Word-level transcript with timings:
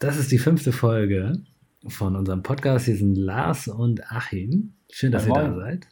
Das 0.00 0.16
ist 0.16 0.30
die 0.30 0.38
fünfte 0.38 0.70
Folge 0.70 1.32
von 1.88 2.14
unserem 2.14 2.44
Podcast. 2.44 2.84
Hier 2.84 2.94
sind 2.94 3.16
Lars 3.16 3.66
und 3.66 4.12
Achim. 4.12 4.74
Schön, 4.92 5.10
dass 5.10 5.26
Moin. 5.26 5.44
ihr 5.44 5.48
da 5.48 5.56
seid. 5.56 5.88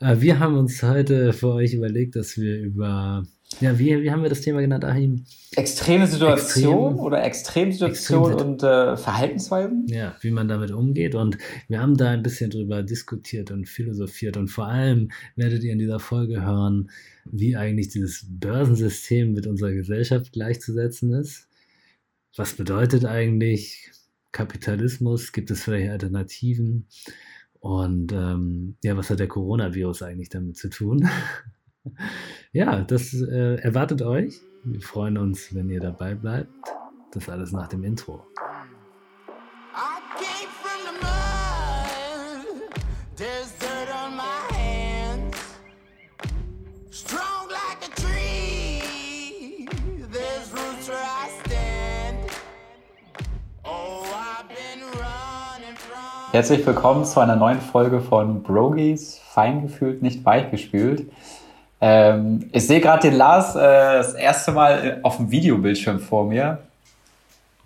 Äh, 0.00 0.20
wir 0.20 0.40
haben 0.40 0.56
uns 0.56 0.82
heute 0.82 1.32
für 1.32 1.52
euch 1.52 1.72
überlegt, 1.72 2.16
dass 2.16 2.36
wir 2.36 2.58
über, 2.58 3.22
ja, 3.60 3.78
wie, 3.78 4.02
wie 4.02 4.10
haben 4.10 4.22
wir 4.22 4.28
das 4.28 4.40
Thema 4.40 4.60
genannt, 4.60 4.84
Achim? 4.84 5.24
Extreme 5.54 6.08
Situation 6.08 6.72
Extrem, 6.72 6.98
oder 6.98 7.22
Extremsituation 7.22 8.32
Extrem 8.32 8.48
und 8.48 8.62
äh, 8.64 8.96
Verhaltensweisen? 8.96 9.86
Ja, 9.86 10.16
wie 10.20 10.32
man 10.32 10.48
damit 10.48 10.72
umgeht. 10.72 11.14
Und 11.14 11.38
wir 11.68 11.80
haben 11.80 11.96
da 11.96 12.10
ein 12.10 12.24
bisschen 12.24 12.50
drüber 12.50 12.82
diskutiert 12.82 13.52
und 13.52 13.68
philosophiert. 13.68 14.36
Und 14.36 14.48
vor 14.48 14.66
allem 14.66 15.12
werdet 15.36 15.62
ihr 15.62 15.72
in 15.72 15.78
dieser 15.78 16.00
Folge 16.00 16.42
hören, 16.42 16.90
wie 17.24 17.54
eigentlich 17.54 17.90
dieses 17.90 18.26
Börsensystem 18.28 19.32
mit 19.32 19.46
unserer 19.46 19.70
Gesellschaft 19.70 20.32
gleichzusetzen 20.32 21.12
ist 21.12 21.46
was 22.36 22.54
bedeutet 22.54 23.04
eigentlich 23.04 23.90
Kapitalismus? 24.32 25.32
Gibt 25.32 25.50
es 25.50 25.62
vielleicht 25.62 25.90
Alternativen? 25.90 26.88
Und 27.60 28.12
ähm, 28.12 28.76
ja, 28.82 28.96
was 28.96 29.10
hat 29.10 29.20
der 29.20 29.28
Coronavirus 29.28 30.02
eigentlich 30.02 30.28
damit 30.28 30.56
zu 30.56 30.68
tun? 30.68 31.08
ja, 32.52 32.82
das 32.82 33.14
äh, 33.14 33.56
erwartet 33.56 34.02
euch. 34.02 34.40
Wir 34.64 34.80
freuen 34.80 35.18
uns, 35.18 35.54
wenn 35.54 35.70
ihr 35.70 35.80
dabei 35.80 36.14
bleibt. 36.14 36.50
Das 37.12 37.28
alles 37.28 37.52
nach 37.52 37.68
dem 37.68 37.84
Intro. 37.84 38.26
Herzlich 56.34 56.66
willkommen 56.66 57.04
zu 57.04 57.20
einer 57.20 57.36
neuen 57.36 57.60
Folge 57.60 58.00
von 58.00 58.42
Brogies, 58.42 59.20
fein 59.24 59.62
gefühlt, 59.62 60.02
nicht 60.02 60.24
weich 60.24 60.50
gespielt. 60.50 61.08
Ähm, 61.80 62.50
ich 62.50 62.66
sehe 62.66 62.80
gerade 62.80 63.08
den 63.08 63.16
Lars 63.16 63.54
äh, 63.54 63.60
das 63.60 64.14
erste 64.14 64.50
Mal 64.50 64.98
auf 65.04 65.18
dem 65.18 65.30
Videobildschirm 65.30 66.00
vor 66.00 66.26
mir. 66.26 66.58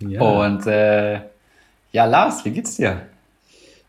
Ja. 0.01 0.21
Und 0.21 0.67
äh, 0.67 1.15
ja, 1.91 2.05
Lars, 2.05 2.45
wie 2.45 2.51
geht's 2.51 2.75
dir? 2.75 3.07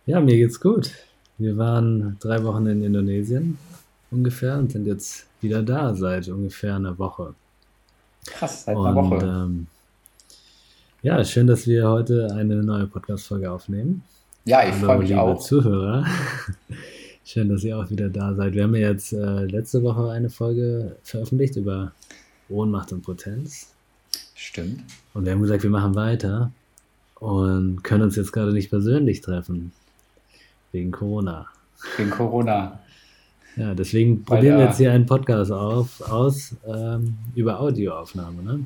Ja, 0.06 0.19
mir 0.19 0.36
geht's 0.36 0.58
gut. 0.58 0.92
Wir 1.36 1.58
waren 1.58 2.16
drei 2.19 2.42
Wochen 2.42 2.66
in 2.66 2.82
Indonesien 2.82 3.58
ungefähr 4.10 4.56
und 4.56 4.72
sind 4.72 4.86
jetzt 4.86 5.26
wieder 5.42 5.62
da 5.62 5.94
seit 5.94 6.26
ungefähr 6.28 6.76
einer 6.76 6.98
Woche. 6.98 7.34
Krass, 8.24 8.64
seit 8.64 8.78
einer 8.78 8.97
und, 8.97 9.10
Woche. 9.10 9.26
Ähm, 9.26 9.66
ja, 11.02 11.22
schön, 11.22 11.47
dass 11.47 11.66
wir 11.66 11.86
heute 11.86 12.32
eine 12.34 12.62
neue 12.62 12.86
Podcast-Folge 12.86 13.52
aufnehmen. 13.52 14.04
Ja, 14.44 14.66
ich 14.66 14.74
freue 14.74 14.98
mich 14.98 15.14
auch. 15.14 15.38
Zuhörer. 15.38 16.06
Schön, 17.24 17.48
dass 17.48 17.62
ihr 17.62 17.78
auch 17.78 17.91
wieder 17.91 18.08
da 18.08 18.34
seid. 18.34 18.55
Wir 18.55 18.64
haben 18.64 18.74
ja 18.74 18.91
jetzt 18.91 19.12
äh, 19.12 19.44
letzte 19.44 19.82
Woche 19.82 20.10
eine 20.10 20.30
Folge 20.30 20.97
veröffentlicht 21.02 21.56
über 21.56 21.92
Ohnmacht 22.48 22.92
und 22.92 23.02
Potenz. 23.02 23.72
Stimmt. 24.34 24.82
Und 25.14 25.24
wir 25.24 25.32
haben 25.32 25.42
gesagt, 25.42 25.62
wir 25.62 25.70
machen 25.70 25.94
weiter 25.94 26.50
und 27.16 27.84
können 27.84 28.05
uns 28.05 28.16
jetzt 28.16 28.32
gerade 28.32 28.52
nicht 28.52 28.70
persönlich 28.70 29.20
treffen. 29.20 29.72
Wegen 30.72 30.91
Corona. 30.91 31.47
Wegen 31.97 32.10
Corona. 32.10 32.80
Ja, 33.56 33.75
deswegen 33.75 34.25
Weil, 34.27 34.38
probieren 34.38 34.58
wir 34.58 34.64
jetzt 34.66 34.78
hier 34.78 34.92
einen 34.92 35.06
Podcast 35.06 35.52
auf, 35.52 36.00
aus 36.00 36.54
ähm, 36.66 37.19
über 37.34 37.60
Audioaufnahme. 37.60 38.42
Ne? 38.42 38.60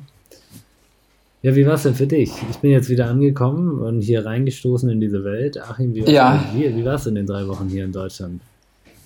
Ja, 1.45 1.55
wie 1.55 1.67
war 1.67 1.75
es 1.75 1.83
denn 1.83 1.93
für 1.93 2.07
dich? 2.07 2.31
Ich 2.49 2.57
bin 2.57 2.71
jetzt 2.71 2.89
wieder 2.89 3.05
angekommen 3.05 3.79
und 3.79 4.01
hier 4.01 4.25
reingestoßen 4.25 4.89
in 4.89 4.99
diese 4.99 5.23
Welt. 5.23 5.61
Achim, 5.61 5.93
wie 5.93 6.01
war 6.01 6.07
es 6.07 6.13
ja. 6.15 6.43
wie, 6.55 6.75
wie 6.75 7.09
in 7.09 7.13
den 7.13 7.27
drei 7.27 7.47
Wochen 7.47 7.69
hier 7.69 7.85
in 7.85 7.91
Deutschland? 7.91 8.41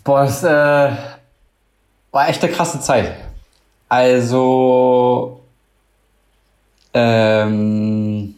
Boah, 0.06 0.22
das 0.22 0.42
äh, 0.46 0.48
war 2.12 2.30
echt 2.30 2.42
eine 2.42 2.54
krasse 2.54 2.80
Zeit. 2.80 3.12
Also, 3.90 5.42
ähm, 6.94 8.36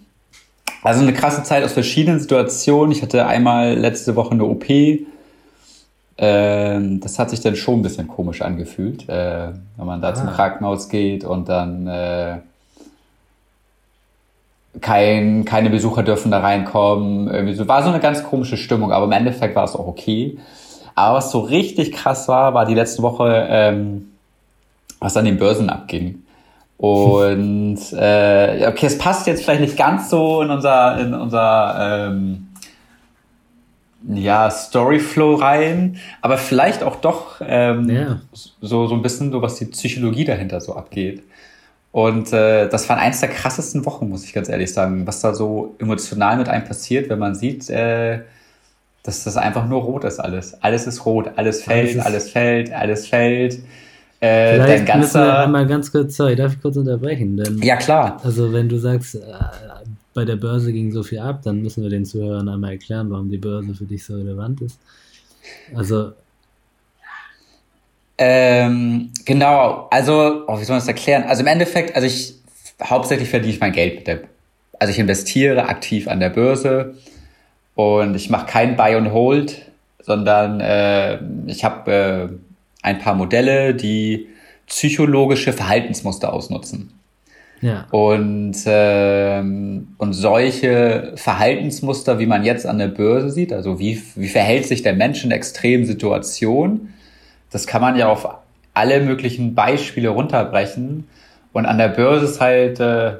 also 0.82 1.04
eine 1.04 1.14
krasse 1.14 1.44
Zeit 1.44 1.64
aus 1.64 1.74
verschiedenen 1.74 2.20
Situationen. 2.20 2.92
Ich 2.94 3.04
hatte 3.04 3.28
einmal 3.28 3.76
letzte 3.76 4.16
Woche 4.16 4.32
eine 4.32 4.46
OP. 4.46 4.66
Ähm, 6.18 7.00
das 7.02 7.20
hat 7.20 7.30
sich 7.30 7.42
dann 7.42 7.56
schon 7.56 7.82
ein 7.82 7.84
bisschen 7.84 8.08
komisch 8.08 8.42
angefühlt, 8.42 9.08
äh, 9.08 9.50
wenn 9.78 9.86
man 9.86 10.02
da 10.02 10.10
ah. 10.10 10.16
zum 10.16 10.26
Krankenhaus 10.32 10.90
geht 10.90 11.24
und 11.24 11.48
dann 11.50 11.86
äh, 11.86 12.40
kein, 14.82 15.46
keine 15.46 15.70
Besucher 15.70 16.04
dürfen 16.04 16.32
da 16.32 16.40
reinkommen. 16.40 17.28
Irgendwie 17.28 17.54
so, 17.54 17.68
war 17.68 17.84
so 17.84 17.90
eine 17.90 18.00
ganz 18.00 18.24
komische 18.24 18.58
Stimmung, 18.58 18.92
aber 18.92 19.06
im 19.06 19.12
Endeffekt 19.12 19.56
war 19.56 19.64
es 19.64 19.76
auch 19.76 19.88
okay. 19.88 20.38
Aber 20.96 21.18
was 21.18 21.32
so 21.32 21.40
richtig 21.40 21.92
krass 21.92 22.28
war, 22.28 22.54
war 22.54 22.66
die 22.66 22.76
letzte 22.76 23.02
Woche, 23.02 23.48
ähm, 23.50 24.12
was 25.00 25.16
an 25.18 25.26
den 25.26 25.38
Börsen 25.38 25.70
abging. 25.70 26.24
Und 26.78 27.80
äh, 27.94 28.68
okay, 28.68 28.88
es 28.88 28.98
passt 28.98 29.28
jetzt 29.28 29.44
vielleicht 29.44 29.62
nicht 29.62 29.78
ganz 29.78 30.10
so 30.10 30.42
in 30.42 30.50
unser, 30.50 31.00
in 31.00 31.14
unser 31.14 32.10
ähm, 32.10 32.48
ja, 34.08 34.50
Storyflow 34.50 35.36
rein, 35.36 35.98
aber 36.22 36.38
vielleicht 36.38 36.84
auch 36.84 36.96
doch 36.98 37.40
ähm, 37.46 37.90
ja. 37.90 38.22
so, 38.32 38.88
so 38.88 38.96
ein 38.96 39.02
bisschen 39.02 39.32
so, 39.32 39.42
was 39.42 39.56
die 39.56 39.66
Psychologie 39.66 40.26
dahinter 40.26 40.60
so 40.60 40.76
abgeht. 40.76 41.24
Und 41.92 42.32
äh, 42.32 42.70
das 42.70 42.88
waren 42.88 43.00
eins 43.00 43.20
der 43.20 43.30
krassesten 43.30 43.86
Wochen, 43.86 44.08
muss 44.08 44.24
ich 44.24 44.34
ganz 44.34 44.48
ehrlich 44.48 44.72
sagen, 44.74 45.06
was 45.06 45.20
da 45.20 45.34
so 45.34 45.76
emotional 45.80 46.38
mit 46.38 46.48
einem 46.48 46.64
passiert, 46.64 47.10
wenn 47.10 47.20
man 47.20 47.36
sieht, 47.36 47.70
äh, 47.70 48.22
dass 49.04 49.24
das 49.24 49.36
einfach 49.36 49.68
nur 49.68 49.82
rot 49.82 50.04
ist 50.06 50.20
alles. 50.20 50.62
Alles 50.62 50.88
ist 50.88 51.06
rot, 51.06 51.32
alles 51.36 51.64
fällt, 51.64 51.90
alles, 51.96 52.06
alles 52.06 52.30
fällt, 52.30 52.72
alles 52.72 53.08
fällt. 53.08 53.60
Äh, 54.22 54.64
Vielleicht 54.64 54.86
ganzer, 54.86 55.00
müssen 55.00 55.22
wir 55.22 55.40
einmal 55.40 55.68
ganz 55.68 55.92
kurz, 55.92 56.16
sorry, 56.16 56.36
darf 56.36 56.54
ich 56.54 56.62
kurz 56.62 56.78
unterbrechen? 56.78 57.36
Denn, 57.36 57.58
ja, 57.58 57.76
klar. 57.76 58.22
Also 58.24 58.54
wenn 58.54 58.70
du 58.70 58.78
sagst, 58.78 59.16
äh, 59.16 59.20
bei 60.14 60.24
der 60.26 60.36
Börse 60.36 60.72
ging 60.72 60.92
so 60.92 61.04
viel 61.04 61.20
ab, 61.20 61.42
dann 61.44 61.62
müssen 61.62 61.84
wir 61.84 61.90
den 61.90 62.06
Zuhörern 62.06 62.48
einmal 62.48 62.74
erklären, 62.74 63.10
warum 63.10 63.30
die 63.30 63.38
Börse 63.38 63.74
für 63.74 63.86
dich 63.86 64.06
so 64.06 64.14
relevant 64.14 64.62
ist. 64.62 64.80
Also 65.76 66.12
ähm, 68.24 69.10
genau, 69.26 69.88
also, 69.90 70.44
oh, 70.46 70.60
wie 70.60 70.64
soll 70.64 70.76
man 70.76 70.80
das 70.80 70.88
erklären? 70.88 71.24
Also 71.24 71.42
im 71.42 71.48
Endeffekt, 71.48 71.96
also 71.96 72.06
ich 72.06 72.36
hauptsächlich 72.84 73.30
verdiene 73.30 73.52
ich 73.52 73.60
mein 73.60 73.72
Geld 73.72 73.96
mit 73.96 74.08
der, 74.08 74.20
also 74.78 74.92
ich 74.94 75.00
investiere 75.00 75.68
aktiv 75.68 76.08
an 76.08 76.20
der 76.20 76.30
Börse 76.30 76.94
und 77.74 78.14
ich 78.14 78.30
mache 78.30 78.46
kein 78.46 78.76
Buy 78.76 78.94
and 78.94 79.12
Hold, 79.12 79.64
sondern 80.04 80.62
äh, 80.62 81.18
ich 81.48 81.64
habe 81.64 81.92
äh, 81.92 82.30
ein 82.84 83.00
paar 83.00 83.16
Modelle, 83.16 83.74
die 83.74 84.28
psychologische 84.68 85.52
Verhaltensmuster 85.52 86.32
ausnutzen. 86.32 86.94
Ja. 87.62 87.88
Und, 87.90 88.56
ähm, 88.68 89.96
und 89.98 90.14
solche 90.14 91.14
Verhaltensmuster, 91.16 92.20
wie 92.20 92.28
man 92.28 92.44
jetzt 92.44 92.68
an 92.68 92.78
der 92.78 92.88
Börse 92.88 93.32
sieht, 93.32 93.52
also 93.52 93.80
wie, 93.80 94.00
wie 94.16 94.30
verhält 94.30 94.68
sich 94.68 94.84
der 94.84 94.94
Mensch 94.94 95.26
in 95.26 95.32
extremen 95.32 95.86
Situationen, 95.86 96.94
das 97.52 97.68
kann 97.68 97.82
man 97.82 97.98
ja 97.98 98.08
auf 98.10 98.28
alle 98.74 99.02
möglichen 99.02 99.54
Beispiele 99.54 100.10
runterbrechen. 100.10 101.08
Und 101.54 101.66
an 101.66 101.78
der 101.78 101.90
Börse 101.90 102.26
ist 102.26 102.42
halt 102.42 102.80
äh, 102.80 103.18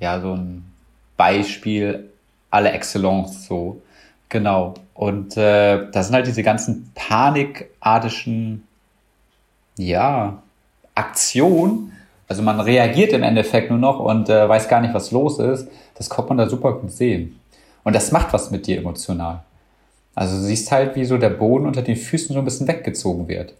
ja 0.00 0.20
so 0.20 0.32
ein 0.34 0.64
Beispiel 1.16 2.10
alle 2.50 2.72
Excellence 2.72 3.46
so. 3.46 3.82
Genau. 4.30 4.74
Und 4.94 5.36
äh, 5.36 5.90
das 5.90 6.06
sind 6.06 6.14
halt 6.14 6.26
diese 6.26 6.42
ganzen 6.42 6.90
panikartischen 6.94 8.66
ja, 9.76 10.42
Aktionen. 10.94 11.92
Also 12.26 12.42
man 12.42 12.60
reagiert 12.60 13.12
im 13.12 13.22
Endeffekt 13.22 13.70
nur 13.70 13.78
noch 13.78 14.00
und 14.00 14.30
äh, 14.30 14.48
weiß 14.48 14.68
gar 14.68 14.80
nicht, 14.80 14.94
was 14.94 15.10
los 15.10 15.38
ist. 15.38 15.68
Das 15.96 16.08
kommt 16.08 16.30
man 16.30 16.38
da 16.38 16.48
super 16.48 16.72
gut 16.72 16.90
sehen. 16.90 17.38
Und 17.82 17.94
das 17.94 18.12
macht 18.12 18.32
was 18.32 18.50
mit 18.50 18.66
dir 18.66 18.78
emotional. 18.78 19.42
Also 20.14 20.36
du 20.36 20.42
siehst 20.42 20.72
halt, 20.72 20.96
wie 20.96 21.04
so 21.04 21.18
der 21.18 21.30
Boden 21.30 21.66
unter 21.66 21.82
den 21.82 21.96
Füßen 21.96 22.32
so 22.32 22.38
ein 22.38 22.44
bisschen 22.44 22.66
weggezogen 22.66 23.28
wird 23.28 23.54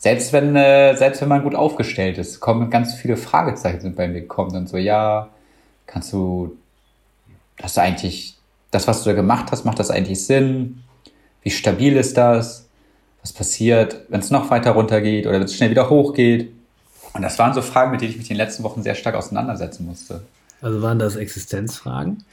selbst 0.00 0.32
wenn, 0.32 0.56
äh, 0.56 0.96
selbst 0.96 1.20
wenn 1.20 1.28
man 1.28 1.42
gut 1.42 1.54
aufgestellt 1.54 2.16
ist, 2.16 2.40
kommen 2.40 2.70
ganz 2.70 2.94
viele 2.94 3.18
Fragezeichen 3.18 3.82
sind 3.82 3.96
bei 3.96 4.08
mir 4.08 4.22
gekommen. 4.22 4.50
Dann 4.50 4.66
so, 4.66 4.78
ja, 4.78 5.28
kannst 5.86 6.10
du, 6.14 6.56
hast 7.62 7.76
du 7.76 7.82
eigentlich, 7.82 8.34
das, 8.70 8.88
was 8.88 9.02
du 9.02 9.10
da 9.10 9.14
gemacht 9.14 9.52
hast, 9.52 9.66
macht 9.66 9.78
das 9.78 9.90
eigentlich 9.90 10.24
Sinn? 10.24 10.82
Wie 11.42 11.50
stabil 11.50 11.96
ist 11.98 12.16
das? 12.16 12.66
Was 13.20 13.34
passiert, 13.34 14.00
wenn 14.08 14.20
es 14.20 14.30
noch 14.30 14.48
weiter 14.48 14.70
runtergeht 14.70 15.26
oder 15.26 15.36
wenn 15.36 15.44
es 15.44 15.54
schnell 15.54 15.68
wieder 15.68 15.90
hochgeht? 15.90 16.50
Und 17.12 17.20
das 17.20 17.38
waren 17.38 17.52
so 17.52 17.60
Fragen, 17.60 17.90
mit 17.90 18.00
denen 18.00 18.12
ich 18.12 18.16
mich 18.16 18.30
in 18.30 18.36
den 18.36 18.44
letzten 18.44 18.62
Wochen 18.62 18.82
sehr 18.82 18.94
stark 18.94 19.16
auseinandersetzen 19.16 19.84
musste. 19.84 20.22
Also 20.62 20.80
waren 20.80 20.98
das 20.98 21.16
Existenzfragen? 21.16 22.24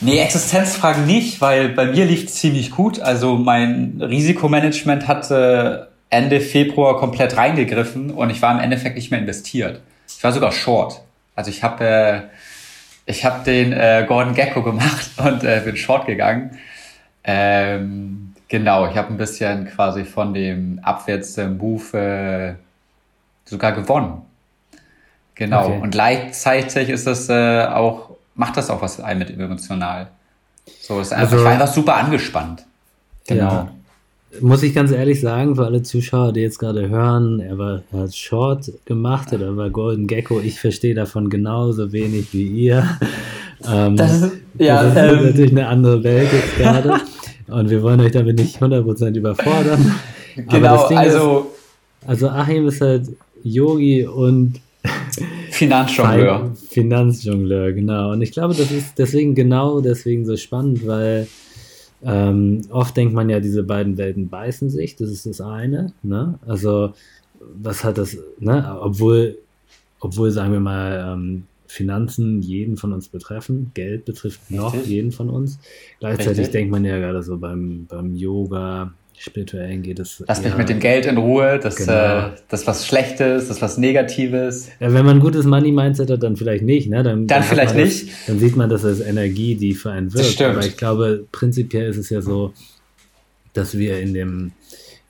Nee, 0.00 0.18
Existenzfragen 0.18 1.06
nicht, 1.06 1.40
weil 1.40 1.68
bei 1.68 1.86
mir 1.86 2.04
lief 2.04 2.24
es 2.24 2.34
ziemlich 2.34 2.72
gut. 2.72 2.98
Also 2.98 3.36
mein 3.36 4.00
Risikomanagement 4.02 5.06
hatte 5.06 5.90
Ende 6.10 6.40
Februar 6.40 6.98
komplett 6.98 7.36
reingegriffen 7.36 8.10
und 8.10 8.30
ich 8.30 8.42
war 8.42 8.52
im 8.52 8.60
Endeffekt 8.60 8.96
nicht 8.96 9.10
mehr 9.10 9.20
investiert. 9.20 9.80
Ich 10.08 10.22
war 10.22 10.32
sogar 10.32 10.52
short. 10.52 11.00
Also 11.36 11.50
ich 11.50 11.62
habe, 11.62 11.84
äh, 11.84 12.20
ich 13.06 13.24
habe 13.24 13.44
den 13.44 13.72
äh, 13.72 14.04
Gordon 14.06 14.34
Gecko 14.34 14.62
gemacht 14.62 15.10
und 15.24 15.44
äh, 15.44 15.62
bin 15.64 15.76
Short 15.76 16.06
gegangen. 16.06 16.58
Ähm, 17.22 18.34
genau, 18.48 18.88
ich 18.88 18.96
habe 18.96 19.08
ein 19.08 19.16
bisschen 19.16 19.68
quasi 19.68 20.04
von 20.04 20.34
dem 20.34 20.80
Abwärts-Move 20.82 21.98
äh, 21.98 22.54
sogar 23.48 23.72
gewonnen. 23.72 24.22
Genau. 25.36 25.66
Okay. 25.66 25.80
Und 25.80 25.90
gleichzeitig 25.92 26.88
ist 26.90 27.06
das 27.06 27.28
äh, 27.28 27.64
auch, 27.66 28.10
macht 28.34 28.56
das 28.56 28.68
auch 28.68 28.82
was 28.82 29.00
ein 29.00 29.18
mit 29.18 29.30
emotional. 29.30 30.08
So, 30.80 31.00
ist 31.00 31.12
einfach, 31.12 31.24
also, 31.24 31.38
ich 31.38 31.44
war 31.44 31.52
einfach 31.52 31.72
super 31.72 31.94
angespannt. 31.94 32.66
Genau. 33.26 33.50
Ja. 33.50 33.68
Muss 34.40 34.62
ich 34.62 34.74
ganz 34.74 34.92
ehrlich 34.92 35.20
sagen, 35.20 35.56
für 35.56 35.66
alle 35.66 35.82
Zuschauer, 35.82 36.32
die 36.32 36.40
jetzt 36.40 36.58
gerade 36.58 36.88
hören, 36.88 37.40
er, 37.40 37.58
war, 37.58 37.82
er 37.92 37.98
hat 38.00 38.14
Short 38.14 38.70
gemacht 38.84 39.32
oder 39.32 39.56
war 39.56 39.70
Golden 39.70 40.06
Gecko. 40.06 40.40
Ich 40.40 40.60
verstehe 40.60 40.94
davon 40.94 41.28
genauso 41.28 41.92
wenig 41.92 42.32
wie 42.32 42.46
ihr. 42.46 42.86
Ähm, 43.68 43.96
das 43.96 44.22
ist, 44.22 44.32
ja, 44.58 44.82
das 44.82 44.92
ist 44.92 44.98
ähm, 44.98 45.24
natürlich 45.26 45.50
eine 45.50 45.66
andere 45.66 46.02
Welt 46.02 46.28
jetzt 46.32 46.56
gerade. 46.56 46.94
Und 47.48 47.68
wir 47.68 47.82
wollen 47.82 48.00
euch 48.00 48.12
damit 48.12 48.38
nicht 48.38 48.62
100% 48.62 49.16
überfordern. 49.16 49.94
Genau, 50.48 50.84
also. 50.84 51.52
Ist, 52.00 52.08
also 52.08 52.28
Achim 52.28 52.68
ist 52.68 52.80
halt 52.80 53.08
Yogi 53.42 54.06
und 54.06 54.60
Finanzjongleur. 55.50 56.52
Finanzjongleur, 56.70 57.72
genau. 57.72 58.12
Und 58.12 58.22
ich 58.22 58.32
glaube, 58.32 58.54
das 58.54 58.70
ist 58.70 58.98
deswegen 58.98 59.34
genau 59.34 59.80
deswegen 59.80 60.24
so 60.24 60.36
spannend, 60.36 60.86
weil 60.86 61.26
ähm, 62.02 62.62
oft 62.70 62.96
denkt 62.96 63.14
man 63.14 63.28
ja, 63.28 63.40
diese 63.40 63.62
beiden 63.62 63.96
Welten 63.96 64.28
beißen 64.28 64.70
sich, 64.70 64.96
das 64.96 65.10
ist 65.10 65.26
das 65.26 65.40
eine. 65.40 65.92
Ne? 66.02 66.38
Also, 66.46 66.94
was 67.40 67.84
hat 67.84 67.98
das, 67.98 68.16
ne? 68.38 68.78
obwohl, 68.80 69.38
obwohl, 70.00 70.30
sagen 70.30 70.52
wir 70.52 70.60
mal, 70.60 71.14
ähm, 71.14 71.44
Finanzen 71.66 72.42
jeden 72.42 72.76
von 72.76 72.92
uns 72.92 73.08
betreffen, 73.08 73.70
Geld 73.74 74.04
betrifft 74.04 74.50
noch 74.50 74.74
Richtig. 74.74 74.90
jeden 74.90 75.12
von 75.12 75.30
uns. 75.30 75.60
Gleichzeitig 76.00 76.38
Richtig. 76.38 76.52
denkt 76.52 76.72
man 76.72 76.84
ja 76.84 76.98
gerade 76.98 77.22
so 77.22 77.38
beim, 77.38 77.86
beim 77.88 78.16
Yoga, 78.16 78.92
spirituellen 79.20 79.82
geht 79.82 79.98
es. 79.98 80.24
Lass 80.26 80.42
mich 80.42 80.56
mit 80.56 80.68
dem 80.70 80.80
Geld 80.80 81.04
in 81.04 81.18
Ruhe, 81.18 81.60
das, 81.62 81.76
genau. 81.76 82.28
äh, 82.28 82.30
das 82.48 82.66
was 82.66 82.86
Schlechtes, 82.86 83.48
das 83.48 83.60
was 83.60 83.76
Negatives. 83.76 84.70
Ja, 84.80 84.92
wenn 84.94 85.04
man 85.04 85.18
ein 85.18 85.20
gutes 85.20 85.44
Money-Mindset 85.44 86.10
hat, 86.10 86.22
dann 86.22 86.36
vielleicht 86.36 86.64
nicht. 86.64 86.88
Ne? 86.88 87.02
Dann, 87.02 87.26
dann, 87.26 87.26
dann 87.26 87.42
vielleicht 87.42 87.76
nicht. 87.76 88.08
Das, 88.08 88.26
dann 88.26 88.38
sieht 88.38 88.56
man 88.56 88.70
das 88.70 88.84
als 88.84 89.00
Energie, 89.00 89.56
die 89.56 89.74
für 89.74 89.90
einen 89.90 90.12
wirkt. 90.12 90.26
Das 90.26 90.32
stimmt. 90.32 90.56
Aber 90.56 90.66
ich 90.66 90.76
glaube, 90.76 91.26
prinzipiell 91.32 91.90
ist 91.90 91.98
es 91.98 92.08
ja 92.08 92.22
so, 92.22 92.54
dass 93.52 93.76
wir 93.76 94.00
in 94.00 94.14
dem 94.14 94.52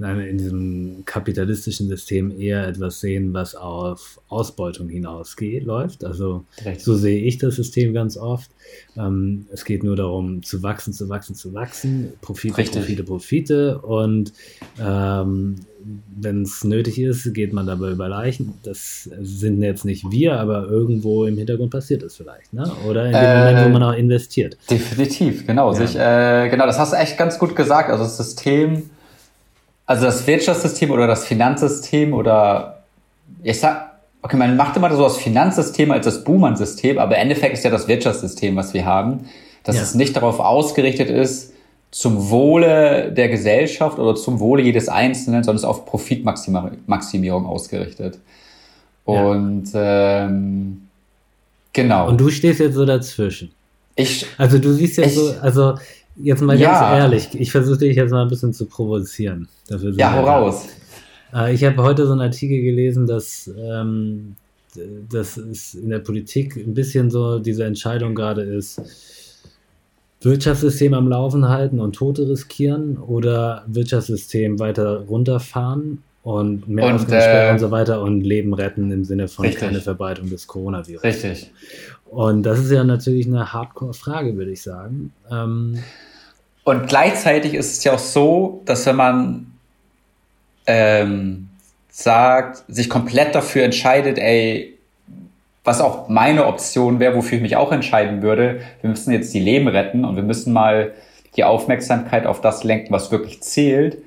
in, 0.01 0.07
einem, 0.07 0.27
in 0.27 0.39
diesem 0.39 1.03
kapitalistischen 1.05 1.89
System 1.89 2.31
eher 2.31 2.67
etwas 2.67 3.01
sehen, 3.01 3.35
was 3.35 3.55
auf 3.55 4.21
Ausbeutung 4.29 4.89
hinausgeht, 4.89 5.65
läuft. 5.65 6.05
Also 6.05 6.45
Richtig. 6.65 6.83
so 6.83 6.95
sehe 6.95 7.23
ich 7.23 7.39
das 7.39 7.57
System 7.57 7.93
ganz 7.93 8.17
oft. 8.17 8.51
Ähm, 8.97 9.47
es 9.53 9.65
geht 9.65 9.85
nur 9.85 9.97
darum, 9.97 10.43
zu 10.43 10.63
wachsen, 10.63 10.95
zu 10.95 11.09
wachsen, 11.09 11.35
zu 11.35 11.53
wachsen, 11.53 12.15
Profite, 12.23 12.57
Richtig. 12.57 12.81
Profite, 12.81 13.05
Profite 13.05 13.79
und 13.79 14.33
ähm, 14.81 15.57
wenn 16.15 16.43
es 16.43 16.65
nötig 16.65 16.99
ist, 17.01 17.33
geht 17.35 17.53
man 17.53 17.67
dabei 17.67 17.91
über 17.91 18.09
Leichen. 18.09 18.55
Das 18.63 19.05
sind 19.21 19.63
jetzt 19.63 19.85
nicht 19.85 20.11
wir, 20.11 20.39
aber 20.39 20.69
irgendwo 20.69 21.25
im 21.25 21.37
Hintergrund 21.37 21.71
passiert 21.71 22.03
es 22.03 22.17
vielleicht, 22.17 22.53
ne? 22.53 22.71
Oder 22.89 23.07
in 23.07 23.13
dem 23.13 23.23
äh, 23.23 23.39
Moment, 23.39 23.67
wo 23.67 23.79
man 23.79 23.83
auch 23.83 23.97
investiert. 23.97 24.57
Definitiv, 24.71 25.47
genau. 25.47 25.73
Ja. 25.73 25.87
Sich, 25.87 25.97
äh, 25.97 26.49
genau, 26.51 26.67
das 26.67 26.79
hast 26.79 26.93
du 26.93 26.97
echt 26.97 27.17
ganz 27.17 27.39
gut 27.39 27.57
gesagt. 27.57 27.91
Also 27.91 28.05
das 28.05 28.17
System 28.19 28.91
also 29.91 30.05
das 30.05 30.25
Wirtschaftssystem 30.25 30.93
oder 30.93 31.09
das 31.09 31.25
Finanzsystem 31.25 32.15
oder 32.15 32.85
ich 33.43 33.59
sag, 33.59 33.91
okay, 34.23 34.37
man 34.37 34.57
macht 34.57 34.77
immer 34.77 34.89
so 34.95 35.03
das 35.03 35.17
Finanzsystem 35.17 35.91
als 35.91 36.05
das 36.05 36.23
Buhmann-System, 36.23 36.97
aber 36.97 37.17
im 37.17 37.23
Endeffekt 37.23 37.55
ist 37.55 37.65
ja 37.65 37.73
das 37.73 37.89
Wirtschaftssystem, 37.89 38.55
was 38.55 38.73
wir 38.73 38.85
haben, 38.85 39.29
dass 39.65 39.75
ja. 39.75 39.83
es 39.83 39.97
nicht 39.97 40.15
darauf 40.15 40.39
ausgerichtet 40.39 41.11
ist, 41.11 41.55
zum 41.91 42.31
Wohle 42.31 43.11
der 43.11 43.31
Gesellschaft 43.31 43.99
oder 43.99 44.15
zum 44.15 44.39
Wohle 44.39 44.63
jedes 44.63 44.89
Einzelnen, 44.89 45.43
sondern 45.43 45.57
es 45.57 45.63
ist 45.63 45.69
auf 45.69 45.85
Profitmaximierung 45.87 47.47
ausgerichtet. 47.47 48.21
Und 49.05 49.73
ja. 49.73 50.27
ähm, 50.27 50.83
genau. 51.73 52.07
Und 52.07 52.21
du 52.21 52.31
stehst 52.31 52.61
jetzt 52.61 52.75
so 52.75 52.85
dazwischen. 52.85 53.51
Ich, 53.97 54.25
also 54.39 54.59
du 54.59 54.73
siehst 54.73 54.99
ja 54.99 55.09
so, 55.09 55.35
also 55.43 55.75
Jetzt 56.17 56.43
mal 56.43 56.59
ja. 56.59 56.81
ganz 56.81 57.03
ehrlich, 57.03 57.41
ich 57.41 57.51
versuche 57.51 57.79
dich 57.79 57.97
jetzt 57.97 58.11
mal 58.11 58.23
ein 58.23 58.29
bisschen 58.29 58.53
zu 58.53 58.67
provozieren. 58.67 59.49
ja, 59.69 60.13
hau 60.13 60.25
raus. 60.25 60.69
Äh, 61.35 61.55
ich 61.55 61.65
habe 61.65 61.83
heute 61.83 62.07
so 62.07 62.13
einen 62.13 62.21
Artikel 62.21 62.61
gelesen, 62.61 63.07
dass, 63.07 63.51
ähm, 63.59 64.37
dass 65.09 65.37
es 65.37 65.75
in 65.75 65.91
der 65.91 66.01
Politik 66.01 66.57
ein 66.57 66.75
bisschen 66.75 67.11
so 67.11 67.39
diese 67.39 67.65
Entscheidung 67.65 68.15
gerade 68.15 68.43
ist, 68.43 68.81
Wirtschaftssystem 70.23 70.93
am 70.93 71.09
Laufen 71.09 71.49
halten 71.49 71.81
und 71.81 71.95
Tote 71.95 72.29
riskieren 72.29 72.99
oder 72.99 73.65
Wirtschaftssystem 73.67 74.59
weiter 74.59 75.05
runterfahren 75.09 76.03
und 76.23 76.69
mehr 76.69 76.87
und, 76.87 77.11
äh, 77.11 77.51
und 77.51 77.59
so 77.59 77.71
weiter 77.71 78.03
und 78.03 78.21
Leben 78.21 78.53
retten 78.53 78.91
im 78.93 79.05
Sinne 79.05 79.29
von 79.29 79.47
richtig. 79.47 79.63
keine 79.63 79.81
Verbreitung 79.81 80.29
des 80.29 80.47
Coronavirus. 80.47 81.03
Richtig. 81.03 81.51
Und 82.11 82.43
das 82.43 82.59
ist 82.59 82.71
ja 82.73 82.83
natürlich 82.83 83.27
eine 83.27 83.53
Hardcore-Frage, 83.53 84.37
würde 84.37 84.51
ich 84.51 84.63
sagen. 84.63 85.13
Ähm, 85.31 85.79
und 86.65 86.89
gleichzeitig 86.89 87.55
ist 87.55 87.79
es 87.79 87.85
ja 87.85 87.95
auch 87.95 88.01
so, 88.01 88.63
dass 88.65 88.85
wenn 88.87 88.97
man 88.97 89.53
ähm, 90.67 91.49
sagt, 91.89 92.65
sich 92.69 92.91
komplett 92.91 93.35
dafür 93.35 93.63
entscheidet, 93.63 94.19
ey, 94.19 94.77
was 95.63 95.81
auch 95.81 96.09
meine 96.09 96.47
Option 96.47 96.99
wäre, 96.99 97.15
wofür 97.15 97.37
ich 97.37 97.43
mich 97.43 97.57
auch 97.57 97.71
entscheiden 97.71 98.23
würde, 98.23 98.61
wir 98.81 98.91
müssen 98.91 99.13
jetzt 99.13 99.33
die 99.33 99.41
Leben 99.41 99.69
retten 99.69 100.05
und 100.05 100.17
wir 100.17 100.23
müssen 100.23 100.53
mal 100.53 100.93
die 101.37 101.45
Aufmerksamkeit 101.45 102.27
auf 102.27 102.41
das 102.41 102.65
lenken, 102.65 102.93
was 102.93 103.13
wirklich 103.13 103.41
zählt, 103.43 103.99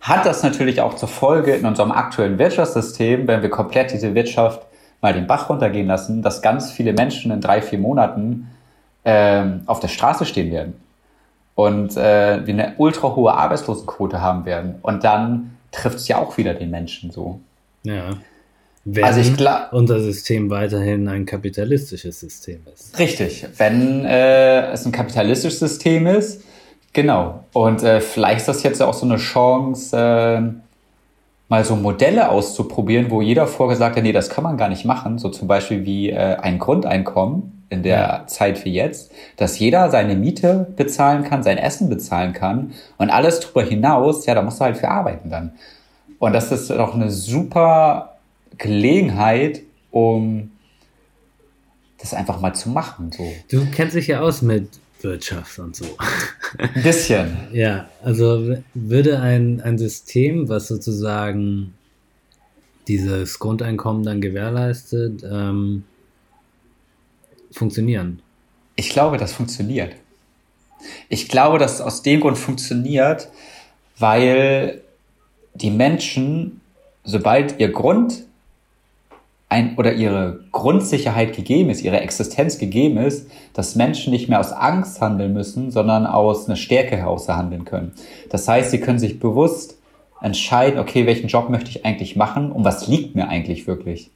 hat 0.00 0.24
das 0.24 0.42
natürlich 0.42 0.80
auch 0.80 0.94
zur 0.94 1.08
Folge 1.08 1.54
in 1.54 1.66
unserem 1.66 1.92
aktuellen 1.92 2.38
Wirtschaftssystem, 2.38 3.26
wenn 3.26 3.42
wir 3.42 3.50
komplett 3.50 3.92
diese 3.92 4.14
Wirtschaft 4.14 4.62
mal 5.00 5.12
den 5.12 5.26
Bach 5.26 5.48
runtergehen 5.48 5.86
lassen, 5.86 6.22
dass 6.22 6.42
ganz 6.42 6.70
viele 6.70 6.92
Menschen 6.92 7.30
in 7.30 7.40
drei, 7.40 7.62
vier 7.62 7.78
Monaten 7.78 8.48
ähm, 9.04 9.62
auf 9.66 9.80
der 9.80 9.88
Straße 9.88 10.26
stehen 10.26 10.50
werden 10.50 10.74
und 11.56 11.96
äh, 11.96 12.46
wir 12.46 12.54
eine 12.54 12.74
ultra 12.76 13.16
hohe 13.16 13.32
Arbeitslosenquote 13.32 14.20
haben 14.20 14.44
werden. 14.44 14.76
Und 14.82 15.02
dann 15.04 15.56
trifft 15.72 15.96
es 15.96 16.06
ja 16.06 16.18
auch 16.18 16.36
wieder 16.36 16.54
den 16.54 16.70
Menschen 16.70 17.10
so. 17.10 17.40
Ja. 17.82 18.18
Wenn 18.84 19.04
also 19.04 19.20
ich 19.20 19.32
unser 19.72 19.98
System 19.98 20.48
weiterhin 20.48 21.08
ein 21.08 21.26
kapitalistisches 21.26 22.20
System 22.20 22.60
ist. 22.72 22.96
Richtig. 22.98 23.46
Wenn 23.56 24.04
äh, 24.04 24.70
es 24.70 24.86
ein 24.86 24.92
kapitalistisches 24.92 25.58
System 25.58 26.06
ist, 26.06 26.44
genau. 26.92 27.44
Und 27.52 27.82
äh, 27.82 28.00
vielleicht 28.00 28.40
ist 28.40 28.48
das 28.48 28.62
jetzt 28.62 28.80
auch 28.80 28.94
so 28.94 29.06
eine 29.06 29.16
Chance, 29.16 29.96
äh, 29.96 30.65
mal 31.48 31.64
so 31.64 31.76
Modelle 31.76 32.30
auszuprobieren, 32.30 33.10
wo 33.10 33.20
jeder 33.20 33.46
vorgesagt 33.46 33.96
hat, 33.96 34.02
nee, 34.02 34.12
das 34.12 34.30
kann 34.30 34.44
man 34.44 34.56
gar 34.56 34.68
nicht 34.68 34.84
machen. 34.84 35.18
So 35.18 35.28
zum 35.28 35.48
Beispiel 35.48 35.84
wie 35.84 36.10
äh, 36.10 36.36
ein 36.36 36.58
Grundeinkommen 36.58 37.64
in 37.68 37.82
der 37.82 37.98
ja. 37.98 38.26
Zeit 38.26 38.64
wie 38.64 38.72
jetzt, 38.72 39.12
dass 39.36 39.58
jeder 39.58 39.90
seine 39.90 40.14
Miete 40.14 40.72
bezahlen 40.76 41.24
kann, 41.24 41.42
sein 41.42 41.58
Essen 41.58 41.88
bezahlen 41.88 42.32
kann 42.32 42.72
und 42.98 43.10
alles 43.10 43.40
darüber 43.40 43.64
hinaus, 43.64 44.26
ja, 44.26 44.34
da 44.34 44.42
musst 44.42 44.60
du 44.60 44.64
halt 44.64 44.76
für 44.76 44.88
arbeiten 44.88 45.30
dann. 45.30 45.52
Und 46.18 46.32
das 46.32 46.52
ist 46.52 46.70
doch 46.70 46.94
eine 46.94 47.10
super 47.10 48.16
Gelegenheit, 48.56 49.62
um 49.90 50.52
das 51.98 52.14
einfach 52.14 52.40
mal 52.40 52.54
zu 52.54 52.70
machen. 52.70 53.10
So. 53.12 53.24
Du 53.50 53.66
kennst 53.70 53.96
dich 53.96 54.06
ja 54.06 54.20
aus 54.20 54.42
mit 54.42 54.68
Wirtschaft 55.06 55.58
und 55.58 55.74
so. 55.74 55.86
Ein 56.58 56.82
bisschen. 56.82 57.36
ja, 57.52 57.88
also 58.02 58.56
würde 58.74 59.20
ein, 59.20 59.60
ein 59.62 59.78
System, 59.78 60.48
was 60.48 60.68
sozusagen 60.68 61.72
dieses 62.88 63.38
Grundeinkommen 63.38 64.02
dann 64.02 64.20
gewährleistet, 64.20 65.22
ähm, 65.24 65.84
funktionieren? 67.50 68.20
Ich 68.74 68.90
glaube, 68.90 69.16
das 69.16 69.32
funktioniert. 69.32 69.94
Ich 71.08 71.28
glaube, 71.28 71.58
dass 71.58 71.74
es 71.74 71.80
aus 71.80 72.02
dem 72.02 72.20
Grund 72.20 72.36
funktioniert, 72.36 73.28
weil 73.98 74.82
die 75.54 75.70
Menschen, 75.70 76.60
sobald 77.04 77.58
ihr 77.58 77.72
Grund 77.72 78.24
ein, 79.48 79.76
oder 79.76 79.92
ihre 79.94 80.40
Grundsicherheit 80.50 81.34
gegeben 81.34 81.70
ist, 81.70 81.82
ihre 81.82 82.00
Existenz 82.00 82.58
gegeben 82.58 82.98
ist, 82.98 83.30
dass 83.54 83.76
Menschen 83.76 84.12
nicht 84.12 84.28
mehr 84.28 84.40
aus 84.40 84.52
Angst 84.52 85.00
handeln 85.00 85.32
müssen, 85.32 85.70
sondern 85.70 86.06
aus 86.06 86.46
einer 86.46 86.56
Stärke 86.56 86.96
heraus 86.96 87.28
handeln 87.28 87.64
können. 87.64 87.92
Das 88.30 88.48
heißt, 88.48 88.70
sie 88.70 88.80
können 88.80 88.98
sich 88.98 89.20
bewusst 89.20 89.78
entscheiden, 90.20 90.80
okay, 90.80 91.06
welchen 91.06 91.28
Job 91.28 91.48
möchte 91.48 91.70
ich 91.70 91.84
eigentlich 91.84 92.16
machen 92.16 92.50
und 92.50 92.64
was 92.64 92.88
liegt 92.88 93.14
mir 93.14 93.28
eigentlich 93.28 93.66
wirklich. 93.66 94.10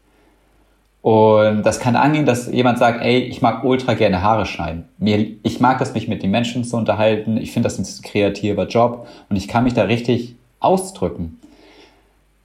Und 1.02 1.62
das 1.62 1.80
kann 1.80 1.96
angehen, 1.96 2.26
dass 2.26 2.50
jemand 2.50 2.78
sagt, 2.78 3.02
ey, 3.02 3.20
ich 3.20 3.40
mag 3.40 3.64
ultra 3.64 3.94
gerne 3.94 4.22
Haare 4.22 4.44
schneiden. 4.44 4.84
Mir, 4.98 5.26
ich 5.42 5.60
mag 5.60 5.78
das, 5.78 5.94
mich 5.94 6.08
mit 6.08 6.22
den 6.22 6.30
Menschen 6.30 6.64
zu 6.64 6.76
unterhalten. 6.76 7.38
Ich 7.38 7.52
finde 7.52 7.68
das 7.68 7.78
ein 7.78 8.02
kreativer 8.02 8.66
Job 8.66 9.06
und 9.30 9.36
ich 9.36 9.48
kann 9.48 9.64
mich 9.64 9.72
da 9.72 9.84
richtig 9.84 10.34
ausdrücken. 10.58 11.38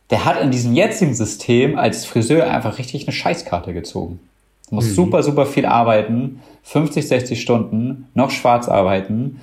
Der 0.10 0.26
hat 0.26 0.40
in 0.42 0.52
diesem 0.52 0.74
jetzigen 0.74 1.16
System 1.16 1.78
als 1.78 2.06
Friseur 2.06 2.50
einfach 2.50 2.78
richtig 2.78 3.08
eine 3.08 3.14
Scheißkarte 3.14 3.74
gezogen. 3.74 4.20
Du 4.70 4.76
musst 4.76 4.90
mhm. 4.90 4.96
super, 4.96 5.24
super 5.24 5.46
viel 5.46 5.66
arbeiten, 5.66 6.42
50, 6.64 7.08
60 7.08 7.42
Stunden, 7.42 8.08
noch 8.14 8.32
schwarz 8.32 8.68
arbeiten 8.68 9.42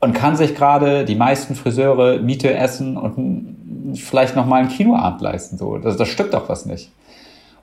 und 0.00 0.12
kann 0.12 0.36
sich 0.36 0.54
gerade 0.54 1.04
die 1.04 1.14
meisten 1.14 1.54
Friseure 1.54 2.18
Miete 2.18 2.54
essen 2.54 2.96
und 2.96 3.96
vielleicht 3.96 4.36
noch 4.36 4.46
mal 4.46 4.60
einen 4.60 4.68
Kinoabend 4.68 5.20
leisten. 5.20 5.58
So, 5.58 5.78
das, 5.78 5.96
das 5.96 6.08
stimmt 6.08 6.34
doch 6.34 6.48
was 6.48 6.66
nicht. 6.66 6.90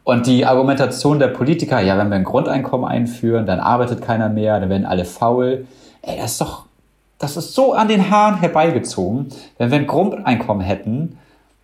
Und 0.04 0.28
die 0.28 0.46
Argumentation 0.46 1.18
der 1.18 1.30
Politiker, 1.30 1.80
ja, 1.80 1.98
wenn 1.98 2.10
wir 2.10 2.16
ein 2.16 2.24
Grundeinkommen 2.24 2.88
einführen, 2.88 3.46
dann 3.46 3.60
arbeitet 3.60 4.02
keiner 4.04 4.30
mehr, 4.30 4.60
dann 4.60 4.70
werden 4.70 4.86
alle 4.86 5.06
faul. 5.06 5.66
Ey, 6.04 6.18
das 6.18 6.34
ist 6.34 6.42
doch, 6.42 6.66
das 7.18 7.38
ist 7.38 7.56
so 7.56 7.74
an 7.74 7.88
den 7.88 8.12
Haaren 8.12 8.40
herbeigezogen. 8.40 9.30
Wenn 9.58 9.72
wir 9.72 9.80
ein 9.80 9.88
Grundeinkommen 9.88 10.64
hätten, 10.64 11.18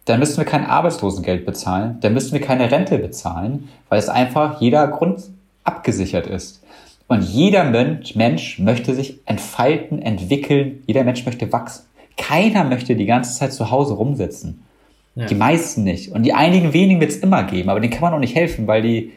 dann 0.05 0.20
müssten 0.20 0.38
wir 0.38 0.46
kein 0.46 0.65
Arbeitslosengeld 0.65 1.46
bezahlen, 1.46 1.98
dann 2.01 2.13
müssten 2.13 2.34
wir 2.34 2.41
keine 2.41 2.72
Rente 2.72 2.98
bezahlen, 2.98 3.70
weil 3.89 4.00
es 4.00 4.10
einfach 4.10 4.60
jeder 4.62 4.88
Grund 4.88 5.22
abgesichert 5.63 6.27
ist. 6.27 6.63
Und 7.08 7.24
jeder 7.24 7.65
Mensch, 7.65 8.15
Mensch 8.15 8.58
möchte 8.60 8.96
sich 8.96 9.20
entfalten, 9.25 10.01
entwickeln, 10.01 10.81
jeder 10.88 11.03
Mensch 11.03 11.25
möchte 11.25 11.51
wachsen. 11.51 11.86
Keiner 12.17 12.63
möchte 12.63 12.96
die 12.96 13.05
ganze 13.05 13.38
Zeit 13.38 13.53
zu 13.53 13.70
Hause 13.70 13.93
rumsitzen. 13.93 14.63
Ja. 15.15 15.25
Die 15.25 15.36
meisten 15.36 15.84
nicht. 15.84 16.13
Und 16.13 16.24
die 16.24 16.34
einigen 16.34 16.74
wenigen 16.74 17.01
wird 17.01 17.12
es 17.12 17.17
immer 17.17 17.43
geben, 17.43 17.70
aber 17.70 17.79
denen 17.79 17.91
kann 17.91 18.01
man 18.01 18.13
auch 18.13 18.20
nicht 18.20 18.36
helfen, 18.36 18.65
weil 18.65 18.81
die 18.81 19.12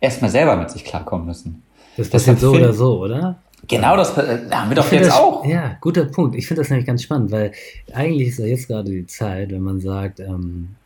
erstmal 0.00 0.30
selber 0.30 0.56
mit 0.56 0.70
sich 0.70 0.84
klarkommen 0.84 1.26
müssen. 1.26 1.62
Das 1.96 2.10
passiert 2.10 2.40
so 2.40 2.52
oder 2.52 2.72
so, 2.72 3.00
oder? 3.00 3.36
Genau, 3.66 3.96
das 3.96 4.16
äh, 4.16 4.38
haben 4.50 4.70
wir 4.70 4.76
doch 4.76 4.90
jetzt 4.92 5.08
das, 5.08 5.16
auch. 5.16 5.44
Ja, 5.44 5.76
guter 5.80 6.04
Punkt. 6.04 6.36
Ich 6.36 6.46
finde 6.46 6.62
das 6.62 6.70
nämlich 6.70 6.86
ganz 6.86 7.02
spannend, 7.02 7.30
weil 7.32 7.52
eigentlich 7.92 8.28
ist 8.28 8.38
ja 8.38 8.46
jetzt 8.46 8.68
gerade 8.68 8.90
die 8.90 9.06
Zeit, 9.06 9.50
wenn 9.50 9.62
man 9.62 9.80
sagt, 9.80 10.20
ähm, 10.20 10.76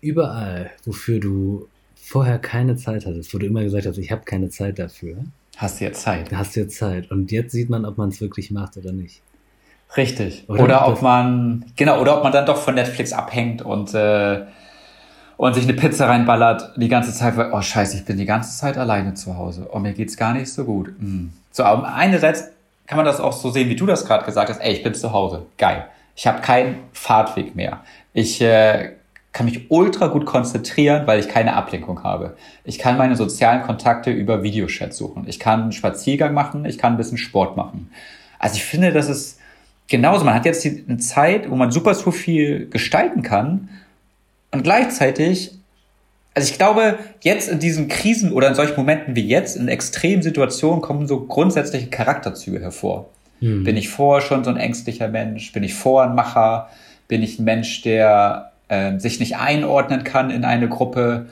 überall, 0.00 0.70
wofür 0.84 1.20
du 1.20 1.68
vorher 1.94 2.38
keine 2.38 2.76
Zeit 2.76 3.06
hattest, 3.06 3.32
wo 3.34 3.38
du 3.38 3.46
immer 3.46 3.62
gesagt 3.62 3.86
hast, 3.86 3.98
ich 3.98 4.10
habe 4.10 4.22
keine 4.24 4.50
Zeit 4.50 4.78
dafür. 4.78 5.16
Hast 5.56 5.80
du 5.80 5.84
jetzt 5.84 6.02
Zeit. 6.02 6.32
Hast 6.32 6.54
du 6.54 6.60
jetzt 6.60 6.76
Zeit. 6.76 7.10
Und 7.10 7.32
jetzt 7.32 7.52
sieht 7.52 7.68
man, 7.68 7.84
ob 7.84 7.98
man 7.98 8.10
es 8.10 8.20
wirklich 8.20 8.50
macht 8.50 8.76
oder 8.76 8.92
nicht. 8.92 9.22
Richtig. 9.96 10.44
Oder, 10.48 10.64
oder 10.64 10.88
ob 10.88 11.02
man, 11.02 11.64
genau, 11.76 12.00
oder 12.00 12.18
ob 12.18 12.22
man 12.22 12.32
dann 12.32 12.46
doch 12.46 12.58
von 12.58 12.74
Netflix 12.74 13.12
abhängt 13.12 13.62
und, 13.62 13.94
äh, 13.94 14.44
und 15.36 15.54
sich 15.54 15.64
eine 15.64 15.74
Pizza 15.74 16.06
reinballert 16.06 16.74
die 16.76 16.88
ganze 16.88 17.12
Zeit, 17.12 17.36
weil, 17.36 17.52
oh 17.52 17.62
scheiße, 17.62 17.96
ich 17.96 18.04
bin 18.04 18.18
die 18.18 18.26
ganze 18.26 18.56
Zeit 18.56 18.76
alleine 18.76 19.14
zu 19.14 19.36
Hause. 19.36 19.68
Oh, 19.72 19.78
mir 19.78 19.94
geht's 19.94 20.16
gar 20.16 20.34
nicht 20.34 20.52
so 20.52 20.64
gut. 20.64 20.92
Mhm. 21.00 21.32
So, 21.50 21.64
aber 21.64 21.94
einerseits 21.94 22.48
kann 22.86 22.96
man 22.96 23.06
das 23.06 23.20
auch 23.20 23.32
so 23.32 23.50
sehen, 23.50 23.68
wie 23.68 23.76
du 23.76 23.86
das 23.86 24.06
gerade 24.06 24.24
gesagt 24.24 24.48
hast. 24.48 24.60
Ey, 24.60 24.72
ich 24.72 24.82
bin 24.82 24.94
zu 24.94 25.12
Hause. 25.12 25.46
Geil. 25.58 25.86
Ich 26.16 26.26
habe 26.26 26.40
keinen 26.40 26.78
Fahrtweg 26.92 27.54
mehr. 27.54 27.80
Ich 28.12 28.40
äh, 28.40 28.92
kann 29.32 29.46
mich 29.46 29.70
ultra 29.70 30.08
gut 30.08 30.26
konzentrieren, 30.26 31.06
weil 31.06 31.20
ich 31.20 31.28
keine 31.28 31.54
Ablenkung 31.54 32.02
habe. 32.02 32.36
Ich 32.64 32.78
kann 32.78 32.96
meine 32.96 33.14
sozialen 33.14 33.62
Kontakte 33.62 34.10
über 34.10 34.42
Videochat 34.42 34.94
suchen. 34.94 35.24
Ich 35.28 35.38
kann 35.38 35.62
einen 35.62 35.72
Spaziergang 35.72 36.34
machen. 36.34 36.64
Ich 36.64 36.78
kann 36.78 36.94
ein 36.94 36.96
bisschen 36.96 37.18
Sport 37.18 37.56
machen. 37.56 37.90
Also 38.38 38.56
ich 38.56 38.64
finde, 38.64 38.92
das 38.92 39.08
ist 39.08 39.38
genauso. 39.86 40.24
Man 40.24 40.34
hat 40.34 40.46
jetzt 40.46 40.66
eine 40.66 40.98
Zeit, 40.98 41.50
wo 41.50 41.56
man 41.56 41.70
super 41.70 41.94
so 41.94 42.10
viel 42.10 42.68
gestalten 42.70 43.22
kann 43.22 43.68
und 44.50 44.62
gleichzeitig 44.62 45.57
also 46.38 46.52
ich 46.52 46.56
glaube, 46.56 47.00
jetzt 47.22 47.48
in 47.48 47.58
diesen 47.58 47.88
Krisen 47.88 48.30
oder 48.30 48.46
in 48.46 48.54
solchen 48.54 48.76
Momenten 48.76 49.16
wie 49.16 49.26
jetzt, 49.26 49.56
in 49.56 49.66
extremen 49.66 50.22
Situationen, 50.22 50.80
kommen 50.80 51.08
so 51.08 51.18
grundsätzliche 51.18 51.88
Charakterzüge 51.88 52.60
hervor. 52.60 53.08
Hm. 53.40 53.64
Bin 53.64 53.76
ich 53.76 53.88
vorher 53.88 54.24
schon 54.24 54.44
so 54.44 54.50
ein 54.50 54.56
ängstlicher 54.56 55.08
Mensch? 55.08 55.50
Bin 55.52 55.64
ich 55.64 55.74
vorher 55.74 56.08
ein 56.08 56.14
Macher? 56.14 56.68
Bin 57.08 57.24
ich 57.24 57.40
ein 57.40 57.44
Mensch, 57.44 57.82
der 57.82 58.52
äh, 58.68 59.00
sich 59.00 59.18
nicht 59.18 59.36
einordnen 59.36 60.04
kann 60.04 60.30
in 60.30 60.44
eine 60.44 60.68
Gruppe? 60.68 61.26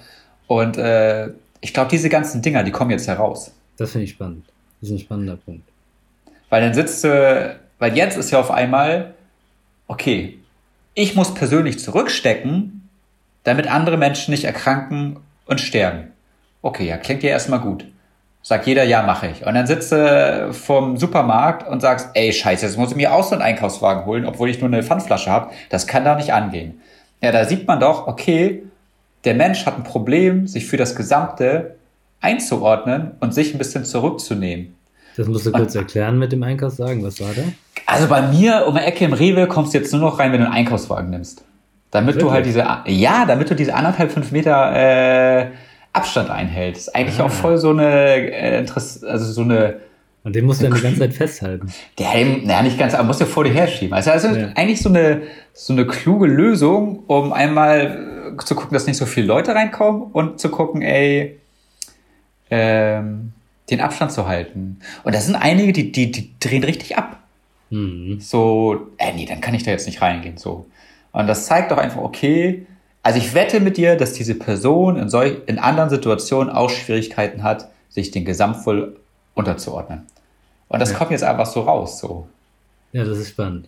Und 0.49 0.77
äh, 0.77 1.29
ich 1.61 1.73
glaube, 1.73 1.89
diese 1.89 2.09
ganzen 2.09 2.43
Dinger, 2.43 2.65
die 2.65 2.73
kommen 2.73 2.91
jetzt 2.91 3.07
heraus. 3.07 3.53
Das 3.77 3.93
finde 3.93 4.07
ich 4.07 4.11
spannend. 4.11 4.45
Das 4.81 4.91
ist 4.91 4.97
ein 4.97 4.99
spannender 4.99 5.37
Punkt. 5.37 5.69
Weil 6.51 6.63
dann 6.63 6.75
sitzt 6.75 7.05
du, 7.05 7.57
weil 7.79 7.97
jetzt 7.97 8.19
ist 8.19 8.33
ja 8.33 8.41
auf 8.41 8.51
einmal, 8.51 9.15
okay, 9.87 10.41
ich 10.95 11.15
muss 11.15 11.33
persönlich 11.33 11.79
zurückstecken, 11.79 12.86
damit 13.47 13.71
andere 13.71 13.97
Menschen 13.97 14.33
nicht 14.33 14.45
erkranken 14.45 15.21
und 15.47 15.61
sterben. 15.61 16.09
Okay, 16.63 16.89
ja, 16.89 16.97
klingt 16.97 17.23
ja 17.23 17.31
erstmal 17.31 17.61
gut. 17.61 17.87
Sagt 18.43 18.67
jeder, 18.67 18.83
ja, 18.83 19.03
mache 19.03 19.29
ich. 19.29 19.47
Und 19.47 19.55
dann 19.55 19.69
sitzt 19.69 19.93
du 19.93 20.53
vom 20.53 20.97
Supermarkt 20.97 21.67
und 21.69 21.81
sagst, 21.81 22.11
ey, 22.15 22.33
scheiße, 22.33 22.67
jetzt 22.67 22.77
muss 22.77 22.91
ich 22.91 22.97
mir 22.97 23.15
auch 23.15 23.23
so 23.23 23.35
einen 23.35 23.43
Einkaufswagen 23.43 24.05
holen, 24.05 24.27
obwohl 24.27 24.51
ich 24.51 24.61
nur 24.61 24.69
eine 24.69 24.83
Pfandflasche 24.83 25.31
habe. 25.31 25.51
Das 25.71 25.87
kann 25.87 26.05
da 26.05 26.17
nicht 26.17 26.33
angehen. 26.33 26.81
Ja, 27.23 27.31
da 27.31 27.45
sieht 27.45 27.69
man 27.69 27.79
doch, 27.79 28.09
okay, 28.09 28.65
der 29.25 29.35
Mensch 29.35 29.65
hat 29.65 29.77
ein 29.77 29.85
Problem, 29.85 30.49
sich 30.49 30.67
für 30.67 30.77
das 30.77 30.97
Gesamte 30.97 31.77
einzuordnen 32.21 33.13
und 33.21 33.33
sich 33.33 33.55
ein 33.55 33.59
bisschen 33.59 33.85
zurückzunehmen. 33.85 34.75
Das 35.17 35.29
musst 35.29 35.47
du 35.47 35.53
kurz 35.53 35.75
und, 35.77 35.83
erklären 35.83 36.19
mit 36.19 36.33
dem 36.33 36.43
Einkaufswagen. 36.43 37.05
Was 37.05 37.21
war 37.21 37.31
da? 37.35 37.43
Also 37.87 38.09
bei 38.09 38.23
mir 38.23 38.67
um 38.67 38.75
die 38.75 38.81
Ecke 38.81 39.05
im 39.05 39.13
Rewe 39.13 39.47
kommst 39.47 39.73
du 39.73 39.79
jetzt 39.79 39.93
nur 39.93 40.01
noch 40.01 40.19
rein, 40.19 40.33
wenn 40.33 40.41
du 40.41 40.47
einen 40.47 40.55
Einkaufswagen 40.55 41.11
nimmst. 41.11 41.45
Damit 41.91 42.17
Wirklich? 42.17 42.25
du 42.25 42.33
halt 42.33 42.47
diese, 42.47 42.67
ja, 42.87 43.25
damit 43.27 43.51
du 43.51 43.55
diese 43.55 43.75
anderthalb, 43.75 44.11
fünf 44.11 44.33
Meter 44.33 44.73
äh, 44.75 45.47
Abstand 45.93 46.31
einhältst. 46.31 46.95
Eigentlich 46.95 47.21
ah. 47.21 47.25
auch 47.25 47.31
voll 47.31 47.59
so 47.59 47.71
eine, 47.71 48.31
äh, 48.31 48.67
also 48.69 49.33
so 49.33 49.43
eine. 49.43 49.81
Und 50.25 50.35
den 50.35 50.45
musst 50.45 50.61
du 50.61 50.69
dann 50.69 50.75
die 50.75 50.83
ganze 50.83 51.01
Zeit 51.01 51.15
festhalten. 51.15 51.73
Der, 51.99 52.09
naja, 52.25 52.63
nicht 52.63 52.79
ganz, 52.79 52.95
aber 52.95 53.05
musst 53.05 53.21
du 53.21 53.27
vor 53.27 53.45
dir 53.45 53.53
herschieben. 53.53 53.95
Also, 53.95 54.11
also 54.11 54.29
ja. 54.29 54.49
eigentlich 54.57 54.83
so 54.83 54.89
eine, 54.89 55.23
so 55.53 55.73
eine 55.73 55.87
kluge 55.87 56.27
Lösung, 56.27 57.05
um 57.07 57.33
einmal 57.33 58.35
äh, 58.35 58.45
zu 58.45 58.55
gucken, 58.57 58.75
dass 58.75 58.87
nicht 58.87 58.97
so 58.97 59.07
viele 59.07 59.27
Leute 59.27 59.55
reinkommen 59.55 60.03
und 60.13 60.41
zu 60.41 60.51
gucken, 60.51 60.83
ey, 60.83 61.39
ähm, 62.51 63.33
den 63.71 63.81
Abstand 63.81 64.13
zu 64.13 64.27
halten. 64.27 64.81
Und 65.03 65.15
da 65.15 65.21
sind 65.21 65.37
einige, 65.37 65.73
die, 65.73 65.93
die, 65.93 66.11
die 66.11 66.31
drehen 66.41 66.65
richtig 66.65 66.99
ab. 66.99 67.21
Mhm. 67.71 68.19
So, 68.21 68.89
äh, 68.99 69.13
nee, 69.13 69.27
dann 69.27 69.41
kann 69.41 69.55
ich 69.55 69.65
da 69.65 69.71
jetzt 69.71 69.87
nicht 69.87 70.03
reingehen, 70.03 70.37
so. 70.37 70.67
Und 71.17 71.29
das 71.29 71.47
zeigt 71.47 71.71
doch 71.71 71.79
einfach, 71.79 72.03
okay, 72.03 72.67
also 73.03 73.19
ich 73.19 73.33
wette 73.33 73.59
mit 73.59 73.79
dir, 73.79 73.97
dass 73.97 74.13
diese 74.13 74.35
Person 74.35 74.97
in, 74.97 75.09
solch, 75.09 75.39
in 75.47 75.59
anderen 75.59 75.89
Situationen 75.89 76.53
auch 76.53 76.69
Schwierigkeiten 76.69 77.43
hat, 77.43 77.71
sich 77.89 78.11
den 78.11 78.27
Gesamtwohl 78.27 79.01
unterzuordnen. 79.33 80.03
Und 80.69 80.79
das 80.79 80.91
ja. 80.91 80.99
kommt 80.99 81.13
jetzt 81.13 81.25
einfach 81.25 81.47
so 81.47 81.63
raus, 81.63 82.01
so. 82.01 82.29
Ja, 82.93 83.03
das 83.03 83.17
ist 83.17 83.31
spannend. 83.31 83.67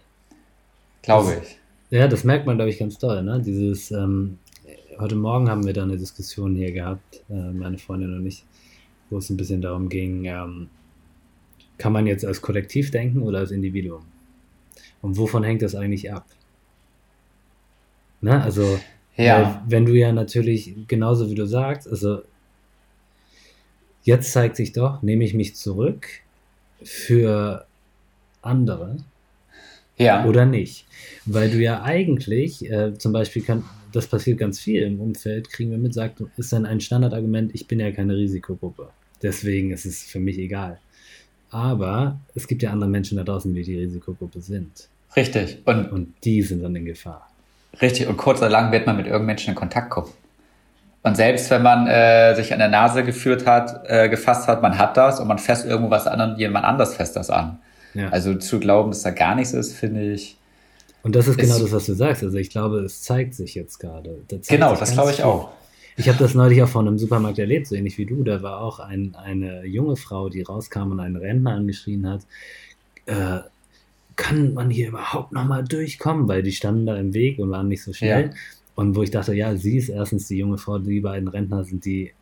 Glaube 1.01 1.41
ich. 1.43 1.59
Ja, 1.89 2.07
das 2.07 2.23
merkt 2.23 2.45
man, 2.45 2.57
glaube 2.57 2.69
ich, 2.69 2.79
ganz 2.79 2.99
toll. 2.99 3.23
Ne? 3.23 3.41
Dieses, 3.41 3.93
ähm, 3.93 4.37
heute 4.99 5.17
Morgen 5.17 5.49
haben 5.49 5.65
wir 5.65 5.73
da 5.73 5.85
eine 5.85 5.97
Diskussion 5.97 6.55
hier 6.55 6.73
gehabt, 6.73 7.23
äh, 7.31 7.33
meine 7.33 7.79
Freundin 7.79 8.15
und 8.15 8.27
ich, 8.27 8.45
wo 9.09 9.17
es 9.17 9.31
ein 9.31 9.39
bisschen 9.39 9.63
darum 9.63 9.89
ging, 9.89 10.27
ähm, 10.27 10.69
kann 11.79 11.95
man 11.95 12.07
jetzt 12.07 12.27
als 12.27 12.43
Kollektiv 12.43 12.91
denken 12.91 13.23
oder 13.23 13.39
als 13.39 13.53
Individuum? 13.53 14.03
Und 15.01 15.17
wovon 15.17 15.45
hängt 15.45 15.63
das 15.63 15.75
eigentlich 15.75 16.13
ab? 16.13 16.27
Ne? 18.21 18.43
Also, 18.43 18.79
ja. 19.17 19.65
wenn 19.69 19.87
du 19.87 19.95
ja 19.95 20.13
natürlich 20.13 20.75
genauso 20.87 21.31
wie 21.31 21.35
du 21.35 21.47
sagst, 21.47 21.89
also 21.89 22.23
jetzt 24.03 24.33
zeigt 24.33 24.57
sich 24.57 24.73
doch, 24.73 25.03
nehme 25.03 25.25
ich 25.25 25.35
mich 25.35 25.55
zurück 25.57 26.09
für 26.83 27.67
andere 28.43 28.97
ja. 29.99 30.25
oder 30.25 30.47
nicht. 30.47 30.87
Weil 31.27 31.51
du 31.51 31.59
ja 31.59 31.83
eigentlich, 31.83 32.71
äh, 32.71 32.97
zum 32.97 33.13
Beispiel 33.13 33.43
kann, 33.43 33.65
das 33.93 34.07
passiert 34.07 34.39
ganz 34.39 34.61
viel 34.61 34.83
im 34.83 35.01
Umfeld, 35.01 35.51
kriegen 35.51 35.71
wir 35.71 35.79
mit, 35.79 35.95
sagt, 35.95 36.23
ist 36.37 36.53
dann 36.53 36.67
ein 36.67 36.81
Standardargument, 36.81 37.55
ich 37.55 37.67
bin 37.67 37.81
ja 37.81 37.91
keine 37.91 38.17
Risikogruppe. 38.17 38.91
Deswegen 39.23 39.73
ist 39.73 39.85
es 39.85 40.03
für 40.03 40.21
mich 40.21 40.39
egal. 40.39 40.79
Aber 41.51 42.21
es 42.35 42.47
gibt 42.47 42.63
ja 42.63 42.71
andere 42.71 42.91
Menschen 42.91 43.17
da 43.17 43.25
draußen, 43.25 43.53
die 43.55 43.63
die 43.63 43.79
Risikogruppe 43.79 44.41
sind. 44.41 44.89
Richtig. 45.17 45.59
Und, 45.65 45.91
und 45.91 46.15
die 46.25 46.43
sind 46.43 46.63
dann 46.63 46.77
in 46.77 46.85
Gefahr. 46.85 47.29
Richtig, 47.81 48.09
und 48.09 48.17
kurz 48.17 48.39
oder 48.39 48.51
lang 48.51 48.73
wird 48.73 48.87
man 48.87 48.97
mit 48.97 49.07
Menschen 49.23 49.51
in 49.51 49.55
Kontakt 49.55 49.91
kommen. 49.91 50.11
Und 51.03 51.17
selbst 51.17 51.51
wenn 51.51 51.63
man 51.63 51.87
äh, 51.87 52.35
sich 52.35 52.53
an 52.53 52.59
der 52.59 52.69
Nase 52.69 53.05
geführt 53.05 53.47
hat, 53.47 53.89
äh, 53.89 54.09
gefasst 54.09 54.49
hat, 54.49 54.63
man 54.63 54.79
hat 54.79 54.97
das 54.97 55.21
und 55.21 55.29
man 55.29 55.39
fässt 55.39 55.65
irgendwo 55.65 55.91
was 55.91 56.07
an 56.07 56.21
und 56.21 56.39
jemand 56.39 56.65
anders 56.65 56.97
fässt 56.97 57.17
das 57.17 57.31
an. 57.31 57.59
Ja. 57.95 58.09
Also 58.11 58.35
zu 58.35 58.61
glauben, 58.61 58.91
dass 58.91 59.03
da 59.03 59.11
gar 59.11 59.35
nichts 59.35 59.53
ist, 59.53 59.75
finde 59.75 60.13
ich. 60.13 60.37
Und 61.03 61.15
das 61.15 61.27
ist, 61.27 61.39
ist 61.39 61.49
genau 61.49 61.59
das, 61.61 61.73
was 61.73 61.87
du 61.87 61.95
sagst. 61.95 62.23
Also 62.23 62.37
ich 62.37 62.51
glaube, 62.51 62.81
es 62.81 63.03
zeigt 63.03 63.35
sich 63.35 63.55
jetzt 63.55 63.79
gerade. 63.79 64.19
Genau, 64.49 64.75
das 64.75 64.93
glaube 64.93 65.13
ich 65.13 65.23
auch. 65.23 65.51
Ich 65.97 66.09
habe 66.09 66.19
das 66.19 66.35
neulich 66.35 66.63
auch 66.63 66.69
von 66.69 66.87
einem 66.87 66.99
Supermarkt 66.99 67.39
erlebt, 67.39 67.67
so 67.67 67.75
ähnlich 67.75 67.99
wie 67.99 68.07
du. 68.07 68.23
Da 68.23 68.43
war 68.43 68.61
auch 68.61 68.79
ein, 68.79 69.17
eine 69.17 69.65
junge 69.65 69.97
Frau, 69.97 70.29
die 70.29 70.43
rauskam 70.43 70.93
und 70.93 71.01
einen 71.01 71.17
Rentner 71.17 71.53
angeschrien 71.53 72.09
hat. 72.09 72.21
Äh, 73.07 73.41
kann 74.19 74.53
man 74.53 74.69
hier 74.69 74.89
überhaupt 74.89 75.33
nochmal 75.33 75.65
durchkommen? 75.65 76.29
Weil 76.29 76.43
die 76.43 76.53
standen 76.53 76.85
da 76.85 76.97
im 76.97 77.15
Weg 77.15 77.39
und 77.39 77.51
waren 77.51 77.69
nicht 77.69 77.83
so 77.83 77.95
schnell. 77.95 78.27
Ja. 78.27 78.31
Und 78.75 78.97
wo 78.97 79.03
ich 79.03 79.11
dachte, 79.11 79.33
ja, 79.33 79.57
sie 79.57 79.79
ist 79.79 79.89
erstens 79.89 80.29
die 80.29 80.37
junge 80.37 80.59
Frau, 80.59 80.79
die 80.79 81.01
beiden 81.01 81.29
Rentner 81.29 81.65
sind 81.65 81.85
die, 81.85 82.13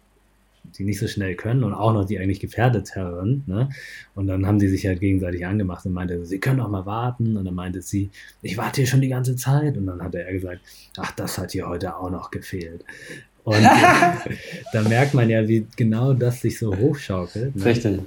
die 0.78 0.84
nicht 0.84 0.98
so 0.98 1.08
schnell 1.08 1.34
können 1.36 1.64
und 1.64 1.72
auch 1.72 1.92
noch 1.94 2.04
die 2.04 2.18
eigentlich 2.18 2.40
gefährdeteren. 2.40 3.44
Ne? 3.46 3.70
Und 4.14 4.26
dann 4.26 4.46
haben 4.46 4.58
die 4.58 4.68
sich 4.68 4.86
halt 4.86 5.00
gegenseitig 5.00 5.46
angemacht 5.46 5.86
und 5.86 5.92
meinte, 5.92 6.24
sie 6.26 6.38
können 6.38 6.58
doch 6.58 6.68
mal 6.68 6.84
warten. 6.84 7.36
Und 7.36 7.46
dann 7.46 7.54
meinte 7.54 7.80
sie, 7.80 8.10
ich 8.42 8.58
warte 8.58 8.82
hier 8.82 8.88
schon 8.88 9.00
die 9.00 9.08
ganze 9.08 9.34
Zeit. 9.34 9.78
Und 9.78 9.86
dann 9.86 10.02
hat 10.02 10.14
er 10.14 10.30
gesagt, 10.30 10.60
ach, 10.98 11.12
das 11.12 11.38
hat 11.38 11.52
hier 11.52 11.66
heute 11.66 11.96
auch 11.96 12.10
noch 12.10 12.30
gefehlt. 12.30 12.84
Und 13.42 13.62
da 14.72 14.82
merkt 14.86 15.14
man 15.14 15.30
ja, 15.30 15.48
wie 15.48 15.66
genau 15.76 16.12
das 16.12 16.42
sich 16.42 16.58
so 16.58 16.76
hochschaukelt. 16.76 17.56
Ne? 17.56 17.64
Richtig. 17.64 18.00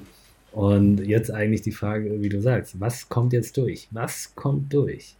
Und 0.51 1.05
jetzt 1.05 1.31
eigentlich 1.31 1.61
die 1.61 1.71
Frage, 1.71 2.21
wie 2.21 2.29
du 2.29 2.41
sagst, 2.41 2.79
was 2.79 3.07
kommt 3.07 3.33
jetzt 3.33 3.55
durch? 3.57 3.87
Was 3.91 4.33
kommt 4.35 4.73
durch? 4.73 5.15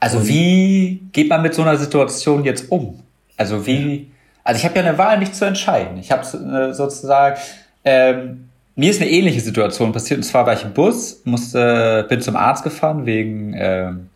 Also 0.00 0.18
Und 0.18 0.28
wie 0.28 1.02
geht 1.12 1.28
man 1.28 1.42
mit 1.42 1.54
so 1.54 1.62
einer 1.62 1.76
Situation 1.76 2.44
jetzt 2.44 2.70
um? 2.70 3.02
Also 3.36 3.66
wie, 3.66 4.10
also 4.44 4.58
ich 4.58 4.64
habe 4.64 4.78
ja 4.78 4.86
eine 4.86 4.98
Wahl 4.98 5.18
nicht 5.18 5.34
zu 5.34 5.44
entscheiden. 5.44 5.98
Ich 5.98 6.10
habe 6.10 6.22
äh, 6.22 6.74
sozusagen, 6.74 7.38
ähm, 7.84 8.48
mir 8.74 8.90
ist 8.90 9.00
eine 9.00 9.10
ähnliche 9.10 9.40
Situation 9.40 9.92
passiert. 9.92 10.18
Und 10.18 10.24
zwar 10.24 10.46
war 10.46 10.54
ich 10.54 10.64
im 10.64 10.72
Bus, 10.72 11.22
musste, 11.24 12.06
bin 12.08 12.20
zum 12.20 12.36
Arzt 12.36 12.64
gefahren 12.64 13.06
wegen, 13.06 13.54
ähm, 13.56 14.08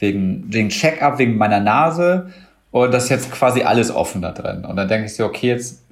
wegen, 0.00 0.44
wegen 0.48 0.68
Check-up, 0.68 1.18
wegen 1.18 1.36
meiner 1.36 1.60
Nase. 1.60 2.32
Und 2.70 2.92
das 2.92 3.04
ist 3.04 3.10
jetzt 3.10 3.30
quasi 3.30 3.62
alles 3.62 3.90
offen 3.90 4.22
da 4.22 4.32
drin. 4.32 4.64
Und 4.64 4.76
dann 4.76 4.88
denke 4.88 5.06
ich 5.06 5.14
so, 5.14 5.24
okay, 5.24 5.48
jetzt 5.48 5.82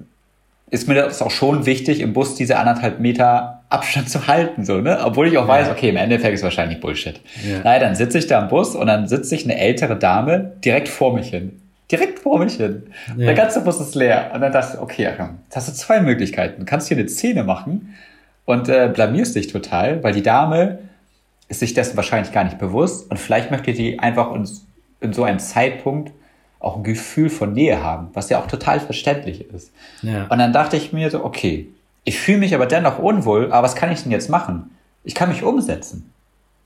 ist 0.69 0.87
mir 0.87 0.95
das 0.95 1.21
auch 1.21 1.31
schon 1.31 1.65
wichtig, 1.65 2.01
im 2.01 2.13
Bus 2.13 2.35
diese 2.35 2.57
anderthalb 2.57 2.99
Meter 2.99 3.56
Abstand 3.69 4.09
zu 4.09 4.27
halten, 4.27 4.63
so, 4.63 4.79
ne? 4.79 4.99
Obwohl 5.03 5.27
ich 5.27 5.37
auch 5.37 5.43
ja. 5.43 5.47
weiß, 5.47 5.69
okay, 5.69 5.89
im 5.89 5.97
Endeffekt 5.97 6.35
ist 6.35 6.43
wahrscheinlich 6.43 6.79
Bullshit. 6.79 7.19
Ja. 7.45 7.59
Naja, 7.63 7.79
dann 7.79 7.95
sitze 7.95 8.17
ich 8.17 8.27
da 8.27 8.41
im 8.41 8.47
Bus 8.47 8.75
und 8.75 8.87
dann 8.87 9.07
sitze 9.07 9.35
ich 9.35 9.43
eine 9.43 9.59
ältere 9.59 9.97
Dame 9.97 10.53
direkt 10.63 10.87
vor 10.87 11.13
mich 11.13 11.29
hin. 11.29 11.61
Direkt 11.91 12.19
vor 12.19 12.39
mich 12.39 12.55
hin. 12.55 12.83
Ja. 13.17 13.25
Der 13.25 13.33
ganze 13.33 13.61
Bus 13.61 13.79
ist 13.79 13.95
leer. 13.95 14.31
Und 14.33 14.41
dann 14.41 14.51
dachte 14.51 14.75
ich, 14.75 14.81
okay, 14.81 15.03
jetzt 15.03 15.55
hast 15.55 15.67
du 15.67 15.73
zwei 15.73 15.99
Möglichkeiten. 16.01 16.61
Du 16.61 16.65
kannst 16.65 16.87
hier 16.87 16.97
eine 16.97 17.07
Szene 17.09 17.43
machen 17.43 17.95
und 18.45 18.69
äh, 18.69 18.89
blamierst 18.93 19.35
dich 19.35 19.47
total, 19.47 20.01
weil 20.03 20.13
die 20.13 20.23
Dame 20.23 20.79
ist 21.49 21.59
sich 21.59 21.73
dessen 21.73 21.95
wahrscheinlich 21.97 22.33
gar 22.33 22.43
nicht 22.43 22.57
bewusst 22.57 23.09
und 23.09 23.17
vielleicht 23.17 23.51
möchte 23.51 23.73
die 23.73 23.99
einfach 23.99 24.33
in, 24.33 24.47
in 25.01 25.13
so 25.13 25.23
einem 25.23 25.39
Zeitpunkt 25.39 26.11
auch 26.59 26.77
ein 26.77 26.83
Gefühl 26.83 27.29
von 27.29 27.53
Nähe 27.53 27.83
haben, 27.83 28.09
was 28.13 28.29
ja 28.29 28.39
auch 28.39 28.47
total 28.47 28.79
verständlich 28.79 29.49
ist. 29.49 29.71
Ja. 30.01 30.23
Und 30.29 30.39
dann 30.39 30.53
dachte 30.53 30.75
ich 30.75 30.91
mir 30.91 31.09
so, 31.09 31.23
okay, 31.23 31.67
ich 32.07 32.21
fühle 32.21 32.37
mich 32.37 32.55
aber 32.55 32.67
dennoch 32.67 32.99
unwohl, 32.99 33.51
aber 33.51 33.63
was 33.63 33.75
kann 33.75 33.91
ich 33.91 34.01
denn 34.01 34.13
jetzt 34.13 34.29
machen? 34.29 34.71
Ich 35.03 35.13
kann 35.13 35.27
mich 35.27 35.43
umsetzen. 35.43 36.13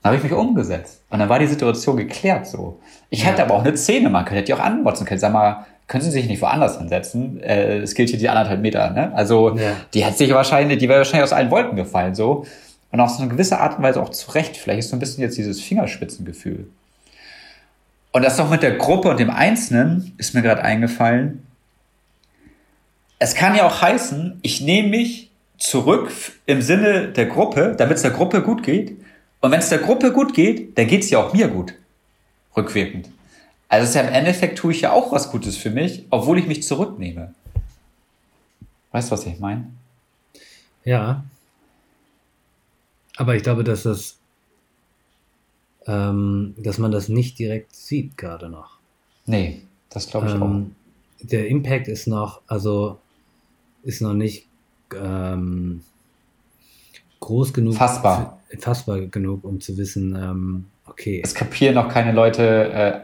Dann 0.00 0.10
habe 0.10 0.16
ich 0.16 0.22
mich 0.22 0.32
umgesetzt. 0.32 1.02
Und 1.10 1.18
dann 1.18 1.28
war 1.28 1.40
die 1.40 1.48
Situation 1.48 1.96
geklärt 1.96 2.46
so. 2.46 2.78
Ich 3.10 3.24
ja. 3.24 3.26
hätte 3.26 3.42
aber 3.42 3.54
auch 3.54 3.64
eine 3.64 3.76
Szene 3.76 4.08
machen 4.08 4.26
können, 4.26 4.38
hätte 4.38 4.52
ich 4.52 4.56
auch 4.56 4.64
anmotzen 4.64 5.04
können. 5.04 5.18
Sag 5.18 5.32
mal, 5.32 5.66
können 5.88 6.04
Sie 6.04 6.12
sich 6.12 6.28
nicht 6.28 6.40
woanders 6.40 6.78
hinsetzen? 6.78 7.42
Äh, 7.42 7.78
es 7.78 7.96
gilt 7.96 8.10
hier 8.10 8.20
die 8.20 8.28
anderthalb 8.28 8.60
Meter, 8.60 8.90
ne? 8.90 9.10
Also, 9.16 9.56
ja. 9.56 9.72
die 9.92 10.06
hat 10.06 10.16
sich 10.16 10.32
wahrscheinlich, 10.32 10.78
die 10.78 10.88
wäre 10.88 10.98
wahrscheinlich 10.98 11.24
aus 11.24 11.32
allen 11.32 11.50
Wolken 11.50 11.74
gefallen, 11.74 12.14
so. 12.14 12.46
Und 12.92 13.00
auf 13.00 13.10
so 13.10 13.20
eine 13.20 13.32
gewisse 13.32 13.58
Art 13.58 13.78
und 13.78 13.82
Weise 13.82 14.00
auch 14.00 14.10
zurecht. 14.10 14.56
Vielleicht 14.56 14.78
ist 14.78 14.90
so 14.90 14.96
ein 14.96 15.00
bisschen 15.00 15.24
jetzt 15.24 15.36
dieses 15.36 15.60
Fingerspitzengefühl. 15.60 16.68
Und 18.12 18.24
das 18.24 18.38
noch 18.38 18.48
mit 18.48 18.62
der 18.62 18.76
Gruppe 18.76 19.08
und 19.08 19.18
dem 19.18 19.30
Einzelnen 19.30 20.14
ist 20.18 20.36
mir 20.36 20.42
gerade 20.42 20.62
eingefallen. 20.62 21.44
Es 23.18 23.34
kann 23.34 23.56
ja 23.56 23.66
auch 23.66 23.82
heißen, 23.82 24.38
ich 24.42 24.60
nehme 24.60 24.88
mich 24.88 25.31
zurück 25.62 26.10
im 26.46 26.60
Sinne 26.62 27.08
der 27.08 27.26
Gruppe, 27.26 27.74
damit 27.78 27.96
es 27.96 28.02
der 28.02 28.10
Gruppe 28.10 28.42
gut 28.42 28.62
geht. 28.62 29.00
Und 29.40 29.50
wenn 29.50 29.60
es 29.60 29.68
der 29.68 29.78
Gruppe 29.78 30.12
gut 30.12 30.34
geht, 30.34 30.76
dann 30.76 30.86
geht 30.86 31.02
es 31.02 31.10
ja 31.10 31.18
auch 31.18 31.32
mir 31.32 31.48
gut. 31.48 31.74
Rückwirkend. 32.56 33.08
Also 33.68 33.88
ist 33.88 33.94
ja 33.94 34.02
im 34.02 34.12
Endeffekt 34.12 34.58
tue 34.58 34.72
ich 34.72 34.82
ja 34.82 34.92
auch 34.92 35.12
was 35.12 35.30
Gutes 35.30 35.56
für 35.56 35.70
mich, 35.70 36.04
obwohl 36.10 36.38
ich 36.38 36.46
mich 36.46 36.62
zurücknehme. 36.62 37.34
Weißt 38.90 39.08
du, 39.08 39.12
was 39.12 39.24
ich 39.24 39.38
meine? 39.38 39.70
Ja. 40.84 41.24
Aber 43.16 43.34
ich 43.34 43.42
glaube, 43.42 43.64
dass 43.64 43.84
das 43.84 44.18
ähm, 45.86 46.54
dass 46.58 46.78
man 46.78 46.92
das 46.92 47.08
nicht 47.08 47.38
direkt 47.38 47.74
sieht, 47.74 48.16
gerade 48.16 48.48
noch. 48.48 48.78
Nee, 49.26 49.62
das 49.90 50.08
glaube 50.08 50.28
ich 50.28 50.34
ähm, 50.34 50.42
auch. 50.42 51.26
Der 51.26 51.48
Impact 51.48 51.88
ist 51.88 52.06
noch, 52.06 52.42
also 52.46 52.98
ist 53.82 54.00
noch 54.00 54.14
nicht 54.14 54.46
ähm, 55.00 55.82
groß 57.20 57.52
genug. 57.52 57.74
Fassbar. 57.74 58.38
Fassbar 58.58 59.00
genug, 59.00 59.44
um 59.44 59.60
zu 59.60 59.76
wissen, 59.78 60.14
ähm, 60.14 60.66
okay. 60.86 61.20
Es 61.22 61.34
kapieren 61.34 61.74
noch 61.74 61.88
keine 61.88 62.12
Leute, 62.12 62.72
äh, 62.72 63.00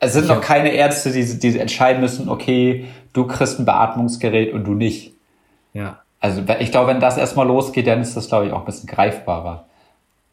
es 0.00 0.12
sind 0.12 0.24
ich 0.24 0.28
noch 0.28 0.40
keine 0.40 0.70
Ärzte, 0.70 1.12
die, 1.12 1.38
die 1.38 1.58
entscheiden 1.58 2.00
müssen, 2.00 2.28
okay, 2.28 2.86
du 3.12 3.26
kriegst 3.26 3.58
ein 3.58 3.64
Beatmungsgerät 3.64 4.52
und 4.52 4.64
du 4.64 4.74
nicht. 4.74 5.12
Ja. 5.72 6.00
Also 6.20 6.42
ich 6.58 6.70
glaube, 6.70 6.88
wenn 6.90 7.00
das 7.00 7.16
erstmal 7.16 7.46
losgeht, 7.46 7.86
dann 7.86 8.00
ist 8.00 8.16
das, 8.16 8.28
glaube 8.28 8.46
ich, 8.46 8.52
auch 8.52 8.60
ein 8.60 8.64
bisschen 8.64 8.88
greifbarer. 8.88 9.66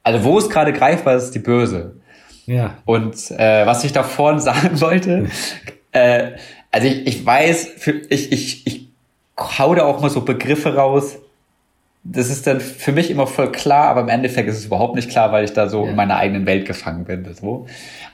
Also 0.03 0.23
wo 0.23 0.37
es 0.37 0.49
gerade 0.49 0.73
greifbar 0.73 1.15
ist, 1.15 1.31
die 1.31 1.39
Börse. 1.39 1.95
Ja. 2.45 2.75
Und 2.85 3.31
äh, 3.31 3.65
was 3.65 3.83
ich 3.83 3.91
da 3.91 4.03
vorhin 4.03 4.39
sagen 4.39 4.81
wollte, 4.81 5.29
äh, 5.91 6.31
also 6.71 6.87
ich, 6.87 7.07
ich 7.07 7.25
weiß, 7.25 7.69
für, 7.77 7.91
ich, 8.09 8.31
ich, 8.31 8.67
ich 8.67 8.84
hau 9.37 9.75
da 9.75 9.83
auch 9.83 10.01
mal 10.01 10.09
so 10.09 10.21
Begriffe 10.21 10.75
raus. 10.75 11.17
Das 12.03 12.29
ist 12.29 12.45
dann 12.45 12.61
für 12.61 12.91
mich 12.91 13.09
immer 13.09 13.25
voll 13.25 13.51
klar, 13.51 13.87
aber 13.87 14.01
im 14.01 14.09
Endeffekt 14.09 14.47
ist 14.47 14.57
es 14.57 14.65
überhaupt 14.65 14.95
nicht 14.95 15.09
klar, 15.09 15.31
weil 15.31 15.43
ich 15.43 15.53
da 15.53 15.67
so 15.67 15.83
ja. 15.83 15.89
in 15.89 15.95
meiner 15.95 16.17
eigenen 16.17 16.45
Welt 16.45 16.65
gefangen 16.65 17.05
bin. 17.05 17.27
So. 17.33 17.65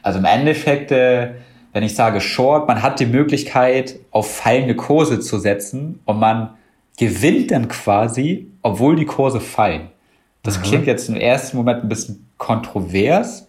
Also 0.02 0.20
im 0.20 0.26
Endeffekt, 0.26 0.92
äh, 0.92 1.32
wenn 1.74 1.84
ich 1.84 1.96
sage 1.96 2.22
Short, 2.22 2.68
man 2.68 2.82
hat 2.82 3.00
die 3.00 3.06
Möglichkeit, 3.06 3.96
auf 4.12 4.34
fallende 4.34 4.76
Kurse 4.76 5.20
zu 5.20 5.40
setzen 5.40 6.00
und 6.06 6.20
man 6.20 6.52
gewinnt 6.98 7.52
dann 7.52 7.68
quasi, 7.68 8.48
obwohl 8.62 8.96
die 8.96 9.06
Kurse 9.06 9.42
fallen. 9.42 9.90
Das 10.44 10.58
Aha. 10.58 10.64
klingt 10.64 10.88
jetzt 10.88 11.10
im 11.10 11.16
ersten 11.16 11.58
Moment 11.58 11.84
ein 11.84 11.90
bisschen 11.90 12.28
kontrovers, 12.38 13.48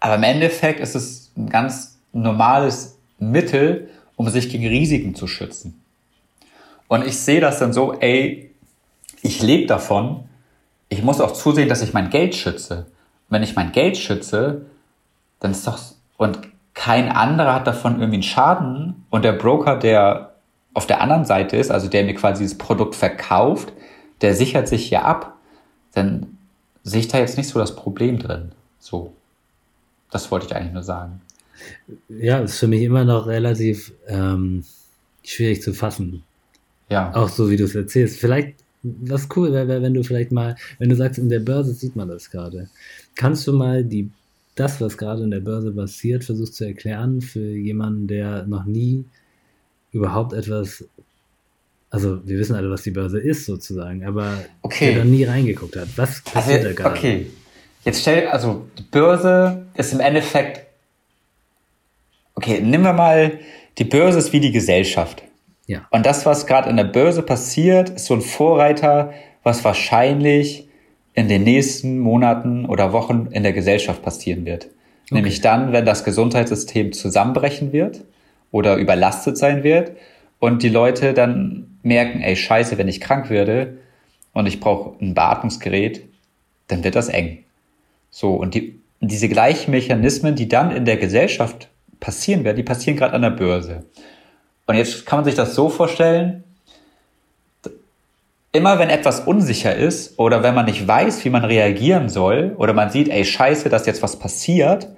aber 0.00 0.16
im 0.16 0.22
Endeffekt 0.22 0.80
ist 0.80 0.94
es 0.94 1.32
ein 1.36 1.48
ganz 1.48 1.98
normales 2.12 2.98
Mittel, 3.18 3.88
um 4.16 4.28
sich 4.28 4.50
gegen 4.50 4.66
Risiken 4.66 5.14
zu 5.14 5.26
schützen. 5.26 5.80
Und 6.88 7.06
ich 7.06 7.18
sehe 7.18 7.40
das 7.40 7.58
dann 7.58 7.72
so, 7.72 7.94
ey, 7.94 8.50
ich 9.22 9.42
lebe 9.42 9.66
davon, 9.66 10.24
ich 10.88 11.02
muss 11.02 11.20
auch 11.20 11.32
zusehen, 11.32 11.68
dass 11.68 11.82
ich 11.82 11.92
mein 11.92 12.10
Geld 12.10 12.34
schütze. 12.34 12.86
Und 13.28 13.36
wenn 13.36 13.42
ich 13.42 13.56
mein 13.56 13.72
Geld 13.72 13.96
schütze, 13.96 14.66
dann 15.40 15.52
ist 15.52 15.66
doch, 15.66 15.78
und 16.16 16.38
kein 16.74 17.10
anderer 17.10 17.54
hat 17.54 17.66
davon 17.66 17.94
irgendwie 17.94 18.16
einen 18.16 18.22
Schaden 18.22 19.06
und 19.10 19.24
der 19.24 19.32
Broker, 19.32 19.76
der 19.76 20.34
auf 20.74 20.86
der 20.86 21.00
anderen 21.00 21.24
Seite 21.24 21.56
ist, 21.56 21.70
also 21.70 21.88
der 21.88 22.04
mir 22.04 22.14
quasi 22.14 22.42
dieses 22.42 22.58
Produkt 22.58 22.94
verkauft, 22.94 23.72
der 24.20 24.34
sichert 24.34 24.68
sich 24.68 24.90
ja 24.90 25.02
ab 25.02 25.34
dann 25.94 26.38
sehe 26.82 27.00
ich 27.00 27.08
da 27.08 27.18
jetzt 27.18 27.36
nicht 27.38 27.48
so 27.48 27.58
das 27.58 27.74
Problem 27.74 28.18
drin. 28.18 28.52
So. 28.78 29.14
Das 30.10 30.30
wollte 30.30 30.46
ich 30.46 30.54
eigentlich 30.54 30.72
nur 30.72 30.82
sagen. 30.82 31.22
Ja, 32.08 32.38
ist 32.40 32.58
für 32.58 32.68
mich 32.68 32.82
immer 32.82 33.04
noch 33.04 33.26
relativ 33.26 33.92
ähm, 34.06 34.64
schwierig 35.22 35.62
zu 35.62 35.72
fassen. 35.72 36.24
Ja. 36.94 37.14
Auch 37.14 37.28
so, 37.28 37.50
wie 37.50 37.56
du 37.56 37.64
es 37.64 37.74
erzählst. 37.74 38.18
Vielleicht, 38.18 38.54
was 38.82 39.28
cool 39.36 39.52
wäre, 39.52 39.82
wenn 39.82 39.94
du 39.94 40.02
vielleicht 40.02 40.32
mal, 40.32 40.56
wenn 40.78 40.88
du 40.88 40.96
sagst, 40.96 41.18
in 41.18 41.28
der 41.28 41.40
Börse 41.40 41.74
sieht 41.74 41.96
man 41.96 42.08
das 42.08 42.30
gerade. 42.30 42.68
Kannst 43.16 43.46
du 43.46 43.52
mal 43.52 43.84
die, 43.84 44.10
das, 44.54 44.80
was 44.80 44.96
gerade 44.96 45.24
in 45.24 45.30
der 45.30 45.40
Börse 45.40 45.72
passiert, 45.72 46.24
versuchst 46.24 46.54
zu 46.54 46.64
erklären 46.64 47.20
für 47.20 47.50
jemanden, 47.50 48.06
der 48.06 48.46
noch 48.46 48.64
nie 48.64 49.04
überhaupt 49.92 50.32
etwas 50.32 50.84
also 51.94 52.26
wir 52.26 52.40
wissen 52.40 52.56
alle, 52.56 52.68
was 52.70 52.82
die 52.82 52.90
Börse 52.90 53.20
ist 53.20 53.46
sozusagen, 53.46 54.04
aber 54.04 54.44
okay. 54.62 54.86
der 54.86 54.98
da 54.98 55.04
nie 55.04 55.22
reingeguckt 55.22 55.76
hat. 55.76 55.86
Was 55.94 56.22
passiert 56.22 56.64
also, 56.64 56.68
da 56.70 56.74
gerade? 56.74 56.98
Okay, 56.98 57.26
jetzt 57.84 58.00
stell, 58.00 58.26
also 58.26 58.66
die 58.76 58.82
Börse 58.82 59.66
ist 59.74 59.92
im 59.92 60.00
Endeffekt, 60.00 60.66
okay, 62.34 62.60
nehmen 62.60 62.82
wir 62.82 62.92
mal, 62.92 63.38
die 63.78 63.84
Börse 63.84 64.18
ist 64.18 64.32
wie 64.32 64.40
die 64.40 64.50
Gesellschaft. 64.50 65.22
Ja. 65.66 65.86
Und 65.90 66.06
das, 66.06 66.26
was 66.26 66.46
gerade 66.46 66.68
in 66.68 66.76
der 66.76 66.84
Börse 66.84 67.22
passiert, 67.22 67.90
ist 67.90 68.06
so 68.06 68.14
ein 68.14 68.20
Vorreiter, 68.20 69.12
was 69.42 69.64
wahrscheinlich 69.64 70.68
in 71.14 71.28
den 71.28 71.44
nächsten 71.44 71.98
Monaten 71.98 72.66
oder 72.66 72.92
Wochen 72.92 73.28
in 73.30 73.42
der 73.42 73.52
Gesellschaft 73.52 74.02
passieren 74.02 74.44
wird. 74.44 74.66
Okay. 75.04 75.14
Nämlich 75.14 75.40
dann, 75.40 75.72
wenn 75.72 75.84
das 75.84 76.04
Gesundheitssystem 76.04 76.92
zusammenbrechen 76.92 77.72
wird 77.72 78.04
oder 78.50 78.76
überlastet 78.76 79.38
sein 79.38 79.62
wird 79.62 79.92
und 80.38 80.62
die 80.62 80.68
Leute 80.68 81.14
dann 81.14 81.78
merken, 81.82 82.20
ey, 82.20 82.36
scheiße, 82.36 82.78
wenn 82.78 82.88
ich 82.88 83.00
krank 83.00 83.30
werde 83.30 83.78
und 84.32 84.46
ich 84.46 84.60
brauche 84.60 84.98
ein 85.02 85.14
Beatmungsgerät, 85.14 86.04
dann 86.68 86.82
wird 86.82 86.96
das 86.96 87.08
eng. 87.08 87.44
So, 88.10 88.34
und 88.34 88.54
die, 88.54 88.80
diese 89.00 89.28
gleichen 89.28 89.70
Mechanismen, 89.70 90.34
die 90.34 90.48
dann 90.48 90.70
in 90.70 90.84
der 90.84 90.96
Gesellschaft 90.96 91.68
passieren 92.00 92.44
werden, 92.44 92.56
die 92.56 92.62
passieren 92.62 92.96
gerade 92.96 93.14
an 93.14 93.22
der 93.22 93.30
Börse. 93.30 93.84
Und 94.66 94.76
jetzt 94.76 95.06
kann 95.06 95.18
man 95.18 95.24
sich 95.24 95.34
das 95.34 95.54
so 95.54 95.68
vorstellen, 95.68 96.44
immer 98.52 98.78
wenn 98.78 98.88
etwas 98.88 99.20
unsicher 99.20 99.74
ist 99.74 100.18
oder 100.18 100.42
wenn 100.42 100.54
man 100.54 100.66
nicht 100.66 100.86
weiß, 100.86 101.24
wie 101.24 101.30
man 101.30 101.44
reagieren 101.44 102.08
soll 102.08 102.54
oder 102.56 102.72
man 102.72 102.90
sieht, 102.90 103.08
ey, 103.08 103.24
scheiße, 103.24 103.68
dass 103.68 103.84
jetzt 103.84 104.02
was 104.02 104.18
passiert, 104.18 104.88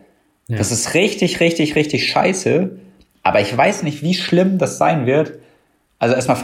ja. 0.47 0.59
das 0.59 0.71
ist 0.71 0.95
richtig, 0.95 1.41
richtig, 1.41 1.75
richtig 1.75 2.09
scheiße, 2.09 2.79
aber 3.23 3.41
ich 3.41 3.57
weiß 3.57 3.83
nicht, 3.83 4.03
wie 4.03 4.15
schlimm 4.15 4.59
das 4.59 4.79
sein 4.79 5.07
wird. 5.07 5.33
Also 5.99 6.15
erstmal 6.15 6.39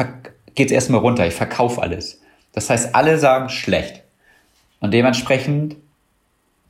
geht 0.54 0.68
es 0.68 0.72
erstmal 0.72 1.00
runter. 1.00 1.26
Ich 1.26 1.34
verkaufe 1.34 1.80
alles. 1.80 2.20
Das 2.52 2.70
heißt, 2.70 2.94
alle 2.94 3.18
sagen 3.18 3.50
schlecht. 3.50 4.02
Und 4.80 4.92
dementsprechend 4.92 5.76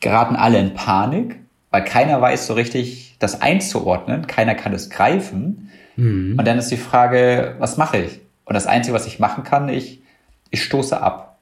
geraten 0.00 0.36
alle 0.36 0.58
in 0.58 0.74
Panik, 0.74 1.40
weil 1.70 1.84
keiner 1.84 2.20
weiß 2.20 2.46
so 2.46 2.54
richtig, 2.54 3.16
das 3.20 3.40
einzuordnen. 3.40 4.26
Keiner 4.26 4.54
kann 4.54 4.74
es 4.74 4.90
greifen. 4.90 5.70
Mhm. 5.96 6.38
Und 6.38 6.46
dann 6.46 6.58
ist 6.58 6.70
die 6.70 6.76
Frage, 6.76 7.56
was 7.58 7.76
mache 7.76 7.98
ich? 7.98 8.20
Und 8.44 8.54
das 8.54 8.66
Einzige, 8.66 8.94
was 8.94 9.06
ich 9.06 9.18
machen 9.18 9.44
kann, 9.44 9.68
ich, 9.68 10.00
ich 10.50 10.62
stoße 10.62 11.00
ab. 11.00 11.38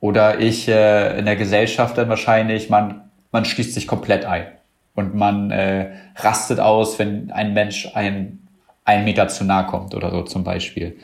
Oder 0.00 0.40
ich 0.40 0.68
äh, 0.68 1.18
in 1.18 1.26
der 1.26 1.36
Gesellschaft 1.36 1.96
dann 1.96 2.08
wahrscheinlich, 2.08 2.68
man, 2.70 3.10
man 3.30 3.44
schließt 3.44 3.74
sich 3.74 3.86
komplett 3.86 4.24
ein. 4.24 4.46
Und 4.94 5.14
man 5.14 5.50
äh, 5.50 5.92
rastet 6.16 6.60
aus, 6.60 6.98
wenn 6.98 7.30
ein 7.30 7.54
Mensch 7.54 7.88
ein, 7.94 8.40
ein 8.84 9.04
Meter 9.04 9.28
zu 9.28 9.44
nahe 9.44 9.66
kommt 9.66 9.94
oder 9.94 10.10
so 10.10 10.22
zum 10.22 10.44
Beispiel. 10.44 10.98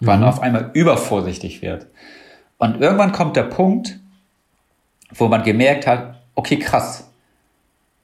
Weil 0.00 0.16
mhm. 0.16 0.22
man 0.22 0.28
auf 0.30 0.40
einmal 0.40 0.70
übervorsichtig 0.72 1.62
wird. 1.62 1.86
Und 2.58 2.80
irgendwann 2.80 3.12
kommt 3.12 3.36
der 3.36 3.42
Punkt, 3.42 3.98
wo 5.12 5.28
man 5.28 5.42
gemerkt 5.42 5.86
hat, 5.86 6.22
okay, 6.34 6.58
krass, 6.58 7.03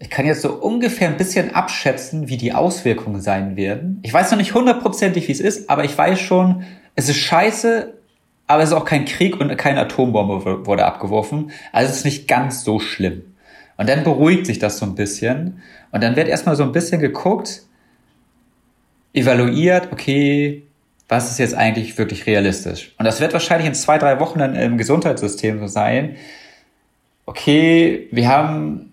ich 0.02 0.08
kann 0.08 0.24
jetzt 0.24 0.40
so 0.40 0.54
ungefähr 0.54 1.08
ein 1.08 1.18
bisschen 1.18 1.54
abschätzen, 1.54 2.28
wie 2.28 2.38
die 2.38 2.54
Auswirkungen 2.54 3.20
sein 3.20 3.56
werden. 3.56 4.00
Ich 4.02 4.12
weiß 4.12 4.30
noch 4.30 4.38
nicht 4.38 4.54
hundertprozentig, 4.54 5.28
wie 5.28 5.32
es 5.32 5.40
ist, 5.40 5.68
aber 5.68 5.84
ich 5.84 5.96
weiß 5.96 6.18
schon, 6.18 6.64
es 6.96 7.10
ist 7.10 7.18
scheiße, 7.18 7.92
aber 8.46 8.62
es 8.62 8.70
ist 8.70 8.74
auch 8.74 8.86
kein 8.86 9.04
Krieg 9.04 9.38
und 9.38 9.54
keine 9.58 9.80
Atombombe 9.80 10.66
wurde 10.66 10.86
abgeworfen. 10.86 11.50
Also 11.70 11.90
es 11.90 11.98
ist 11.98 12.04
nicht 12.06 12.26
ganz 12.26 12.64
so 12.64 12.80
schlimm. 12.80 13.22
Und 13.76 13.90
dann 13.90 14.02
beruhigt 14.02 14.46
sich 14.46 14.58
das 14.58 14.78
so 14.78 14.86
ein 14.86 14.94
bisschen. 14.94 15.60
Und 15.92 16.02
dann 16.02 16.16
wird 16.16 16.28
erstmal 16.28 16.56
so 16.56 16.62
ein 16.62 16.72
bisschen 16.72 17.00
geguckt, 17.00 17.62
evaluiert, 19.12 19.92
okay, 19.92 20.62
was 21.08 21.30
ist 21.30 21.38
jetzt 21.38 21.54
eigentlich 21.54 21.98
wirklich 21.98 22.26
realistisch? 22.26 22.94
Und 22.98 23.04
das 23.04 23.20
wird 23.20 23.34
wahrscheinlich 23.34 23.68
in 23.68 23.74
zwei, 23.74 23.98
drei 23.98 24.18
Wochen 24.18 24.38
dann 24.38 24.54
im 24.54 24.78
Gesundheitssystem 24.78 25.58
so 25.58 25.66
sein. 25.66 26.16
Okay, 27.26 28.08
wir 28.12 28.28
haben 28.28 28.89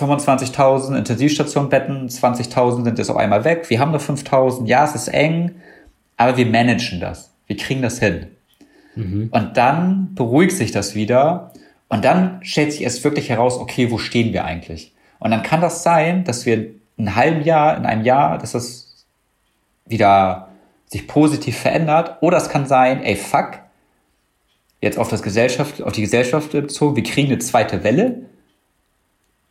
25.000 0.00 0.96
Intensivstationbetten, 0.96 2.08
20.000 2.08 2.84
sind 2.84 2.98
jetzt 2.98 3.10
auf 3.10 3.16
einmal 3.16 3.44
weg, 3.44 3.68
wir 3.68 3.80
haben 3.80 3.90
nur 3.90 4.00
5.000, 4.00 4.66
ja, 4.66 4.84
es 4.84 4.94
ist 4.94 5.08
eng, 5.08 5.56
aber 6.16 6.36
wir 6.36 6.46
managen 6.46 7.00
das, 7.00 7.30
wir 7.46 7.56
kriegen 7.56 7.82
das 7.82 7.98
hin. 7.98 8.26
Mhm. 8.94 9.28
Und 9.30 9.56
dann 9.56 10.14
beruhigt 10.14 10.56
sich 10.56 10.70
das 10.72 10.94
wieder 10.94 11.52
und 11.88 12.04
dann 12.04 12.40
stellt 12.42 12.72
sich 12.72 12.82
erst 12.82 13.04
wirklich 13.04 13.28
heraus, 13.28 13.58
okay, 13.58 13.90
wo 13.90 13.98
stehen 13.98 14.32
wir 14.32 14.44
eigentlich? 14.44 14.92
Und 15.18 15.30
dann 15.30 15.42
kann 15.42 15.60
das 15.60 15.82
sein, 15.82 16.24
dass 16.24 16.46
wir 16.46 16.56
in 16.96 17.08
einem 17.08 17.16
halben 17.16 17.42
Jahr, 17.42 17.76
in 17.76 17.86
einem 17.86 18.04
Jahr, 18.04 18.38
dass 18.38 18.52
das 18.52 19.06
wieder 19.86 20.48
sich 20.86 21.06
positiv 21.06 21.56
verändert, 21.58 22.18
oder 22.20 22.36
es 22.36 22.48
kann 22.48 22.66
sein, 22.66 23.02
ey, 23.02 23.16
fuck, 23.16 23.58
jetzt 24.80 24.98
auf 24.98 25.08
das 25.08 25.22
Gesellschaft, 25.22 25.82
auf 25.82 25.92
die 25.92 26.00
Gesellschaft 26.00 26.52
bezogen, 26.52 26.96
wir 26.96 27.02
kriegen 27.02 27.28
eine 27.28 27.38
zweite 27.38 27.84
Welle, 27.84 28.22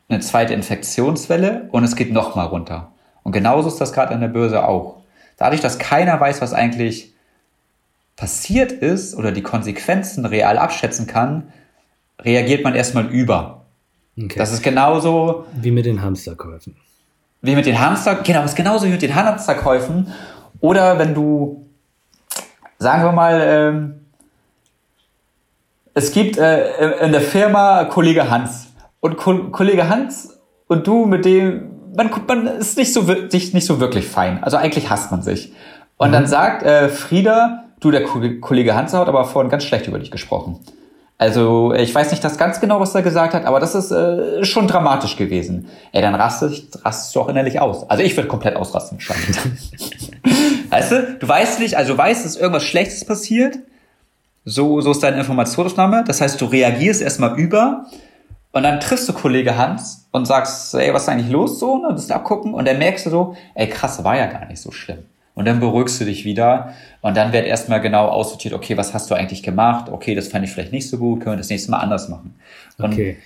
eine 0.10 0.20
zweite 0.20 0.54
Infektionswelle 0.54 1.70
und 1.72 1.84
es 1.84 1.96
geht 1.96 2.12
nochmal 2.12 2.48
runter. 2.48 2.92
Und 3.24 3.32
genauso 3.32 3.68
ist 3.68 3.80
das 3.80 3.94
gerade 3.94 4.14
an 4.14 4.22
der 4.22 4.28
Börse 4.28 4.68
auch. 4.68 4.98
Dadurch, 5.38 5.62
dass 5.62 5.78
keiner 5.78 6.20
weiß, 6.20 6.42
was 6.42 6.54
eigentlich 6.54 7.14
passiert 8.16 8.72
ist 8.72 9.16
oder 9.16 9.32
die 9.32 9.44
Konsequenzen 9.44 10.26
real 10.26 10.58
abschätzen 10.58 11.08
kann, 11.08 11.54
reagiert 12.20 12.64
man 12.64 12.76
erstmal 12.76 13.06
über. 13.06 13.66
Okay. 14.18 14.38
Das 14.38 14.52
ist 14.52 14.64
genauso. 14.64 15.46
Wie 15.54 15.72
mit 15.72 15.86
den 15.86 16.02
Hamsterkäufen. 16.02 16.76
Wie 17.42 17.56
mit 17.56 17.66
den 17.66 17.80
Hamster, 17.80 18.16
genau, 18.16 18.44
ist 18.44 18.56
genauso 18.56 18.86
wie 18.88 18.92
mit 18.92 19.02
den 19.02 19.16
Hamsterkäufen. 19.16 20.12
Oder 20.60 21.00
wenn 21.00 21.14
du, 21.14 21.66
sagen 22.80 23.04
wir 23.04 23.12
mal, 23.14 23.42
ähm, 23.42 24.06
es 25.94 26.12
gibt 26.12 26.38
äh, 26.38 27.06
in 27.06 27.14
der 27.14 27.22
Firma 27.22 27.86
Kollege 27.86 28.30
Hans 28.30 28.69
und 29.00 29.18
Ko 29.18 29.50
Kollege 29.52 29.90
Hans 29.90 30.40
und 30.68 30.88
du 30.88 31.06
mit 31.06 31.26
dem, 31.26 31.72
man, 31.96 32.10
man 32.28 32.48
ist 32.48 32.78
nicht 32.78 32.94
so, 32.94 33.02
nicht, 33.02 33.54
nicht 33.54 33.66
so 33.66 33.80
wirklich 33.80 34.08
fein. 34.08 34.44
Also 34.44 34.58
eigentlich 34.58 34.90
hasst 34.90 35.12
man 35.12 35.22
sich. 35.22 35.54
Und 35.98 36.10
mhm. 36.10 36.14
dann 36.14 36.28
sagt 36.28 36.64
äh, 36.64 36.90
Frieda, 36.90 37.66
du, 37.80 37.92
der 37.92 38.04
Kollege 38.04 38.76
Hans 38.76 38.94
hat 38.94 39.08
aber 39.08 39.26
vorhin 39.26 39.50
ganz 39.50 39.64
schlecht 39.64 39.88
über 39.88 40.00
dich 40.00 40.12
gesprochen. 40.12 40.60
Also 41.18 41.74
ich 41.74 41.94
weiß 41.94 42.12
nicht 42.12 42.24
das 42.24 42.38
ganz 42.38 42.62
genau, 42.62 42.80
was 42.80 42.96
er 42.96 43.02
gesagt 43.02 43.34
hat, 43.34 43.44
aber 43.44 43.60
das 43.60 43.76
ist 43.76 43.92
äh, 43.92 44.46
schon 44.46 44.68
dramatisch 44.68 45.18
gewesen. 45.18 45.68
Ey, 45.92 46.02
dann 46.02 46.16
rastest, 46.16 46.86
rastest 46.86 47.14
du 47.14 47.20
auch 47.20 47.28
innerlich 47.28 47.60
aus. 47.60 47.90
Also 47.90 48.04
ich 48.04 48.16
würde 48.16 48.30
komplett 48.30 48.56
ausrasten 48.56 48.98
wahrscheinlich. 48.98 49.38
weißt 50.70 50.92
du, 50.94 51.18
du 51.20 51.28
weißt 51.28 51.60
nicht, 51.60 51.76
also 51.76 51.92
du 51.92 51.98
weißt, 51.98 52.24
dass 52.24 52.38
irgendwas 52.38 52.64
Schlechtes 52.64 53.04
passiert. 53.04 53.60
So, 54.46 54.80
so 54.80 54.92
ist 54.92 55.04
deine 55.04 55.18
Informationsaufnahme. 55.18 56.06
Das 56.08 56.22
heißt, 56.22 56.40
du 56.40 56.46
reagierst 56.46 57.02
erstmal 57.02 57.38
über 57.38 57.88
und 58.52 58.64
dann 58.64 58.80
triffst 58.80 59.08
du 59.08 59.14
Kollege 59.14 59.58
Hans 59.58 60.08
und 60.12 60.26
sagst, 60.26 60.74
ey, 60.74 60.94
was 60.94 61.04
ist 61.04 61.10
eigentlich 61.10 61.32
los 61.32 61.60
so? 61.60 61.74
Und 61.74 61.84
ne, 61.84 61.90
das 61.92 62.10
abgucken 62.10 62.54
und 62.54 62.68
dann 62.68 62.80
merkst 62.80 63.06
du 63.06 63.10
so, 63.10 63.36
ey, 63.56 63.68
krass, 63.68 64.04
war 64.04 64.18
ja 64.18 64.26
gar 64.26 64.46
nicht 64.48 64.62
so 64.62 64.72
schlimm. 64.72 65.00
Und 65.36 65.46
dann 65.46 65.60
beruhigst 65.60 66.02
du 66.02 66.06
dich 66.06 66.26
wieder 66.26 66.74
und 67.02 67.16
dann 67.16 67.32
wird 67.32 67.46
erstmal 67.46 67.80
genau 67.80 68.08
aussortiert, 68.08 68.54
okay, 68.54 68.76
was 68.76 68.94
hast 68.94 69.10
du 69.10 69.16
eigentlich 69.16 69.44
gemacht? 69.44 69.90
Okay, 69.90 70.16
das 70.16 70.28
fand 70.28 70.44
ich 70.44 70.52
vielleicht 70.52 70.74
nicht 70.74 70.90
so 70.90 70.98
gut, 70.98 71.22
können 71.22 71.34
wir 71.34 71.38
das 71.38 71.50
nächste 71.50 71.72
Mal 71.72 71.78
anders 71.78 72.10
machen. 72.10 72.36
Und 72.78 72.94
okay. 72.94 73.18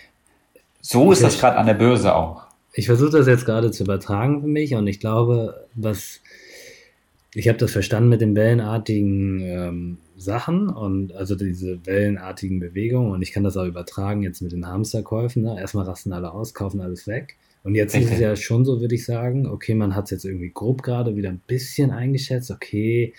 so 0.82 1.12
ist 1.12 1.20
ich 1.20 1.26
das 1.26 1.40
gerade 1.40 1.58
an 1.58 1.66
der 1.66 1.74
Börse 1.74 2.14
auch. 2.14 2.44
Ich 2.74 2.88
versuche 2.88 3.12
das 3.12 3.28
jetzt 3.28 3.46
gerade 3.46 3.72
zu 3.72 3.84
übertragen 3.84 4.42
für 4.42 4.48
mich 4.48 4.76
und 4.76 4.86
ich 4.88 5.00
glaube, 5.00 5.68
was 5.74 6.20
ich 7.36 7.48
habe 7.48 7.58
das 7.58 7.72
verstanden 7.72 8.10
mit 8.10 8.22
den 8.22 8.36
wellenartigen 8.36 9.42
ähm, 9.42 9.98
Sachen 10.18 10.70
und 10.70 11.14
also 11.14 11.36
diese 11.36 11.86
wellenartigen 11.86 12.60
Bewegungen 12.60 13.12
und 13.12 13.22
ich 13.22 13.32
kann 13.32 13.44
das 13.44 13.58
auch 13.58 13.66
übertragen 13.66 14.22
jetzt 14.22 14.42
mit 14.42 14.52
den 14.52 14.68
Hamsterkäufen. 14.68 15.44
Ne? 15.44 15.60
Erstmal 15.60 15.86
rasten 15.86 16.14
alle 16.14 16.32
aus, 16.32 16.54
kaufen 16.54 16.82
alles 16.82 17.08
weg. 17.08 17.38
Und 17.64 17.76
jetzt 17.76 17.96
okay. 17.96 18.04
ist 18.04 18.12
es 18.12 18.20
ja 18.20 18.36
schon 18.36 18.66
so, 18.66 18.82
würde 18.82 18.96
ich 18.96 19.06
sagen, 19.06 19.48
okay, 19.48 19.74
man 19.74 19.96
hat 19.96 20.06
es 20.06 20.12
jetzt 20.12 20.26
irgendwie 20.26 20.52
grob 20.54 20.84
gerade 20.84 21.16
wieder 21.16 21.30
ein 21.30 21.42
bisschen 21.48 21.92
eingeschätzt, 21.92 22.52
okay, 22.52 23.14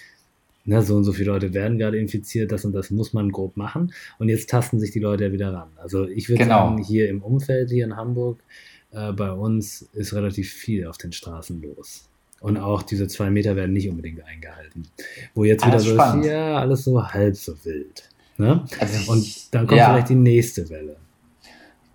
ne, 0.66 0.82
so 0.82 0.96
und 0.96 1.04
so 1.04 1.12
viele 1.12 1.30
Leute 1.30 1.54
werden 1.54 1.78
gerade 1.78 1.98
infiziert, 1.98 2.52
das 2.52 2.64
und 2.64 2.72
das 2.72 2.90
muss 2.90 3.14
man 3.14 3.32
grob 3.32 3.56
machen. 3.56 3.92
Und 4.18 4.28
jetzt 4.28 4.50
tasten 4.50 4.78
sich 4.80 4.90
die 4.90 5.00
Leute 5.00 5.24
ja 5.24 5.32
wieder 5.32 5.52
ran. 5.52 5.68
Also 5.76 6.06
ich 6.06 6.28
würde 6.28 6.44
genau. 6.44 6.68
sagen, 6.68 6.82
hier 6.82 7.08
im 7.08 7.22
Umfeld, 7.22 7.70
hier 7.70 7.86
in 7.86 7.96
Hamburg, 7.96 8.38
äh, 8.92 9.12
bei 9.12 9.32
uns 9.32 9.88
ist 9.94 10.12
relativ 10.12 10.52
viel 10.52 10.86
auf 10.86 10.98
den 10.98 11.12
Straßen 11.12 11.62
los. 11.62 12.08
Und 12.40 12.58
auch 12.58 12.82
diese 12.82 13.08
zwei 13.08 13.30
Meter 13.30 13.56
werden 13.56 13.72
nicht 13.72 13.88
unbedingt 13.88 14.24
eingehalten. 14.24 14.86
Wo 15.34 15.44
jetzt 15.44 15.66
wieder 15.66 15.80
so 15.80 15.92
ist, 15.92 16.24
ja, 16.26 16.58
alles 16.58 16.84
so 16.84 17.02
halb 17.02 17.36
so 17.36 17.54
wild. 17.64 18.08
Ne? 18.36 18.64
Also 18.78 19.12
und 19.12 19.54
dann 19.54 19.66
kommt 19.66 19.78
ja. 19.78 19.90
vielleicht 19.90 20.10
die 20.10 20.14
nächste 20.14 20.68
Welle. 20.68 20.96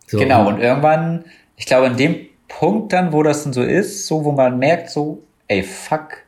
So, 0.08 0.18
genau, 0.18 0.48
und, 0.48 0.60
irgendwann, 0.60 1.26
ich 1.56 1.66
glaube, 1.66 1.88
in 1.88 1.98
dem 1.98 2.16
Punkt 2.48 2.94
dann, 2.94 3.14
wo 3.14 3.22
das 3.22 3.44
dann 3.44 3.54
so 3.54 3.62
ist, 3.62 4.08
so 4.08 4.26
wo 4.26 4.32
man 4.32 4.58
merkt, 4.58 4.90
so, 4.90 5.22
ey, 5.48 5.62
fuck, 5.62 6.24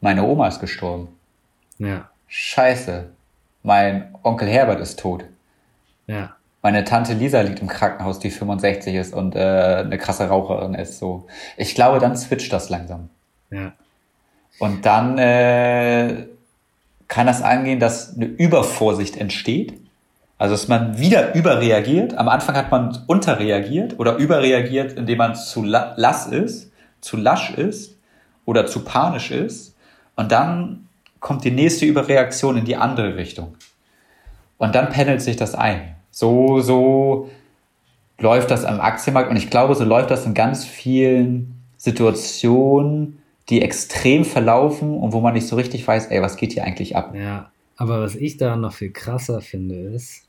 meine 0.00 0.24
Oma 0.24 0.48
ist 0.48 0.60
gestorben. 0.60 1.08
Ja. 1.78 2.08
Scheiße, 2.28 3.10
mein 3.62 4.14
Onkel 4.22 4.48
Herbert 4.48 4.80
ist 4.80 4.98
tot. 4.98 5.24
Ja. 6.06 6.36
Meine 6.62 6.84
Tante 6.84 7.12
Lisa 7.12 7.42
liegt 7.42 7.60
im 7.60 7.68
Krankenhaus, 7.68 8.18
die 8.18 8.30
65 8.30 8.94
ist 8.94 9.14
und 9.14 9.36
äh, 9.36 9.82
eine 9.84 9.98
krasse 9.98 10.28
Raucherin 10.28 10.74
ist. 10.74 10.98
So, 10.98 11.26
ich 11.56 11.74
glaube, 11.74 11.98
dann 11.98 12.16
switcht 12.16 12.52
das 12.52 12.70
langsam. 12.70 13.10
Ja. 13.50 13.72
Und 14.58 14.86
dann 14.86 15.18
äh, 15.18 16.26
kann 17.08 17.26
das 17.26 17.42
angehen, 17.42 17.78
dass 17.78 18.16
eine 18.16 18.26
Übervorsicht 18.26 19.16
entsteht. 19.16 19.74
Also 20.38 20.54
dass 20.54 20.68
man 20.68 20.98
wieder 20.98 21.34
überreagiert. 21.34 22.16
Am 22.18 22.28
Anfang 22.28 22.56
hat 22.56 22.70
man 22.70 23.04
unterreagiert 23.06 23.98
oder 23.98 24.16
überreagiert, 24.16 24.92
indem 24.92 25.18
man 25.18 25.34
zu 25.34 25.62
lass 25.64 26.26
ist, 26.26 26.70
zu 27.00 27.16
lasch 27.16 27.50
ist 27.50 27.96
oder 28.44 28.66
zu 28.66 28.84
panisch 28.84 29.30
ist. 29.30 29.74
Und 30.14 30.32
dann 30.32 30.88
kommt 31.20 31.44
die 31.44 31.50
nächste 31.50 31.86
Überreaktion 31.86 32.58
in 32.58 32.64
die 32.64 32.76
andere 32.76 33.16
Richtung. 33.16 33.56
Und 34.58 34.74
dann 34.74 34.90
pendelt 34.90 35.22
sich 35.22 35.36
das 35.36 35.54
ein. 35.54 35.94
So, 36.10 36.60
so 36.60 37.30
läuft 38.18 38.50
das 38.50 38.64
am 38.64 38.80
Aktienmarkt. 38.80 39.30
Und 39.30 39.36
ich 39.36 39.50
glaube, 39.50 39.74
so 39.74 39.84
läuft 39.84 40.10
das 40.10 40.26
in 40.26 40.34
ganz 40.34 40.64
vielen 40.64 41.62
Situationen, 41.76 43.22
die 43.48 43.62
extrem 43.62 44.24
verlaufen 44.24 44.94
und 44.94 45.12
wo 45.12 45.20
man 45.20 45.34
nicht 45.34 45.46
so 45.46 45.56
richtig 45.56 45.86
weiß, 45.86 46.06
ey, 46.06 46.20
was 46.20 46.36
geht 46.36 46.52
hier 46.52 46.64
eigentlich 46.64 46.96
ab? 46.96 47.14
Ja, 47.14 47.52
aber 47.76 48.00
was 48.00 48.14
ich 48.14 48.36
da 48.36 48.56
noch 48.56 48.72
viel 48.72 48.90
krasser 48.90 49.40
finde, 49.40 49.76
ist, 49.76 50.26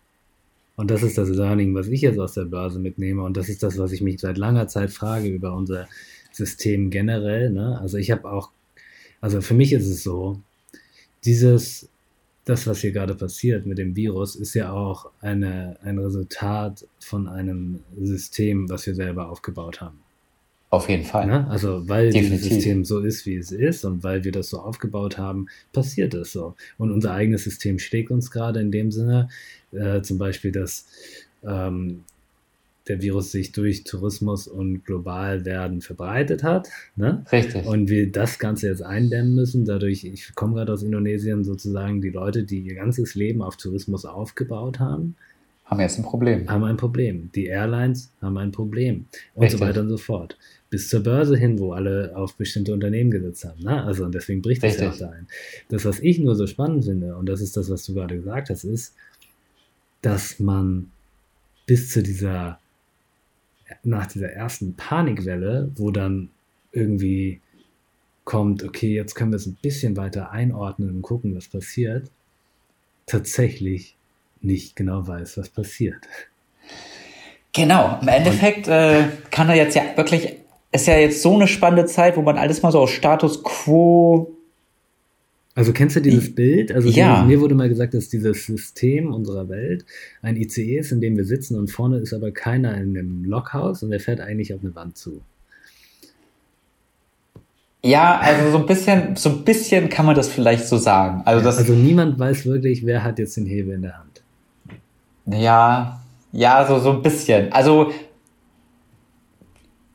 und 0.76 0.92
das 0.92 1.02
ist 1.02 1.18
das 1.18 1.30
Learning, 1.30 1.74
was 1.74 1.88
ich 1.88 2.02
jetzt 2.02 2.20
aus 2.20 2.34
der 2.34 2.46
Börse 2.46 2.80
mitnehme, 2.80 3.24
und 3.24 3.36
das 3.36 3.50
ist 3.50 3.64
das, 3.64 3.80
was 3.80 3.92
ich 3.92 4.02
mich 4.02 4.20
seit 4.20 4.38
langer 4.38 4.68
Zeit 4.68 4.92
frage 4.92 5.28
über 5.28 5.54
unser 5.54 5.88
System 6.32 6.92
generell. 6.92 7.50
Ne? 7.50 7.80
Also 7.82 7.98
ich 7.98 8.12
habe 8.12 8.30
auch, 8.32 8.52
also 9.20 9.42
für 9.42 9.56
mich 9.56 9.74
ist 9.74 9.88
es 9.88 10.04
so, 10.04 10.40
dieses, 11.26 11.90
das, 12.46 12.68
was 12.68 12.82
hier 12.82 12.92
gerade 12.92 13.16
passiert 13.16 13.66
mit 13.66 13.80
dem 13.80 13.96
Virus, 13.96 14.36
ist 14.36 14.54
ja 14.54 14.72
auch 14.72 15.10
eine, 15.20 15.78
ein 15.82 15.98
Resultat 15.98 16.86
von 17.00 17.28
einem 17.28 17.80
System, 18.00 18.70
was 18.70 18.86
wir 18.86 18.94
selber 18.94 19.30
aufgebaut 19.30 19.82
haben. 19.82 20.00
Auf 20.70 20.90
jeden 20.90 21.06
Fall. 21.06 21.28
Ne? 21.28 21.48
Also 21.48 21.88
weil 21.88 22.12
Definitiv. 22.12 22.42
dieses 22.42 22.54
System 22.56 22.86
so 22.86 23.00
ist, 23.00 23.26
wie 23.26 23.38
es 23.38 23.52
ist 23.52 23.86
und 23.86 24.04
weil 24.04 24.24
wir 24.26 24.34
das 24.34 24.50
so 24.50 24.60
aufgebaut 24.60 25.18
haben, 25.18 25.48
passiert 25.72 26.14
es 26.14 26.34
so. 26.34 26.56
Und 26.78 26.92
unser 26.92 27.14
eigenes 27.14 27.46
System 27.46 27.80
schlägt 27.80 28.12
uns 28.12 28.32
gerade 28.32 28.60
in 28.60 28.72
dem 28.72 28.92
Sinne, 28.92 29.30
äh, 29.72 30.02
zum 30.02 30.18
Beispiel, 30.18 30.52
dass 30.52 30.86
ähm, 31.44 32.04
der 32.88 33.02
Virus 33.02 33.32
sich 33.32 33.52
durch 33.52 33.84
Tourismus 33.84 34.48
und 34.48 34.84
global 34.86 35.46
werden 35.46 35.82
verbreitet 35.82 36.44
hat. 36.44 36.70
Ne? 36.96 37.26
Richtig. 37.32 37.66
Und 37.66 37.90
wir 37.90 38.12
das 38.12 38.40
Ganze 38.40 38.68
jetzt 38.68 38.82
eindämmen 38.82 39.36
müssen. 39.36 39.66
Dadurch, 39.66 40.04
ich 40.04 40.36
komme 40.36 40.56
gerade 40.56 40.74
aus 40.74 40.84
Indonesien, 40.84 41.44
sozusagen 41.44 42.02
die 42.02 42.10
Leute, 42.10 42.44
die 42.44 42.60
ihr 42.60 42.76
ganzes 42.76 43.16
Leben 43.16 43.42
auf 43.42 43.58
Tourismus 43.58 44.06
aufgebaut 44.06 44.80
haben, 44.80 45.16
haben 45.68 45.82
jetzt 45.82 46.00
ein 46.00 46.04
Problem. 46.04 46.50
Haben 46.50 46.64
ein 46.64 46.78
Problem. 46.78 47.30
Die 47.36 47.48
Airlines 47.48 48.12
haben 48.22 48.38
ein 48.38 48.52
Problem. 48.52 49.06
Und 49.36 49.44
Richtig. 49.44 49.60
so 49.60 49.66
weiter 49.66 49.82
und 49.82 49.90
so 49.90 49.98
fort. 49.98 50.38
Bis 50.70 50.90
zur 50.90 51.04
Börse 51.04 51.38
hin, 51.38 51.60
wo 51.60 51.74
alle 51.74 52.14
auf 52.16 52.36
bestimmte 52.36 52.74
Unternehmen 52.74 53.12
gesetzt 53.12 53.46
haben. 53.46 53.62
Ne? 53.62 53.84
Also 53.84 54.06
und 54.06 54.16
deswegen 54.16 54.42
bricht 54.42 54.64
das 54.64 54.80
ja 54.80 54.90
auch 54.90 54.98
da 54.98 55.10
ein. 55.10 55.28
Das, 55.70 55.84
was 55.86 56.00
ich 56.00 56.20
nur 56.20 56.36
so 56.36 56.48
spannend 56.48 56.86
finde, 56.86 57.16
und 57.18 57.28
das 57.28 57.42
ist 57.42 57.58
das, 57.58 57.70
was 57.70 57.86
du 57.86 57.94
gerade 57.94 58.16
gesagt 58.16 58.50
hast, 58.50 58.64
ist, 58.64 58.96
dass 60.02 60.40
man 60.40 60.90
bis 61.66 61.92
zu 61.92 62.02
dieser, 62.02 62.60
nach 63.84 64.08
dieser 64.08 64.32
ersten 64.32 64.76
Panikwelle, 64.76 65.70
wo 65.76 65.92
dann 65.92 66.30
irgendwie 66.72 67.42
kommt, 68.24 68.64
okay, 68.64 68.94
jetzt 68.94 69.16
können 69.16 69.32
wir 69.32 69.38
es 69.38 69.48
ein 69.48 69.58
bisschen 69.62 69.98
weiter 69.98 70.32
einordnen 70.32 70.90
und 70.96 71.02
gucken, 71.02 71.36
was 71.36 71.48
passiert, 71.48 72.10
tatsächlich 73.06 73.97
nicht 74.42 74.76
genau 74.76 75.08
weiß, 75.08 75.38
was 75.38 75.50
passiert. 75.50 75.98
Genau, 77.54 77.98
im 78.02 78.08
Endeffekt 78.08 78.68
äh, 78.68 79.06
kann 79.32 79.50
er 79.50 79.56
jetzt 79.56 79.76
ja 79.76 79.84
wirklich, 79.96 80.36
ist 80.72 80.88
ja 80.88 80.98
jetzt 80.98 81.22
so 81.22 81.36
eine 81.36 81.48
spannende 81.48 81.86
Zeit, 81.86 82.16
wo 82.18 82.22
man 82.22 82.38
alles 82.38 82.62
mal 82.62 82.72
so 82.72 82.80
auf 82.82 82.92
Status 82.92 83.44
quo. 83.44 84.32
Also 85.56 85.74
kennst 85.74 85.96
du 85.96 86.02
dieses 86.02 86.36
Bild? 86.36 86.72
Also 86.72 86.90
Ja. 86.90 87.24
mir 87.24 87.42
wurde 87.42 87.56
mal 87.56 87.68
gesagt, 87.68 87.96
dass 87.96 88.10
dieses 88.10 88.46
System 88.46 89.12
unserer 89.12 89.50
Welt 89.50 89.86
ein 90.22 90.36
ICE 90.36 90.78
ist, 90.78 90.92
in 90.92 91.02
dem 91.02 91.18
wir 91.18 91.26
sitzen 91.26 91.58
und 91.58 91.72
vorne 91.72 91.98
ist 91.98 92.14
aber 92.14 92.30
keiner 92.32 92.78
in 92.78 92.94
dem 92.94 93.26
Lokhaus 93.26 93.82
und 93.82 93.90
der 93.90 94.00
fährt 94.00 94.20
eigentlich 94.20 94.54
auf 94.54 94.62
eine 94.62 94.76
Wand 94.76 94.98
zu. 94.98 95.22
Ja, 97.84 98.20
also 98.20 98.52
so 98.52 98.58
ein 98.58 98.66
bisschen, 98.66 99.16
so 99.16 99.30
ein 99.30 99.44
bisschen 99.44 99.90
kann 99.90 100.06
man 100.06 100.16
das 100.16 100.28
vielleicht 100.28 100.66
so 100.68 100.78
sagen. 100.78 101.22
Also 101.26 101.44
das, 101.44 101.58
Also 101.58 101.74
niemand 101.74 102.20
weiß 102.20 102.46
wirklich, 102.46 102.86
wer 102.86 103.04
hat 103.04 103.18
jetzt 103.18 103.38
den 103.38 103.46
Hebel 103.46 103.74
in 103.76 103.82
der 103.82 103.98
Hand. 103.98 104.17
Ja, 105.28 106.02
ja, 106.32 106.66
so, 106.68 106.80
so 106.80 106.92
ein 106.92 107.02
bisschen. 107.02 107.52
Also, 107.52 107.92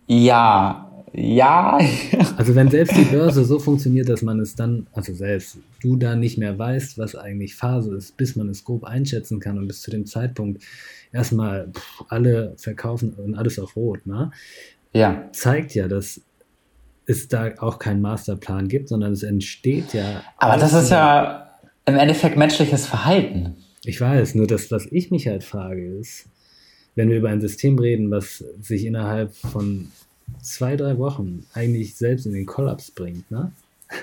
ja, 0.06 0.82
ja, 1.12 1.78
Also 2.36 2.54
wenn 2.54 2.70
selbst 2.70 2.96
die 2.96 3.04
Börse 3.04 3.44
so 3.44 3.58
funktioniert, 3.58 4.08
dass 4.08 4.22
man 4.22 4.40
es 4.40 4.54
dann, 4.54 4.86
also 4.92 5.12
selbst 5.12 5.58
du 5.80 5.96
da 5.96 6.16
nicht 6.16 6.38
mehr 6.38 6.58
weißt, 6.58 6.98
was 6.98 7.14
eigentlich 7.14 7.54
Phase 7.54 7.94
ist, 7.94 8.16
bis 8.16 8.36
man 8.36 8.48
es 8.48 8.64
grob 8.64 8.84
einschätzen 8.84 9.38
kann 9.38 9.58
und 9.58 9.68
bis 9.68 9.82
zu 9.82 9.90
dem 9.90 10.06
Zeitpunkt 10.06 10.62
erstmal 11.12 11.70
pff, 11.72 12.04
alle 12.08 12.54
verkaufen 12.56 13.12
und 13.12 13.34
alles 13.34 13.58
auf 13.58 13.76
Rot, 13.76 14.06
ne? 14.06 14.30
ja, 14.94 15.28
zeigt 15.32 15.74
ja, 15.74 15.88
dass 15.88 16.20
es 17.06 17.28
da 17.28 17.50
auch 17.58 17.78
keinen 17.78 18.00
Masterplan 18.00 18.68
gibt, 18.68 18.88
sondern 18.88 19.12
es 19.12 19.22
entsteht 19.22 19.92
ja. 19.92 20.22
aber 20.38 20.56
das 20.56 20.72
ist 20.72 20.90
ja 20.90 21.50
im 21.84 21.96
Endeffekt 21.96 22.36
menschliches 22.36 22.86
Verhalten. 22.86 23.56
Ich 23.84 24.00
weiß, 24.00 24.34
nur 24.34 24.46
das, 24.46 24.70
was 24.70 24.86
ich 24.86 25.10
mich 25.10 25.26
halt 25.26 25.44
frage, 25.44 25.84
ist, 25.84 26.26
wenn 26.94 27.08
wir 27.08 27.16
über 27.16 27.30
ein 27.30 27.40
System 27.40 27.78
reden, 27.78 28.10
was 28.10 28.44
sich 28.60 28.84
innerhalb 28.84 29.34
von 29.34 29.88
zwei, 30.40 30.76
drei 30.76 30.98
Wochen 30.98 31.44
eigentlich 31.52 31.94
selbst 31.94 32.26
in 32.26 32.32
den 32.32 32.46
Kollaps 32.46 32.90
bringt, 32.90 33.30
ne? 33.30 33.52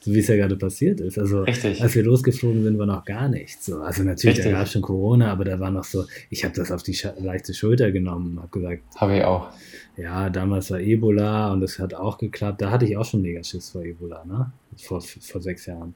So 0.00 0.12
wie 0.12 0.18
es 0.18 0.28
ja 0.28 0.36
gerade 0.36 0.56
passiert 0.56 1.00
ist. 1.00 1.18
Also, 1.18 1.44
Richtig. 1.44 1.80
als 1.80 1.94
wir 1.94 2.02
losgeflogen 2.02 2.62
sind, 2.62 2.76
war 2.76 2.84
noch 2.84 3.06
gar 3.06 3.26
nichts. 3.26 3.64
So. 3.64 3.78
Also, 3.78 4.02
natürlich, 4.02 4.36
Richtig. 4.36 4.52
da 4.52 4.58
gab 4.58 4.66
es 4.66 4.72
schon 4.72 4.82
Corona, 4.82 5.32
aber 5.32 5.46
da 5.46 5.58
war 5.58 5.70
noch 5.70 5.84
so, 5.84 6.04
ich 6.28 6.44
habe 6.44 6.54
das 6.54 6.70
auf 6.70 6.82
die 6.82 6.94
leichte 7.20 7.54
Schulter 7.54 7.90
genommen, 7.90 8.38
habe 8.38 8.48
gesagt, 8.50 8.82
Habe 8.96 9.16
ich 9.16 9.24
auch. 9.24 9.48
Ja, 9.96 10.28
damals 10.28 10.70
war 10.70 10.78
Ebola 10.78 11.54
und 11.54 11.62
das 11.62 11.78
hat 11.78 11.94
auch 11.94 12.18
geklappt. 12.18 12.60
Da 12.60 12.70
hatte 12.70 12.84
ich 12.84 12.98
auch 12.98 13.06
schon 13.06 13.22
mega 13.22 13.42
Schiss 13.42 13.70
vor 13.70 13.82
Ebola, 13.82 14.26
ne? 14.26 14.52
Vor, 14.76 15.00
vor 15.00 15.40
sechs 15.40 15.64
Jahren. 15.64 15.94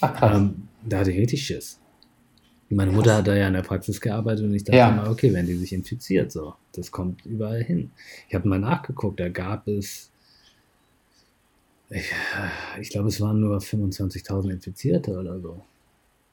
Ach, 0.00 0.16
krass. 0.16 0.38
Ähm, 0.38 0.68
da 0.88 1.00
hatte 1.00 1.10
ich 1.10 1.18
richtig 1.18 1.44
Schiss. 1.44 1.78
Meine 2.70 2.92
Mutter 2.92 3.16
hat 3.16 3.26
da 3.26 3.34
ja 3.36 3.46
in 3.48 3.54
der 3.54 3.62
Praxis 3.62 4.00
gearbeitet 4.00 4.44
und 4.46 4.54
ich 4.54 4.64
dachte 4.64 4.76
Ja. 4.78 4.90
mal, 4.90 5.08
okay, 5.08 5.32
wenn 5.32 5.46
die 5.46 5.54
sich 5.56 5.72
infiziert, 5.72 6.32
so, 6.32 6.54
das 6.72 6.90
kommt 6.90 7.24
überall 7.26 7.62
hin. 7.62 7.90
Ich 8.28 8.34
habe 8.34 8.48
mal 8.48 8.58
nachgeguckt, 8.58 9.20
da 9.20 9.28
gab 9.28 9.68
es, 9.68 10.10
ich, 11.90 12.10
ich 12.80 12.88
glaube, 12.90 13.08
es 13.08 13.20
waren 13.20 13.40
nur 13.40 13.58
25.000 13.58 14.50
Infizierte 14.50 15.12
oder 15.18 15.40
so. 15.40 15.62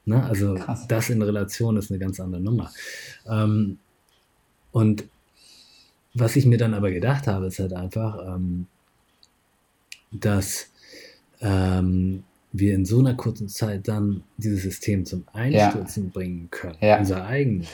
Ne? 0.04 0.22
Also 0.24 0.54
Krass. 0.54 0.86
das 0.88 1.10
in 1.10 1.22
Relation 1.22 1.76
ist 1.76 1.90
eine 1.90 1.98
ganz 2.00 2.18
andere 2.18 2.40
Nummer. 2.40 2.72
Ähm, 3.28 3.78
und 4.72 5.04
was 6.14 6.34
ich 6.36 6.46
mir 6.46 6.58
dann 6.58 6.74
aber 6.74 6.90
gedacht 6.90 7.26
habe, 7.26 7.46
ist 7.46 7.58
halt 7.58 7.72
einfach, 7.72 8.34
ähm, 8.36 8.66
dass 10.10 10.70
ähm, 11.40 12.24
wir 12.52 12.74
in 12.74 12.84
so 12.84 12.98
einer 12.98 13.14
kurzen 13.14 13.48
Zeit 13.48 13.88
dann 13.88 14.22
dieses 14.36 14.62
System 14.62 15.06
zum 15.06 15.24
Einstürzen 15.32 16.10
bringen 16.10 16.48
können. 16.50 16.76
Ja. 16.80 16.98
Unser 16.98 17.24
eigenes. 17.24 17.66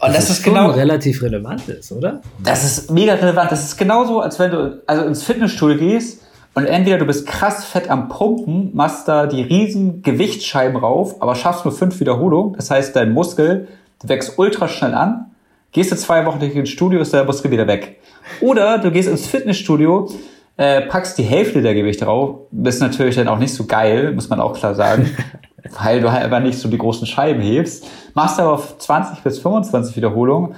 Und 0.00 0.14
das, 0.14 0.24
es 0.24 0.38
ist 0.38 0.42
genau, 0.44 0.70
relativ 0.70 1.22
relevant 1.22 1.68
ist, 1.68 1.92
oder? 1.92 2.22
das 2.42 2.64
ist 2.64 2.90
mega 2.90 3.14
relevant. 3.14 3.50
Das 3.50 3.64
ist 3.64 3.76
genauso, 3.76 4.20
als 4.20 4.38
wenn 4.38 4.50
du 4.50 4.82
also 4.86 5.04
ins 5.04 5.22
Fitnessstudio 5.22 5.78
gehst 5.78 6.22
und 6.54 6.66
entweder 6.66 6.98
du 6.98 7.04
bist 7.04 7.26
krass 7.26 7.64
fett 7.64 7.88
am 7.88 8.08
Pumpen, 8.08 8.74
machst 8.74 9.06
da 9.06 9.26
die 9.26 9.42
riesen 9.42 10.02
Gewichtsscheiben 10.02 10.76
rauf, 10.76 11.22
aber 11.22 11.34
schaffst 11.34 11.64
nur 11.64 11.72
fünf 11.72 12.00
Wiederholungen. 12.00 12.54
Das 12.54 12.70
heißt, 12.70 12.96
dein 12.96 13.12
Muskel 13.12 13.68
wächst 14.02 14.38
ultra 14.38 14.68
schnell 14.68 14.94
an. 14.94 15.26
Gehst 15.70 15.92
du 15.92 15.96
zwei 15.96 16.24
Wochen 16.26 16.40
durch 16.40 16.54
ins 16.54 16.70
Studio, 16.70 17.00
ist 17.00 17.12
der 17.12 17.24
Muskel 17.24 17.50
wieder 17.50 17.66
weg. 17.66 18.00
Oder 18.40 18.78
du 18.78 18.90
gehst 18.90 19.08
ins 19.08 19.26
Fitnessstudio, 19.26 20.10
äh, 20.58 20.82
packst 20.82 21.16
die 21.16 21.22
Hälfte 21.22 21.62
der 21.62 21.74
Gewichte 21.74 22.04
drauf. 22.04 22.40
Bist 22.50 22.82
natürlich 22.82 23.16
dann 23.16 23.28
auch 23.28 23.38
nicht 23.38 23.54
so 23.54 23.64
geil, 23.64 24.12
muss 24.12 24.28
man 24.28 24.40
auch 24.40 24.52
klar 24.52 24.74
sagen. 24.74 25.10
weil 25.82 26.00
du 26.00 26.12
halt 26.12 26.24
einfach 26.24 26.40
nicht 26.40 26.58
so 26.58 26.68
die 26.68 26.78
großen 26.78 27.06
Scheiben 27.06 27.40
hebst. 27.40 27.86
Machst 28.14 28.38
aber 28.38 28.52
auf 28.52 28.78
20 28.78 29.22
bis 29.22 29.38
25 29.40 29.96
Wiederholungen 29.96 30.54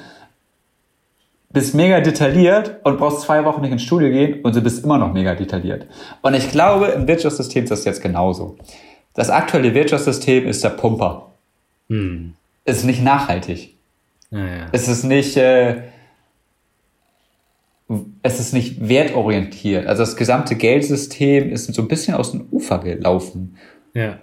bist 1.52 1.74
mega 1.74 2.00
detailliert 2.00 2.76
und 2.84 2.98
brauchst 2.98 3.22
zwei 3.22 3.44
Wochen 3.44 3.60
nicht 3.60 3.72
ins 3.72 3.82
Studio 3.82 4.08
gehen 4.08 4.40
und 4.42 4.54
du 4.54 4.60
bist 4.60 4.84
immer 4.84 4.98
noch 4.98 5.12
mega 5.12 5.34
detailliert. 5.34 5.86
Und 6.22 6.34
ich 6.34 6.50
glaube, 6.50 6.86
im 6.86 7.08
Wirtschaftssystem 7.08 7.64
ist 7.64 7.70
das 7.70 7.84
jetzt 7.84 8.02
genauso. 8.02 8.56
Das 9.14 9.30
aktuelle 9.30 9.74
Wirtschaftssystem 9.74 10.46
ist 10.46 10.62
der 10.62 10.70
Pumper. 10.70 11.26
Hm. 11.88 12.34
Es 12.64 12.78
ist 12.78 12.84
nicht 12.84 13.02
nachhaltig. 13.02 13.74
Naja. 14.30 14.66
Es 14.70 14.86
ist 14.86 15.02
nicht, 15.02 15.36
äh, 15.36 15.82
es 18.22 18.40
ist 18.40 18.52
nicht 18.52 18.88
wertorientiert. 18.88 19.86
Also 19.86 20.02
das 20.02 20.16
gesamte 20.16 20.54
Geldsystem 20.54 21.50
ist 21.50 21.72
so 21.74 21.82
ein 21.82 21.88
bisschen 21.88 22.14
aus 22.14 22.32
dem 22.32 22.46
Ufer 22.50 22.78
gelaufen. 22.78 23.56
Ja. 23.94 24.18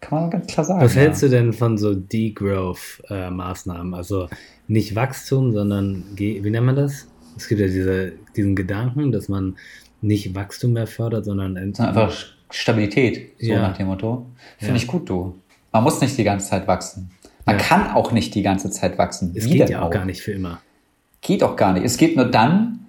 Kann 0.00 0.20
man 0.20 0.30
ganz 0.30 0.46
klar 0.46 0.64
sagen. 0.64 0.80
Was 0.80 0.94
ja. 0.94 1.02
hältst 1.02 1.22
du 1.22 1.28
denn 1.28 1.52
von 1.52 1.76
so 1.78 1.94
Degrowth-Maßnahmen? 1.94 3.94
also 3.94 4.28
nicht 4.68 4.94
Wachstum, 4.94 5.52
sondern, 5.52 6.04
wie 6.14 6.40
nennt 6.40 6.66
man 6.66 6.76
das? 6.76 7.08
Es 7.36 7.48
gibt 7.48 7.60
ja 7.60 7.66
diese, 7.66 8.12
diesen 8.36 8.54
Gedanken, 8.54 9.10
dass 9.12 9.28
man 9.28 9.56
nicht 10.00 10.34
Wachstum 10.34 10.74
mehr 10.74 10.86
fördert, 10.86 11.24
sondern 11.24 11.56
einfach 11.56 12.14
Stabilität, 12.50 13.32
so 13.40 13.46
Ja. 13.52 13.62
nach 13.62 13.76
dem 13.76 13.88
Motto. 13.88 14.26
Finde 14.58 14.74
Ja. 14.74 14.76
ich 14.76 14.86
gut, 14.86 15.08
du. 15.08 15.34
Man 15.72 15.82
muss 15.84 16.00
nicht 16.00 16.16
die 16.16 16.24
ganze 16.24 16.48
Zeit 16.50 16.66
wachsen. 16.68 17.10
Man 17.44 17.56
Ja. 17.58 17.62
kann 17.62 17.90
auch 17.92 18.12
nicht 18.12 18.34
die 18.34 18.42
ganze 18.42 18.70
Zeit 18.70 18.98
wachsen. 18.98 19.32
es 19.34 19.44
Wie 19.46 19.58
geht 19.58 19.70
ja 19.70 19.82
auch 19.82 19.90
gar 19.90 20.04
nicht 20.04 20.22
für 20.22 20.32
immer. 20.32 20.60
Geht 21.20 21.42
auch 21.42 21.56
gar 21.56 21.72
nicht. 21.72 21.84
Es 21.84 21.96
geht 21.96 22.14
nur 22.16 22.26
dann, 22.26 22.80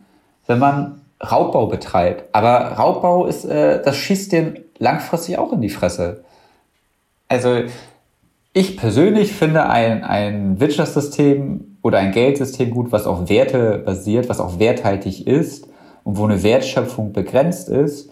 wenn 0.50 0.60
man 0.60 1.02
Raubbau 1.24 1.68
betreibt. 1.68 2.34
Aber 2.34 2.74
Raubbau 2.74 3.26
ist, 3.26 3.46
äh, 3.46 3.82
das 3.82 3.96
schießt 3.96 4.32
den 4.32 4.60
langfristig 4.80 5.38
auch 5.38 5.54
in 5.54 5.62
die 5.62 5.70
Fresse. 5.70 6.24
Also 7.28 7.62
ich 8.54 8.78
persönlich 8.78 9.32
finde 9.32 9.70
ein, 9.70 10.04
ein 10.04 10.60
Wirtschaftssystem 10.60 11.78
oder 11.84 12.00
ein 12.00 12.12
Geldsystem 12.12 12.72
gut, 12.72 12.92
was 12.92 13.06
auf 13.06 13.30
Werte 13.30 13.78
basiert, 13.78 14.28
was 14.28 14.40
auch 14.40 14.58
werthaltig 14.60 15.28
ist 15.28 15.68
und 16.04 16.18
wo 16.18 16.26
eine 16.26 16.42
Wertschöpfung 16.42 17.14
begrenzt 17.14 17.70
ist 17.70 18.10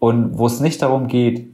und 0.00 0.36
wo 0.36 0.46
es 0.46 0.60
nicht 0.60 0.82
darum 0.82 1.06
geht, 1.06 1.48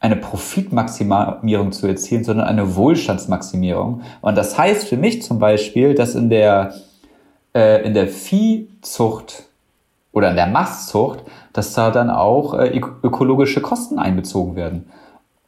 eine 0.00 0.16
Profitmaximierung 0.16 1.72
zu 1.72 1.86
erzielen, 1.86 2.24
sondern 2.24 2.46
eine 2.46 2.74
Wohlstandsmaximierung. 2.74 4.00
Und 4.22 4.36
das 4.36 4.58
heißt 4.58 4.88
für 4.88 4.96
mich 4.96 5.22
zum 5.22 5.38
Beispiel, 5.38 5.94
dass 5.94 6.14
in 6.14 6.30
der, 6.30 6.74
äh, 7.54 7.84
in 7.84 7.94
der 7.94 8.08
Viehzucht 8.08 9.49
oder 10.12 10.30
in 10.30 10.36
der 10.36 10.46
Mastzucht, 10.46 11.20
dass 11.52 11.72
da 11.74 11.90
dann 11.90 12.10
auch 12.10 12.54
äh, 12.54 12.76
ök- 12.78 12.94
ökologische 13.02 13.60
Kosten 13.60 13.98
einbezogen 13.98 14.56
werden. 14.56 14.86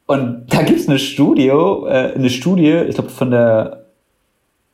Und 0.05 0.45
da 0.49 0.61
gibt 0.63 0.79
es 0.79 0.87
eine 0.87 0.99
Studie, 0.99 1.47
äh, 1.47 2.13
eine 2.15 2.29
Studie, 2.29 2.71
ich 2.87 2.95
glaube 2.95 3.09
von 3.09 3.31
der 3.31 3.83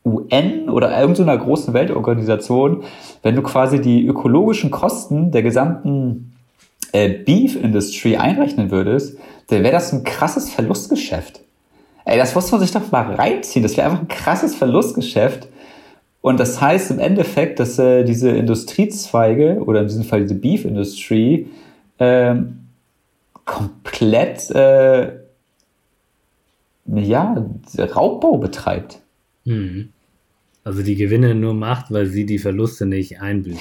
UN 0.05 0.69
oder 0.69 0.97
irgendeiner 0.99 1.37
großen 1.37 1.73
Weltorganisation, 1.73 2.83
wenn 3.21 3.35
du 3.35 3.41
quasi 3.41 3.81
die 3.81 4.05
ökologischen 4.05 4.71
Kosten 4.71 5.31
der 5.31 5.43
gesamten 5.43 6.33
äh, 6.93 7.09
Beef 7.09 7.55
Industry 7.61 8.17
einrechnen 8.17 8.71
würdest, 8.71 9.17
dann 9.47 9.63
wäre 9.63 9.73
das 9.73 9.91
ein 9.93 10.03
krasses 10.03 10.49
Verlustgeschäft. 10.49 11.41
Ey, 12.05 12.17
das 12.17 12.33
muss 12.33 12.51
man 12.51 12.61
sich 12.61 12.71
doch 12.71 12.91
mal 12.91 13.13
reinziehen. 13.13 13.61
Das 13.61 13.77
wäre 13.77 13.87
einfach 13.87 14.01
ein 14.01 14.07
krasses 14.07 14.55
Verlustgeschäft. 14.55 15.47
Und 16.21 16.39
das 16.39 16.59
heißt 16.59 16.91
im 16.91 16.99
Endeffekt, 16.99 17.59
dass 17.59 17.79
äh, 17.79 18.03
diese 18.03 18.29
Industriezweige 18.31 19.61
oder 19.63 19.81
in 19.81 19.87
diesem 19.87 20.03
Fall 20.03 20.21
diese 20.23 20.35
Beef 20.35 20.65
Industry 20.65 21.47
ähm, 21.97 22.67
komplett 23.45 24.49
äh, 24.51 25.13
ja, 26.85 27.45
Raubbau 27.77 28.37
betreibt. 28.37 28.99
Mhm. 29.45 29.89
Also 30.63 30.83
die 30.83 30.95
Gewinne 30.95 31.35
nur 31.35 31.53
macht, 31.53 31.91
weil 31.91 32.05
sie 32.05 32.25
die 32.25 32.39
Verluste 32.39 32.85
nicht 32.85 33.21
einbüßen. 33.21 33.59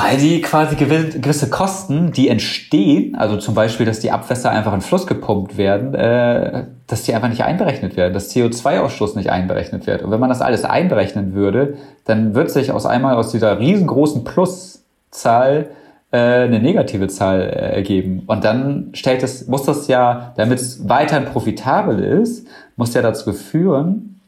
Weil 0.00 0.16
die 0.16 0.40
quasi 0.42 0.76
gewisse 0.76 1.50
Kosten, 1.50 2.12
die 2.12 2.28
entstehen, 2.28 3.16
also 3.16 3.36
zum 3.36 3.54
Beispiel, 3.54 3.84
dass 3.84 3.98
die 3.98 4.12
Abwässer 4.12 4.50
einfach 4.50 4.72
in 4.72 4.78
den 4.78 4.84
Fluss 4.84 5.08
gepumpt 5.08 5.56
werden, 5.56 5.92
äh, 5.92 6.66
dass 6.86 7.02
die 7.02 7.14
einfach 7.14 7.28
nicht 7.28 7.42
einberechnet 7.42 7.96
werden, 7.96 8.14
dass 8.14 8.32
CO2-Ausstoß 8.32 9.16
nicht 9.16 9.30
einberechnet 9.30 9.88
wird. 9.88 10.02
Und 10.02 10.12
wenn 10.12 10.20
man 10.20 10.28
das 10.28 10.40
alles 10.40 10.64
einberechnen 10.64 11.34
würde, 11.34 11.78
dann 12.04 12.36
wird 12.36 12.52
sich 12.52 12.70
aus 12.70 12.86
einmal 12.86 13.16
aus 13.16 13.32
dieser 13.32 13.58
riesengroßen 13.58 14.22
Pluszahl 14.22 15.70
äh, 16.12 16.16
eine 16.16 16.60
negative 16.60 17.08
Zahl 17.08 17.40
äh, 17.40 17.74
ergeben. 17.74 18.22
Und 18.28 18.44
dann 18.44 18.90
stellt 18.92 19.24
es, 19.24 19.48
muss 19.48 19.64
das 19.64 19.88
ja, 19.88 20.32
damit 20.36 20.60
es 20.60 20.88
weiterhin 20.88 21.24
profitabel 21.24 21.98
ist, 21.98 22.46
muss 22.76 22.94
ja 22.94 23.02
dazu 23.02 23.32
führen, 23.32 24.20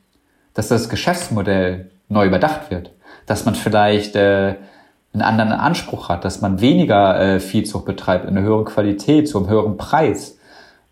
dass 0.53 0.67
das 0.67 0.89
Geschäftsmodell 0.89 1.91
neu 2.09 2.27
überdacht 2.27 2.73
wird. 2.73 2.91
Dass 3.27 3.45
man 3.45 3.55
vielleicht 3.55 4.17
äh, 4.17 4.57
einen 5.13 5.23
anderen 5.23 5.53
Anspruch 5.53 6.09
hat, 6.09 6.25
dass 6.25 6.41
man 6.41 6.61
weniger 6.61 7.21
äh, 7.21 7.41
Viehzucht 7.41 7.85
betreibt, 7.85 8.25
in 8.25 8.37
einer 8.37 8.47
höheren 8.47 8.65
Qualität, 8.65 9.29
zu 9.29 9.39
einem 9.39 9.49
höheren 9.49 9.77
Preis. 9.77 10.39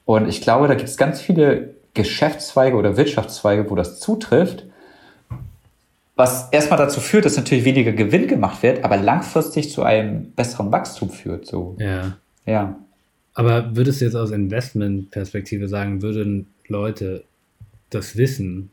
Und 0.04 0.28
ich 0.28 0.40
glaube, 0.40 0.68
da 0.68 0.74
gibt 0.74 0.88
es 0.88 0.96
ganz 0.96 1.20
viele 1.20 1.74
Geschäftszweige 1.94 2.76
oder 2.76 2.96
Wirtschaftszweige, 2.96 3.70
wo 3.70 3.74
das 3.74 4.00
zutrifft, 4.00 4.64
was 6.16 6.48
erstmal 6.50 6.78
dazu 6.78 7.00
führt, 7.00 7.24
dass 7.24 7.36
natürlich 7.36 7.64
weniger 7.64 7.92
Gewinn 7.92 8.26
gemacht 8.26 8.62
wird, 8.64 8.84
aber 8.84 8.96
langfristig 8.96 9.70
zu 9.70 9.84
einem 9.84 10.32
besseren 10.32 10.72
Wachstum 10.72 11.10
führt. 11.10 11.46
So. 11.46 11.76
Ja. 11.78 12.16
Ja. 12.44 12.76
Aber 13.34 13.76
würdest 13.76 14.00
du 14.00 14.04
jetzt 14.04 14.16
aus 14.16 14.32
Investmentperspektive 14.32 15.68
sagen, 15.68 16.02
würden 16.02 16.48
Leute 16.66 17.22
das 17.90 18.16
wissen, 18.16 18.70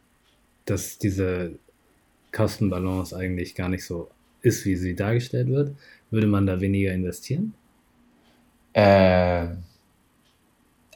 dass 0.66 0.98
diese 0.98 1.52
Kostenbalance 2.32 3.16
eigentlich 3.16 3.54
gar 3.54 3.70
nicht 3.70 3.86
so 3.86 4.10
ist, 4.46 4.66
wie 4.66 4.76
sie 4.76 4.96
dargestellt 4.96 5.50
wird, 5.50 5.72
würde 6.12 6.28
man 6.28 6.46
da 6.46 6.62
weniger 6.62 6.94
investieren? 6.94 7.54
Äh, 8.74 9.48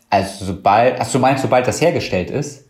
also 0.09 0.45
sobald, 0.45 0.99
ach 0.99 1.11
du 1.11 1.19
meinst, 1.19 1.43
sobald 1.43 1.67
das 1.67 1.81
hergestellt 1.81 2.31
ist? 2.31 2.65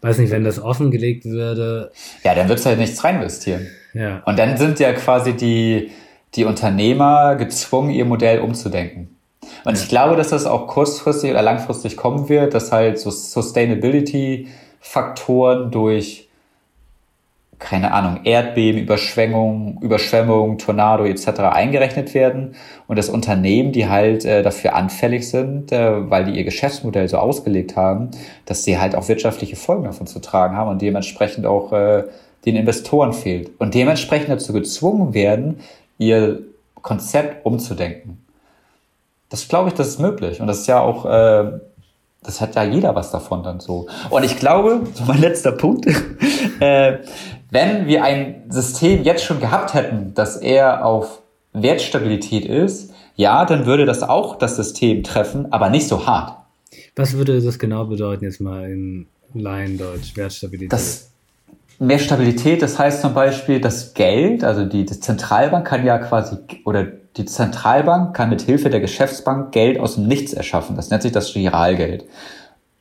Weiß 0.00 0.18
nicht, 0.18 0.30
wenn 0.30 0.44
das 0.44 0.60
offengelegt 0.60 1.24
würde. 1.24 1.90
Ja, 2.24 2.34
dann 2.34 2.48
würdest 2.48 2.66
du 2.66 2.70
halt 2.70 2.78
nichts 2.78 3.02
reinvestieren. 3.02 3.68
Ja. 3.94 4.22
Und 4.24 4.38
dann 4.38 4.56
sind 4.56 4.78
ja 4.80 4.92
quasi 4.92 5.32
die, 5.32 5.90
die 6.34 6.44
Unternehmer 6.44 7.36
gezwungen, 7.36 7.90
ihr 7.90 8.04
Modell 8.04 8.40
umzudenken. 8.40 9.16
Und 9.64 9.78
ich 9.78 9.88
glaube, 9.88 10.16
dass 10.16 10.30
das 10.30 10.46
auch 10.46 10.66
kurzfristig 10.66 11.30
oder 11.30 11.42
langfristig 11.42 11.96
kommen 11.96 12.28
wird, 12.28 12.54
dass 12.54 12.72
halt 12.72 12.98
so 12.98 13.10
Sustainability-Faktoren 13.10 15.70
durch 15.70 16.28
keine 17.62 17.92
Ahnung, 17.92 18.20
Erdbeben, 18.24 18.82
Überschwemmung, 18.82 19.78
Überschwemmung, 19.80 20.58
Tornado 20.58 21.04
etc. 21.04 21.40
eingerechnet 21.52 22.12
werden 22.12 22.56
und 22.88 22.98
das 22.98 23.08
Unternehmen, 23.08 23.72
die 23.72 23.88
halt 23.88 24.24
äh, 24.24 24.42
dafür 24.42 24.74
anfällig 24.74 25.28
sind, 25.28 25.70
äh, 25.70 26.10
weil 26.10 26.24
die 26.24 26.32
ihr 26.32 26.44
Geschäftsmodell 26.44 27.08
so 27.08 27.18
ausgelegt 27.18 27.76
haben, 27.76 28.10
dass 28.46 28.64
sie 28.64 28.78
halt 28.78 28.96
auch 28.96 29.08
wirtschaftliche 29.08 29.56
Folgen 29.56 29.84
davon 29.84 30.06
zu 30.06 30.18
tragen 30.18 30.56
haben 30.56 30.70
und 30.70 30.82
dementsprechend 30.82 31.46
auch 31.46 31.72
äh, 31.72 32.04
den 32.44 32.56
Investoren 32.56 33.12
fehlt 33.12 33.50
und 33.58 33.74
dementsprechend 33.74 34.30
dazu 34.30 34.52
gezwungen 34.52 35.14
werden, 35.14 35.60
ihr 35.98 36.40
Konzept 36.82 37.46
umzudenken. 37.46 38.24
Das 39.28 39.46
glaube 39.46 39.68
ich, 39.68 39.74
das 39.74 39.88
ist 39.88 40.00
möglich 40.00 40.40
und 40.40 40.48
das 40.48 40.58
ist 40.58 40.66
ja 40.66 40.80
auch 40.80 41.06
äh, 41.06 41.60
das 42.24 42.40
hat 42.40 42.54
ja 42.54 42.62
jeder 42.62 42.94
was 42.94 43.10
davon 43.10 43.42
dann 43.42 43.60
so. 43.60 43.86
Und 44.10 44.24
ich 44.24 44.36
glaube, 44.36 44.82
so 44.94 45.04
mein 45.06 45.20
letzter 45.20 45.52
Punkt, 45.52 45.86
äh, 46.60 46.98
wenn 47.52 47.86
wir 47.86 48.02
ein 48.02 48.44
System 48.48 49.02
jetzt 49.04 49.24
schon 49.24 49.38
gehabt 49.38 49.74
hätten, 49.74 50.14
das 50.14 50.38
eher 50.38 50.86
auf 50.86 51.20
Wertstabilität 51.52 52.46
ist, 52.46 52.94
ja, 53.14 53.44
dann 53.44 53.66
würde 53.66 53.84
das 53.84 54.02
auch 54.02 54.38
das 54.38 54.56
System 54.56 55.02
treffen, 55.02 55.52
aber 55.52 55.68
nicht 55.68 55.86
so 55.86 56.06
hart. 56.06 56.38
Was 56.96 57.12
würde 57.12 57.42
das 57.42 57.58
genau 57.58 57.84
bedeuten, 57.84 58.24
jetzt 58.24 58.40
mal 58.40 58.70
in 58.70 59.06
Laiendeutsch, 59.34 60.16
Wertstabilität? 60.16 60.72
Das 60.72 61.10
mehr 61.78 61.98
Stabilität, 61.98 62.62
das 62.62 62.78
heißt 62.78 63.02
zum 63.02 63.12
Beispiel, 63.12 63.60
das 63.60 63.92
Geld, 63.92 64.44
also 64.44 64.64
die, 64.64 64.86
die 64.86 65.00
Zentralbank 65.00 65.66
kann 65.66 65.84
ja 65.84 65.98
quasi, 65.98 66.38
oder 66.64 66.84
die 66.84 67.26
Zentralbank 67.26 68.16
kann 68.16 68.30
mit 68.30 68.40
Hilfe 68.40 68.70
der 68.70 68.80
Geschäftsbank 68.80 69.52
Geld 69.52 69.78
aus 69.78 69.96
dem 69.96 70.08
Nichts 70.08 70.32
erschaffen. 70.32 70.74
Das 70.74 70.88
nennt 70.88 71.02
sich 71.02 71.12
das 71.12 71.34
Giralgeld. 71.34 72.06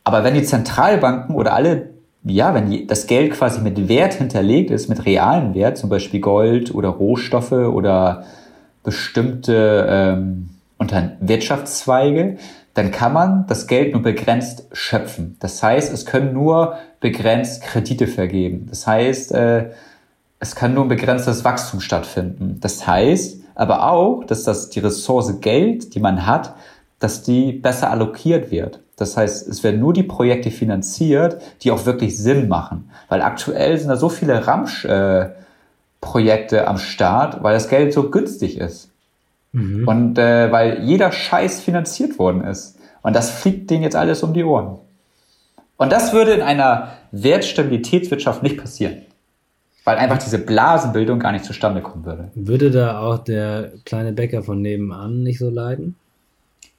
Aber 0.05 0.23
wenn 0.23 0.33
die 0.33 0.43
Zentralbanken 0.43 1.35
oder 1.35 1.53
alle 1.53 1.89
ja, 2.23 2.53
wenn 2.53 2.87
das 2.87 3.07
Geld 3.07 3.33
quasi 3.33 3.61
mit 3.61 3.87
Wert 3.87 4.13
hinterlegt 4.13 4.69
ist, 4.69 4.89
mit 4.89 5.05
realen 5.05 5.53
Wert, 5.55 5.77
zum 5.77 5.89
Beispiel 5.89 6.19
Gold 6.19 6.73
oder 6.73 6.89
Rohstoffe 6.89 7.51
oder 7.51 8.25
bestimmte 8.83 9.87
ähm, 9.89 10.49
unter 10.77 11.13
Wirtschaftszweige, 11.19 12.37
dann 12.73 12.91
kann 12.91 13.13
man 13.13 13.45
das 13.47 13.67
Geld 13.67 13.93
nur 13.93 14.01
begrenzt 14.01 14.65
schöpfen. 14.71 15.35
Das 15.39 15.61
heißt, 15.61 15.91
es 15.91 16.05
können 16.05 16.33
nur 16.33 16.77
begrenzt 16.99 17.63
Kredite 17.63 18.07
vergeben. 18.07 18.67
Das 18.69 18.87
heißt, 18.87 19.33
äh, 19.33 19.71
es 20.39 20.55
kann 20.55 20.73
nur 20.73 20.85
ein 20.85 20.89
begrenztes 20.89 21.43
Wachstum 21.43 21.81
stattfinden. 21.81 22.57
Das 22.61 22.87
heißt 22.87 23.41
aber 23.55 23.91
auch, 23.91 24.23
dass 24.23 24.43
das 24.43 24.69
die 24.69 24.79
Ressource 24.79 25.41
Geld, 25.41 25.93
die 25.93 25.99
man 25.99 26.25
hat, 26.25 26.55
dass 26.99 27.21
die 27.21 27.51
besser 27.51 27.91
allokiert 27.91 28.51
wird. 28.51 28.79
Das 29.01 29.17
heißt, 29.17 29.47
es 29.47 29.63
werden 29.63 29.79
nur 29.79 29.93
die 29.93 30.03
Projekte 30.03 30.51
finanziert, 30.51 31.41
die 31.63 31.71
auch 31.71 31.87
wirklich 31.87 32.15
Sinn 32.17 32.47
machen. 32.47 32.91
Weil 33.09 33.23
aktuell 33.23 33.75
sind 33.77 33.89
da 33.89 33.95
so 33.95 34.09
viele 34.09 34.45
Ramsch-Projekte 34.45 36.57
äh, 36.57 36.65
am 36.65 36.77
Start, 36.77 37.41
weil 37.43 37.55
das 37.55 37.67
Geld 37.67 37.93
so 37.93 38.11
günstig 38.11 38.59
ist. 38.59 38.91
Mhm. 39.51 39.87
Und 39.87 40.19
äh, 40.19 40.51
weil 40.51 40.83
jeder 40.83 41.11
Scheiß 41.11 41.61
finanziert 41.61 42.19
worden 42.19 42.43
ist. 42.43 42.77
Und 43.01 43.15
das 43.15 43.31
fliegt 43.31 43.71
denen 43.71 43.81
jetzt 43.83 43.95
alles 43.95 44.23
um 44.23 44.33
die 44.33 44.43
Ohren. 44.43 44.77
Und 45.77 45.91
das 45.91 46.13
würde 46.13 46.33
in 46.33 46.41
einer 46.41 46.89
Wertstabilitätswirtschaft 47.11 48.43
nicht 48.43 48.57
passieren. 48.57 48.97
Weil 49.83 49.97
einfach 49.97 50.19
diese 50.19 50.37
Blasenbildung 50.37 51.17
gar 51.17 51.31
nicht 51.31 51.43
zustande 51.43 51.81
kommen 51.81 52.05
würde. 52.05 52.29
Würde 52.35 52.69
da 52.69 52.99
auch 52.99 53.17
der 53.17 53.71
kleine 53.83 54.13
Bäcker 54.13 54.43
von 54.43 54.61
nebenan 54.61 55.23
nicht 55.23 55.39
so 55.39 55.49
leiden? 55.49 55.95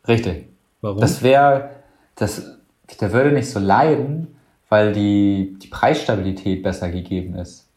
Richtig. 0.07 0.45
Warum? 0.83 1.01
Das 1.01 1.23
wäre, 1.23 1.71
das, 2.17 2.59
der 3.01 3.13
würde 3.13 3.33
nicht 3.33 3.51
so 3.51 3.59
leiden, 3.59 4.37
weil 4.69 4.93
die, 4.93 5.59
die 5.63 5.69
Preisstabilität 5.69 6.63
besser 6.63 6.91
gegeben 6.91 7.35
ist. 7.35 7.69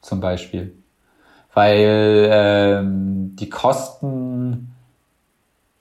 Zum 0.00 0.20
Beispiel. 0.20 0.72
Weil 1.52 2.28
ähm, 2.30 3.36
die 3.36 3.50
Kosten, 3.50 4.72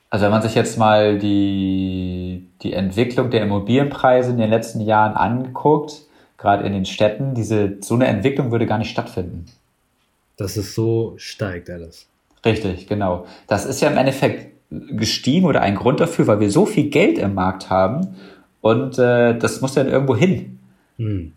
also 0.10 0.26
wenn 0.26 0.32
man 0.32 0.42
sich 0.42 0.56
jetzt 0.56 0.78
mal 0.78 1.20
die, 1.20 2.48
die 2.64 2.74
Entwicklung 2.74 3.30
der 3.30 3.44
Immobilienpreise 3.44 4.32
in 4.32 4.38
den 4.38 4.50
letzten 4.50 4.82
Jahren 4.82 5.16
anguckt, 5.16 6.02
gerade 6.38 6.66
in 6.66 6.74
den 6.74 6.86
Städten, 6.86 7.36
diese, 7.36 7.78
so 7.82 7.94
eine 7.96 8.08
Entwicklung 8.08 8.52
würde 8.52 8.66
gar 8.66 8.80
nicht 8.80 8.90
stattfinden. 8.90 9.46
Dass 10.38 10.58
es 10.58 10.74
so 10.74 11.14
steigt 11.18 11.70
alles. 11.70 12.08
Richtig, 12.44 12.88
genau. 12.88 13.26
Das 13.48 13.66
ist 13.66 13.82
ja 13.82 13.90
im 13.90 13.98
Endeffekt 13.98 14.59
gestiegen 14.72 15.46
oder 15.46 15.62
ein 15.62 15.76
Grund 15.76 16.00
dafür, 16.00 16.28
weil 16.28 16.40
wir 16.40 16.52
so 16.52 16.66
viel 16.66 16.90
Geld 16.90 17.18
im 17.18 17.34
Markt 17.34 17.70
haben 17.70 18.16
und 18.62 19.00
äh, 19.00 19.38
das 19.38 19.62
muss 19.62 19.74
dann 19.74 19.88
irgendwo 19.88 20.16
hin. 20.16 20.60
Mhm. 20.98 21.34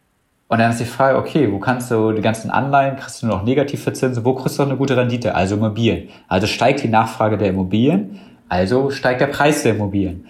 Und 0.49 0.59
dann 0.59 0.71
ist 0.71 0.81
die 0.81 0.85
Frage, 0.85 1.17
okay, 1.17 1.51
wo 1.51 1.59
kannst 1.59 1.91
du 1.91 2.13
die 2.13 2.21
ganzen 2.21 2.51
Anleihen, 2.51 2.97
kriegst 2.97 3.23
du 3.23 3.27
noch 3.27 3.43
Negativverzinsen, 3.43 4.23
wo 4.25 4.35
kriegst 4.35 4.59
du 4.59 4.63
noch 4.63 4.69
eine 4.69 4.77
gute 4.77 4.97
Rendite? 4.97 5.35
Also 5.35 5.55
Immobilien. 5.55 6.09
Also 6.29 6.47
steigt 6.47 6.83
die 6.83 6.89
Nachfrage 6.89 7.39
der 7.39 7.49
Immobilien, 7.49 8.21
also 8.51 8.91
steigt 8.91 9.23
der 9.23 9.29
Preis 9.29 9.63
der 9.63 9.77
Immobilien. 9.77 10.27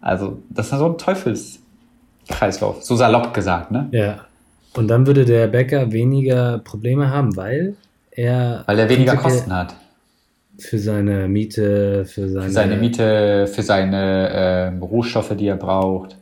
Also 0.00 0.38
das 0.50 0.72
ist 0.72 0.78
so 0.78 0.86
ein 0.86 0.98
Teufelskreislauf, 0.98 2.82
so 2.82 2.96
salopp 2.96 3.32
gesagt, 3.32 3.70
ne? 3.70 3.88
Ja. 3.92 4.24
Und 4.74 4.88
dann 4.88 5.06
würde 5.06 5.24
der 5.24 5.46
Bäcker 5.46 5.92
weniger 5.92 6.58
Probleme 6.58 7.10
haben, 7.10 7.36
weil 7.36 7.76
er... 8.10 8.64
Weil 8.66 8.78
er 8.78 8.88
weniger 8.88 9.16
Kosten 9.16 9.54
hat. 9.54 9.76
Für 10.60 10.78
seine 10.78 11.28
Miete, 11.28 12.04
für 12.04 12.28
seine, 12.28 12.46
für 12.46 12.52
seine 12.52 12.76
Miete, 12.76 13.46
für 13.46 13.62
seine 13.62 14.28
äh, 14.28 14.66
Rohstoffe, 14.78 15.34
die 15.36 15.46
er 15.46 15.56
braucht. 15.56 16.16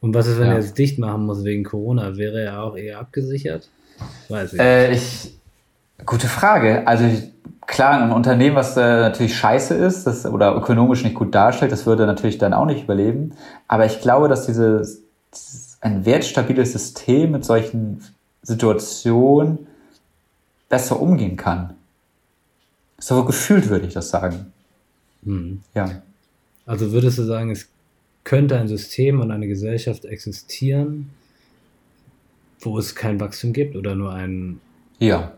Und 0.00 0.14
was 0.14 0.26
ist, 0.26 0.38
wenn 0.38 0.46
ja. 0.46 0.54
er 0.54 0.60
jetzt 0.60 0.78
dicht 0.78 0.98
machen 0.98 1.26
muss 1.26 1.44
wegen 1.44 1.64
Corona? 1.64 2.16
Wäre 2.16 2.42
er 2.42 2.62
auch 2.62 2.76
eher 2.76 2.98
abgesichert? 2.98 3.68
Weiß 4.28 4.54
ich. 4.54 4.60
Äh, 4.60 4.92
ich 4.92 5.32
gute 6.06 6.26
Frage. 6.26 6.86
Also 6.86 7.04
klar, 7.66 8.00
ein 8.00 8.12
Unternehmen, 8.12 8.56
was 8.56 8.76
äh, 8.76 8.80
natürlich 8.80 9.36
scheiße 9.36 9.74
ist 9.74 10.06
das, 10.06 10.26
oder 10.26 10.56
ökonomisch 10.56 11.04
nicht 11.04 11.14
gut 11.14 11.34
darstellt, 11.34 11.72
das 11.72 11.86
würde 11.86 12.06
natürlich 12.06 12.38
dann 12.38 12.54
auch 12.54 12.66
nicht 12.66 12.84
überleben. 12.84 13.32
Aber 13.68 13.86
ich 13.86 14.00
glaube, 14.00 14.28
dass 14.28 14.46
dieses, 14.46 15.02
dieses 15.32 15.78
ein 15.80 16.04
wertstabiles 16.04 16.72
System 16.72 17.32
mit 17.32 17.44
solchen 17.44 18.02
Situationen 18.42 19.66
besser 20.68 21.00
umgehen 21.00 21.36
kann. 21.36 21.74
So 23.00 23.24
gefühlt 23.24 23.68
würde 23.68 23.86
ich 23.86 23.94
das 23.94 24.10
sagen. 24.10 24.52
Hm. 25.24 25.62
Ja. 25.74 26.02
Also 26.66 26.92
würdest 26.92 27.18
du 27.18 27.24
sagen, 27.24 27.50
es 27.50 27.68
könnte 28.22 28.58
ein 28.58 28.68
System 28.68 29.20
und 29.20 29.30
eine 29.30 29.48
Gesellschaft 29.48 30.04
existieren, 30.04 31.10
wo 32.60 32.78
es 32.78 32.94
kein 32.94 33.18
Wachstum 33.18 33.52
gibt 33.52 33.74
oder 33.74 33.94
nur 33.94 34.12
ein. 34.12 34.60
Ja. 34.98 35.32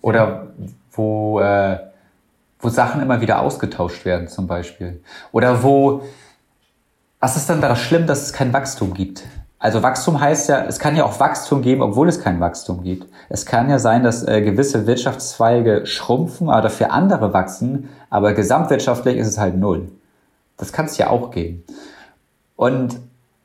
Oder 0.00 0.52
wo, 0.92 1.40
äh, 1.40 1.78
wo 2.60 2.68
Sachen 2.68 3.02
immer 3.02 3.20
wieder 3.20 3.40
ausgetauscht 3.40 4.04
werden, 4.04 4.28
zum 4.28 4.46
Beispiel. 4.46 5.02
Oder 5.32 5.62
wo. 5.62 6.02
Was 7.18 7.36
ist 7.36 7.48
dann 7.48 7.60
da 7.60 7.76
schlimm, 7.76 8.06
dass 8.06 8.22
es 8.22 8.32
kein 8.32 8.52
Wachstum 8.52 8.94
gibt? 8.94 9.24
Also 9.62 9.80
Wachstum 9.80 10.20
heißt 10.20 10.48
ja, 10.48 10.64
es 10.64 10.80
kann 10.80 10.96
ja 10.96 11.04
auch 11.04 11.20
Wachstum 11.20 11.62
geben, 11.62 11.82
obwohl 11.82 12.08
es 12.08 12.20
kein 12.20 12.40
Wachstum 12.40 12.82
gibt. 12.82 13.06
Es 13.28 13.46
kann 13.46 13.70
ja 13.70 13.78
sein, 13.78 14.02
dass 14.02 14.26
äh, 14.26 14.42
gewisse 14.42 14.88
Wirtschaftszweige 14.88 15.86
schrumpfen, 15.86 16.50
aber 16.50 16.62
dafür 16.62 16.90
andere 16.90 17.32
wachsen, 17.32 17.88
aber 18.10 18.32
gesamtwirtschaftlich 18.32 19.16
ist 19.16 19.28
es 19.28 19.38
halt 19.38 19.56
null. 19.56 19.88
Das 20.56 20.72
kann 20.72 20.86
es 20.86 20.98
ja 20.98 21.10
auch 21.10 21.30
geben. 21.30 21.62
Und 22.56 22.98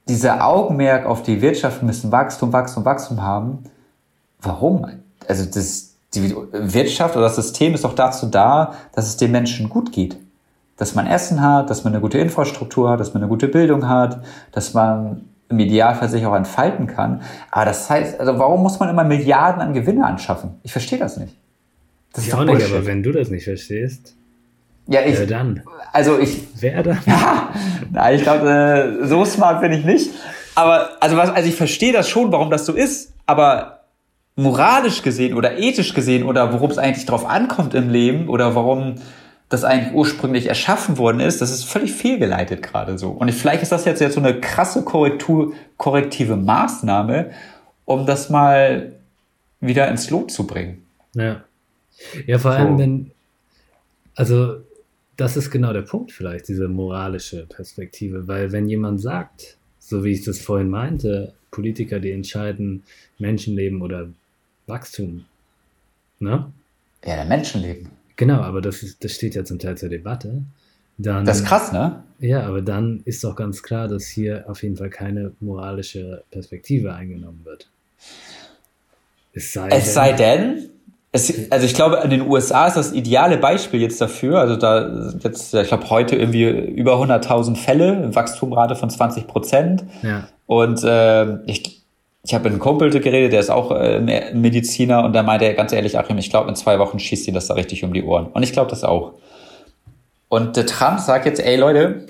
dieser 0.07 0.43
Augenmerk 0.43 1.05
auf 1.05 1.22
die 1.22 1.43
Wirtschaft 1.43 1.84
müssen 1.84 2.11
Wachstum, 2.11 2.51
Wachstum, 2.51 2.84
Wachstum 2.84 3.22
haben. 3.22 3.65
Warum? 4.41 4.88
Also 5.28 5.45
das, 5.45 5.97
die 6.15 6.36
Wirtschaft 6.51 7.15
oder 7.15 7.26
das 7.26 7.36
System 7.36 7.76
ist 7.76 7.84
doch 7.84 7.93
dazu 7.93 8.26
da, 8.26 8.74
dass 8.93 9.05
es 9.05 9.18
den 9.18 9.30
Menschen 9.30 9.70
gut 9.70 9.91
geht. 9.91 10.18
Dass 10.78 10.95
man 10.95 11.05
Essen 11.05 11.43
hat, 11.43 11.70
dass 11.70 11.84
man 11.84 11.93
eine 11.93 12.01
gute 12.01 12.18
Infrastruktur 12.18 12.89
hat, 12.89 12.99
dass 12.99 13.13
man 13.13 13.22
eine 13.22 13.30
gute 13.30 13.47
Bildung 13.47 13.88
hat, 13.88 14.24
dass 14.51 14.74
man 14.74 15.28
im 15.49 15.59
Idealfall 15.59 16.09
sich 16.09 16.25
auch 16.25 16.35
entfalten 16.35 16.87
kann. 16.87 17.21
Aber 17.51 17.65
das 17.65 17.89
heißt, 17.89 18.19
also 18.19 18.37
warum 18.37 18.63
muss 18.63 18.79
man 18.79 18.89
immer 18.89 19.03
Milliarden 19.03 19.61
an 19.61 19.73
Gewinne 19.73 20.05
anschaffen? 20.05 20.59
Ich 20.63 20.71
verstehe 20.71 20.99
das 20.99 21.17
nicht. 21.17 21.35
Das 22.13 22.23
ich 22.23 22.29
ist 22.29 22.35
auch 22.35 22.43
nicht, 22.43 22.65
aber 22.65 22.85
wenn 22.85 23.03
du 23.03 23.11
das 23.11 23.29
nicht 23.29 23.43
verstehst, 23.43 24.15
ja, 24.89 25.01
ich, 25.01 25.19
wer 25.19 25.27
dann? 25.27 25.63
Also 25.91 26.17
ich. 26.17 26.39
Wer 26.59 26.81
dann? 26.81 26.99
Ja, 27.05 27.49
na, 27.91 28.13
ich 28.13 28.23
glaube, 28.23 28.99
äh, 29.01 29.05
so 29.05 29.25
smart 29.25 29.61
bin 29.61 29.73
ich 29.73 29.83
nicht. 29.83 30.11
Aber 30.55 30.89
also 31.01 31.17
was, 31.17 31.29
also 31.29 31.47
ich 31.47 31.55
verstehe 31.55 31.91
das 31.91 32.07
schon, 32.09 32.31
warum 32.31 32.49
das 32.49 32.65
so 32.65 32.73
ist. 32.73 33.13
Aber 33.25 33.81
moralisch 34.35 35.01
gesehen 35.01 35.33
oder 35.33 35.57
ethisch 35.57 35.93
gesehen 35.93 36.23
oder 36.23 36.53
worum 36.53 36.71
es 36.71 36.77
eigentlich 36.77 37.05
drauf 37.05 37.27
ankommt 37.27 37.73
im 37.73 37.89
Leben 37.89 38.29
oder 38.29 38.55
warum 38.55 38.95
das 39.49 39.63
eigentlich 39.63 39.93
ursprünglich 39.93 40.47
erschaffen 40.47 40.97
worden 40.97 41.21
ist, 41.21 41.41
das 41.41 41.51
ist 41.51 41.63
völlig 41.63 41.93
fehlgeleitet 41.93 42.61
gerade 42.61 42.97
so. 42.97 43.09
Und 43.09 43.31
vielleicht 43.31 43.63
ist 43.63 43.71
das 43.71 43.85
jetzt, 43.85 44.01
jetzt 44.01 44.15
so 44.15 44.19
eine 44.19 44.39
krasse 44.41 44.83
Korrektur, 44.83 45.53
korrektive 45.77 46.35
Maßnahme, 46.35 47.31
um 47.85 48.05
das 48.05 48.29
mal 48.29 48.93
wieder 49.61 49.87
ins 49.87 50.09
Lot 50.09 50.31
zu 50.31 50.45
bringen. 50.45 50.85
Ja. 51.13 51.43
Ja, 52.25 52.39
vor 52.39 52.51
so. 52.51 52.57
allem, 52.57 52.77
wenn, 52.77 53.11
also 54.15 54.57
das 55.15 55.37
ist 55.37 55.49
genau 55.49 55.73
der 55.73 55.81
Punkt 55.81 56.11
vielleicht, 56.11 56.47
diese 56.47 56.67
moralische 56.67 57.45
Perspektive, 57.47 58.27
weil 58.27 58.51
wenn 58.51 58.67
jemand 58.67 59.01
sagt, 59.01 59.57
so 59.79 60.03
wie 60.03 60.11
ich 60.11 60.23
das 60.23 60.39
vorhin 60.39 60.69
meinte, 60.69 61.33
Politiker, 61.49 61.99
die 61.99 62.11
entscheiden 62.11 62.83
Menschenleben 63.17 63.81
oder 63.81 64.09
Wachstum, 64.67 65.25
ne? 66.19 66.51
Ja, 67.05 67.15
der 67.15 67.25
Menschenleben. 67.25 67.89
Genau, 68.18 68.41
aber 68.41 68.61
das, 68.61 68.84
ist, 68.84 69.03
das 69.03 69.13
steht 69.13 69.36
ja 69.36 69.45
zum 69.45 69.59
Teil 69.59 69.78
zur 69.78 69.89
Debatte. 69.89 70.43
Dann, 70.97 71.26
das 71.26 71.39
ist 71.41 71.45
krass, 71.45 71.72
ne? 71.72 72.03
Ja, 72.20 72.41
aber 72.47 72.61
dann 72.61 73.01
ist 73.05 73.24
doch 73.24 73.36
ganz 73.36 73.61
klar, 73.61 73.88
dass 73.88 74.07
hier 74.07 74.45
auf 74.47 74.63
jeden 74.63 74.76
Fall 74.76 74.89
keine 74.89 75.32
moralische 75.39 76.24
Perspektive 76.32 76.93
eingenommen 76.93 77.41
wird. 77.43 77.70
Es 79.34 79.53
sei, 79.53 79.68
es 79.70 79.84
denn, 79.86 79.93
sei 79.93 80.13
denn, 80.13 80.70
es, 81.11 81.51
also 81.51 81.65
ich 81.65 81.76
glaube, 81.76 82.01
in 82.03 82.09
den 82.09 82.28
USA 82.28 82.68
ist 82.68 82.76
das 82.76 82.91
ideale 82.91 83.38
Beispiel 83.38 83.82
jetzt 83.82 84.01
dafür. 84.01 84.39
Also 84.39 84.55
da 84.55 85.13
jetzt, 85.24 85.53
ich 85.53 85.68
glaube, 85.68 85.89
heute 85.89 86.15
irgendwie 86.15 86.49
über 86.49 86.95
100.000 86.95 87.55
Fälle, 87.55 88.13
Wachstumrate 88.15 88.76
von 88.76 88.89
20 88.89 89.28
Prozent. 89.28 89.86
Ja. 90.01 90.28
Und 90.47 90.84
äh, 90.84 91.43
ich 91.45 91.76
ich 92.28 92.34
habe 92.34 92.43
mit 92.43 92.51
einem 92.51 92.59
Kumpel 92.59 92.89
geredet, 92.89 93.32
der 93.32 93.39
ist 93.39 93.49
auch 93.49 93.71
äh, 93.71 94.34
Mediziner 94.34 95.05
und 95.05 95.13
da 95.13 95.23
meinte 95.23 95.45
er 95.45 95.53
ganz 95.53 95.71
ehrlich, 95.71 95.97
Achim, 95.97 96.17
ich 96.17 96.30
glaube, 96.30 96.49
in 96.49 96.55
zwei 96.57 96.78
Wochen 96.78 96.99
schießt 96.99 97.25
ihn 97.30 97.34
das 97.34 97.47
da 97.47 97.53
richtig 97.53 97.86
um 97.86 97.93
die 97.93 98.03
Ohren. 98.03 98.28
Und 98.28 98.43
ich 98.43 98.51
glaube 98.51 98.69
das 98.69 98.84
auch. 98.84 99.13
Und 100.28 100.57
der 100.57 100.65
Trump 100.65 100.99
sagt 100.99 101.25
jetzt, 101.25 101.39
ey 101.39 101.55
Leute, 101.55 102.05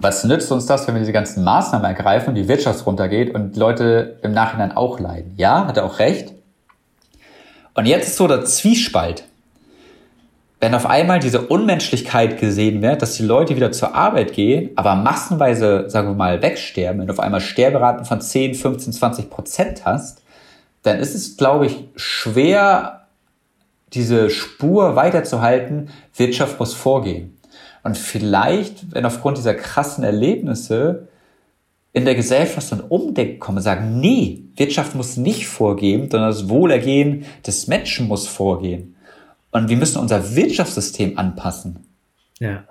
was 0.00 0.24
nützt 0.24 0.50
uns 0.50 0.64
das, 0.64 0.88
wenn 0.88 0.94
wir 0.94 1.00
diese 1.00 1.12
ganzen 1.12 1.44
Maßnahmen 1.44 1.86
ergreifen 1.86 2.34
die 2.34 2.48
Wirtschaft 2.48 2.86
runtergeht 2.86 3.34
und 3.34 3.54
Leute 3.58 4.18
im 4.22 4.32
Nachhinein 4.32 4.74
auch 4.74 4.98
leiden? 4.98 5.34
Ja, 5.36 5.66
hat 5.66 5.76
er 5.76 5.84
auch 5.84 5.98
recht. 5.98 6.32
Und 7.74 7.84
jetzt 7.84 8.08
ist 8.08 8.16
so 8.16 8.28
der 8.28 8.46
Zwiespalt 8.46 9.24
wenn 10.60 10.74
auf 10.74 10.86
einmal 10.86 11.20
diese 11.20 11.42
Unmenschlichkeit 11.42 12.38
gesehen 12.38 12.82
wird, 12.82 13.00
dass 13.00 13.14
die 13.14 13.22
Leute 13.22 13.54
wieder 13.54 13.70
zur 13.70 13.94
Arbeit 13.94 14.32
gehen, 14.32 14.70
aber 14.74 14.96
massenweise, 14.96 15.88
sagen 15.88 16.08
wir 16.08 16.14
mal, 16.14 16.42
wegsterben, 16.42 17.00
wenn 17.00 17.06
du 17.06 17.12
auf 17.12 17.20
einmal 17.20 17.40
Sterberaten 17.40 18.04
von 18.04 18.20
10, 18.20 18.54
15, 18.54 18.92
20 18.92 19.30
Prozent 19.30 19.84
hast, 19.84 20.22
dann 20.82 20.98
ist 20.98 21.14
es, 21.14 21.36
glaube 21.36 21.66
ich, 21.66 21.84
schwer, 21.94 23.06
diese 23.92 24.30
Spur 24.30 24.96
weiterzuhalten, 24.96 25.90
Wirtschaft 26.16 26.58
muss 26.58 26.74
vorgehen. 26.74 27.38
Und 27.84 27.96
vielleicht, 27.96 28.92
wenn 28.94 29.06
aufgrund 29.06 29.38
dieser 29.38 29.54
krassen 29.54 30.02
Erlebnisse 30.02 31.08
in 31.92 32.04
der 32.04 32.16
Gesellschaft 32.16 32.66
so 32.66 32.76
ein 32.76 32.82
Umdenken 32.82 33.38
kommen, 33.38 33.62
sagen, 33.62 34.00
nee, 34.00 34.42
Wirtschaft 34.56 34.94
muss 34.94 35.16
nicht 35.16 35.46
vorgehen, 35.46 36.10
sondern 36.10 36.30
das 36.30 36.48
Wohlergehen 36.48 37.24
des 37.46 37.66
Menschen 37.66 38.08
muss 38.08 38.26
vorgehen. 38.26 38.96
Und 39.50 39.68
wir 39.68 39.76
müssen 39.76 39.98
unser 39.98 40.34
Wirtschaftssystem 40.34 41.18
anpassen. 41.18 41.86
Ja. 42.38 42.64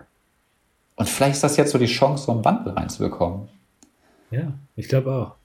Und 0.96 1.10
vielleicht 1.10 1.36
ist 1.36 1.44
das 1.44 1.58
jetzt 1.58 1.72
so 1.72 1.78
die 1.78 1.86
Chance, 1.86 2.26
so 2.26 2.32
einen 2.32 2.46
Wandel 2.46 2.74
reinzubekommen. 2.74 3.50
Ja, 4.32 4.54
ich 4.76 4.88
glaube 4.88 5.12
auch. 5.12 5.36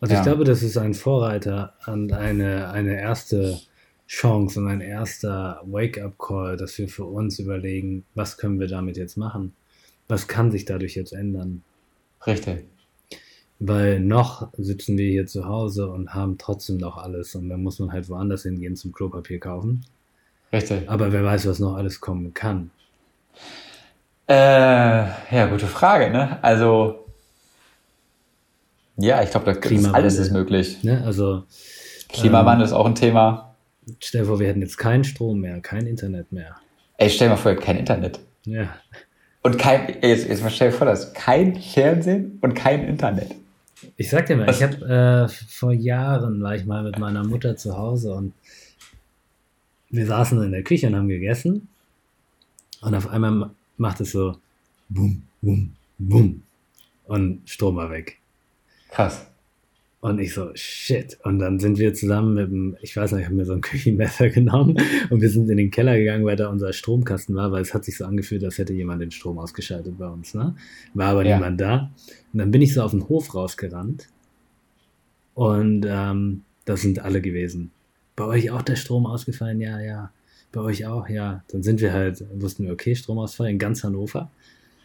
Also 0.00 0.14
ja. 0.14 0.20
ich 0.20 0.26
glaube, 0.26 0.44
das 0.44 0.62
ist 0.62 0.76
ein 0.76 0.94
Vorreiter 0.94 1.74
und 1.86 2.12
eine, 2.12 2.70
eine 2.70 3.00
erste 3.00 3.58
Chance 4.06 4.60
und 4.60 4.68
ein 4.68 4.80
erster 4.80 5.60
Wake-up-Call, 5.66 6.56
dass 6.56 6.78
wir 6.78 6.88
für 6.88 7.04
uns 7.04 7.38
überlegen, 7.38 8.04
was 8.14 8.38
können 8.38 8.60
wir 8.60 8.68
damit 8.68 8.96
jetzt 8.96 9.16
machen? 9.16 9.54
Was 10.06 10.28
kann 10.28 10.50
sich 10.50 10.64
dadurch 10.64 10.94
jetzt 10.94 11.12
ändern? 11.12 11.62
Richtig. 12.26 12.64
Weil 13.58 13.98
noch 14.00 14.48
sitzen 14.56 14.96
wir 14.96 15.10
hier 15.10 15.26
zu 15.26 15.46
Hause 15.46 15.90
und 15.90 16.14
haben 16.14 16.38
trotzdem 16.38 16.76
noch 16.76 16.96
alles 16.96 17.34
und 17.34 17.48
dann 17.48 17.62
muss 17.62 17.80
man 17.80 17.92
halt 17.92 18.08
woanders 18.08 18.44
hingehen 18.44 18.76
zum 18.76 18.92
Klopapier 18.92 19.40
kaufen. 19.40 19.84
Richtig. 20.52 20.88
Aber 20.88 21.12
wer 21.12 21.24
weiß, 21.24 21.46
was 21.46 21.58
noch 21.58 21.76
alles 21.76 22.00
kommen 22.00 22.34
kann. 22.34 22.70
Äh, 24.28 24.34
ja, 24.34 25.46
gute 25.50 25.66
Frage, 25.66 26.10
ne? 26.10 26.38
Also, 26.42 27.06
ja, 28.96 29.22
ich 29.22 29.30
glaube, 29.30 29.52
da 29.52 29.92
alles 29.92 30.18
ist 30.18 30.32
möglich. 30.32 30.82
Ne? 30.82 31.02
Also, 31.04 31.44
Klimawandel 32.08 32.66
ähm, 32.66 32.70
ist 32.70 32.72
auch 32.72 32.86
ein 32.86 32.94
Thema. 32.94 33.54
Stell 34.00 34.22
dir 34.22 34.26
vor, 34.26 34.40
wir 34.40 34.48
hätten 34.48 34.60
jetzt 34.60 34.76
keinen 34.76 35.04
Strom 35.04 35.40
mehr, 35.40 35.60
kein 35.60 35.86
Internet 35.86 36.32
mehr. 36.32 36.56
Ey, 36.98 37.08
stell 37.08 37.28
dir 37.28 37.34
mal 37.34 37.36
vor, 37.36 37.54
kein 37.54 37.76
Internet. 37.76 38.20
Ja. 38.44 38.68
Und 39.42 39.58
kein, 39.58 39.96
jetzt, 40.02 40.28
jetzt 40.28 40.42
stell 40.52 40.70
dir 40.70 40.76
vor, 40.76 40.86
das 40.86 41.14
kein 41.14 41.56
Fernsehen 41.56 42.38
und 42.42 42.54
kein 42.54 42.86
Internet. 42.86 43.34
Ich 43.96 44.10
sag 44.10 44.26
dir 44.26 44.36
mal, 44.36 44.46
was? 44.46 44.56
ich 44.56 44.62
habe 44.62 45.28
äh, 45.28 45.28
vor 45.48 45.72
Jahren 45.72 46.42
war 46.42 46.54
ich 46.54 46.66
mal 46.66 46.82
mit 46.82 46.98
meiner 46.98 47.24
Mutter 47.24 47.56
zu 47.56 47.76
Hause 47.78 48.12
und 48.12 48.34
wir 49.90 50.06
saßen 50.06 50.42
in 50.42 50.52
der 50.52 50.62
Küche 50.62 50.86
und 50.86 50.96
haben 50.96 51.08
gegessen 51.08 51.68
und 52.80 52.94
auf 52.94 53.08
einmal 53.08 53.50
macht 53.76 54.00
es 54.00 54.12
so 54.12 54.36
bum, 54.88 55.22
bum, 55.40 55.72
bum 55.98 56.42
und 57.06 57.48
Strom 57.48 57.76
war 57.76 57.90
weg. 57.90 58.18
Krass. 58.90 59.26
Und 60.00 60.20
ich 60.20 60.32
so, 60.32 60.50
shit. 60.54 61.18
Und 61.24 61.40
dann 61.40 61.58
sind 61.58 61.78
wir 61.78 61.92
zusammen 61.92 62.34
mit 62.34 62.50
dem, 62.50 62.76
ich 62.82 62.96
weiß 62.96 63.12
nicht, 63.12 63.22
ich 63.22 63.26
habe 63.26 63.34
mir 63.34 63.44
so 63.44 63.54
ein 63.54 63.60
Küchenmesser 63.60 64.30
genommen 64.30 64.76
und 65.10 65.20
wir 65.20 65.28
sind 65.28 65.50
in 65.50 65.56
den 65.56 65.70
Keller 65.72 65.96
gegangen, 65.98 66.24
weil 66.24 66.36
da 66.36 66.48
unser 66.48 66.72
Stromkasten 66.72 67.34
war, 67.34 67.50
weil 67.50 67.62
es 67.62 67.74
hat 67.74 67.84
sich 67.84 67.96
so 67.96 68.04
angefühlt, 68.04 68.44
als 68.44 68.58
hätte 68.58 68.72
jemand 68.72 69.02
den 69.02 69.10
Strom 69.10 69.38
ausgeschaltet 69.38 69.98
bei 69.98 70.06
uns. 70.06 70.34
Ne? 70.34 70.54
War 70.94 71.08
aber 71.08 71.24
ja. 71.24 71.36
niemand 71.36 71.60
da. 71.60 71.90
Und 72.32 72.38
dann 72.38 72.50
bin 72.52 72.62
ich 72.62 72.74
so 72.74 72.82
auf 72.82 72.92
den 72.92 73.08
Hof 73.08 73.34
rausgerannt 73.34 74.08
und 75.34 75.84
ähm, 75.88 76.42
das 76.64 76.82
sind 76.82 77.00
alle 77.00 77.20
gewesen. 77.20 77.72
Bei 78.18 78.24
euch 78.24 78.50
auch 78.50 78.62
der 78.62 78.74
Strom 78.74 79.06
ausgefallen? 79.06 79.60
Ja, 79.60 79.80
ja. 79.80 80.10
Bei 80.50 80.60
euch 80.60 80.84
auch? 80.86 81.08
Ja. 81.08 81.44
Dann 81.52 81.62
sind 81.62 81.80
wir 81.80 81.92
halt, 81.92 82.24
wussten 82.34 82.64
wir, 82.64 82.72
okay, 82.72 82.96
Stromausfall 82.96 83.48
in 83.48 83.60
ganz 83.60 83.84
Hannover. 83.84 84.28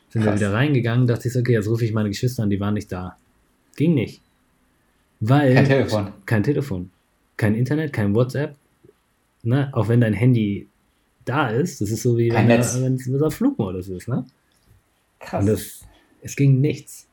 Sind 0.10 0.22
Krass. 0.22 0.40
wir 0.40 0.48
wieder 0.50 0.54
reingegangen, 0.54 1.08
dachte 1.08 1.28
ich 1.28 1.34
so, 1.34 1.40
okay, 1.40 1.54
jetzt 1.54 1.68
rufe 1.68 1.84
ich 1.84 1.94
meine 1.94 2.10
Geschwister 2.10 2.44
an, 2.44 2.52
die 2.52 2.60
waren 2.60 2.76
nicht 2.76 2.92
da. 2.92 3.18
Ging 3.76 3.96
nicht. 3.96 4.22
Weil. 5.20 5.56
Kein 5.56 5.66
Telefon. 5.66 6.14
Kein 6.28 6.44
Telefon. 6.44 6.92
Kein 7.36 7.56
Internet, 7.56 7.92
kein 7.92 8.14
WhatsApp. 8.14 8.56
Ne? 9.42 9.68
Auch 9.74 9.88
wenn 9.88 10.02
dein 10.02 10.14
Handy 10.14 10.68
da 11.26 11.50
ist, 11.50 11.82
das 11.82 11.90
ist 11.90 12.04
so 12.04 12.16
wie 12.20 12.30
kein 12.30 12.48
wenn 12.48 12.60
es 12.60 13.22
auf 13.22 13.34
Flugmodus 13.34 13.88
ist, 13.88 14.08
ne? 14.08 14.28
Krass. 15.20 15.42
Und 15.42 15.48
das, 15.50 15.82
es 16.22 16.36
ging 16.36 16.62
nichts. 16.62 17.08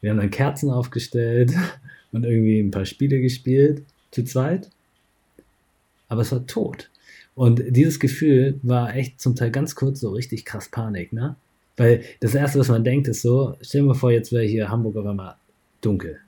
Wir 0.00 0.10
haben 0.10 0.18
dann 0.18 0.30
Kerzen 0.30 0.68
aufgestellt 0.68 1.52
und 2.10 2.24
irgendwie 2.24 2.58
ein 2.58 2.72
paar 2.72 2.86
Spiele 2.86 3.20
gespielt, 3.20 3.84
zu 4.10 4.24
zweit. 4.24 4.68
Aber 6.08 6.22
es 6.22 6.32
war 6.32 6.46
tot. 6.46 6.90
Und 7.34 7.62
dieses 7.68 8.00
Gefühl 8.00 8.58
war 8.62 8.96
echt 8.96 9.20
zum 9.20 9.36
Teil 9.36 9.50
ganz 9.50 9.74
kurz 9.74 10.00
so 10.00 10.10
richtig 10.10 10.44
krass 10.44 10.68
Panik, 10.68 11.12
ne? 11.12 11.36
Weil 11.76 12.02
das 12.18 12.34
Erste, 12.34 12.58
was 12.58 12.68
man 12.68 12.82
denkt, 12.82 13.06
ist 13.06 13.22
so, 13.22 13.56
stell 13.60 13.82
dir 13.82 13.86
mal 13.86 13.94
vor, 13.94 14.10
jetzt 14.10 14.32
wäre 14.32 14.44
hier 14.44 14.68
Hamburg 14.68 14.96
auf 14.96 15.06
einmal 15.06 15.36
dunkel. 15.80 16.18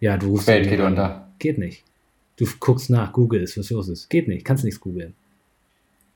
Ja, 0.00 0.18
du 0.18 0.28
rufst. 0.28 0.46
Welt 0.48 0.68
geht 0.68 0.80
unter. 0.80 1.28
Geht 1.38 1.56
nicht. 1.56 1.82
Du 2.36 2.46
guckst 2.60 2.90
nach, 2.90 3.12
Google 3.12 3.40
ist, 3.40 3.56
was 3.56 3.70
los 3.70 3.88
ist. 3.88 4.10
Geht 4.10 4.28
nicht, 4.28 4.44
kannst 4.44 4.64
nichts 4.64 4.80
googeln. 4.80 5.14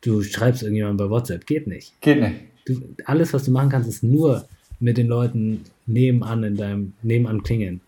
Du 0.03 0.23
schreibst 0.23 0.63
irgendjemandem 0.63 1.07
bei 1.07 1.11
WhatsApp, 1.11 1.47
geht 1.47 1.67
nicht. 1.67 1.99
Geht 2.01 2.21
nicht. 2.21 2.35
Du, 2.67 2.83
alles, 3.05 3.33
was 3.33 3.45
du 3.45 3.51
machen 3.51 3.71
kannst, 3.71 3.89
ist 3.89 4.03
nur 4.03 4.47
mit 4.81 4.99
den 4.99 5.07
Leuten 5.07 5.65
nebenan 5.87 6.45
in 6.45 6.57
deinem, 6.57 6.93
nebenan 7.03 7.43
klingeln. 7.43 7.81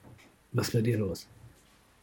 Was 0.53 0.69
ist 0.69 0.73
bei 0.73 0.81
dir 0.81 0.99
los? 0.99 1.27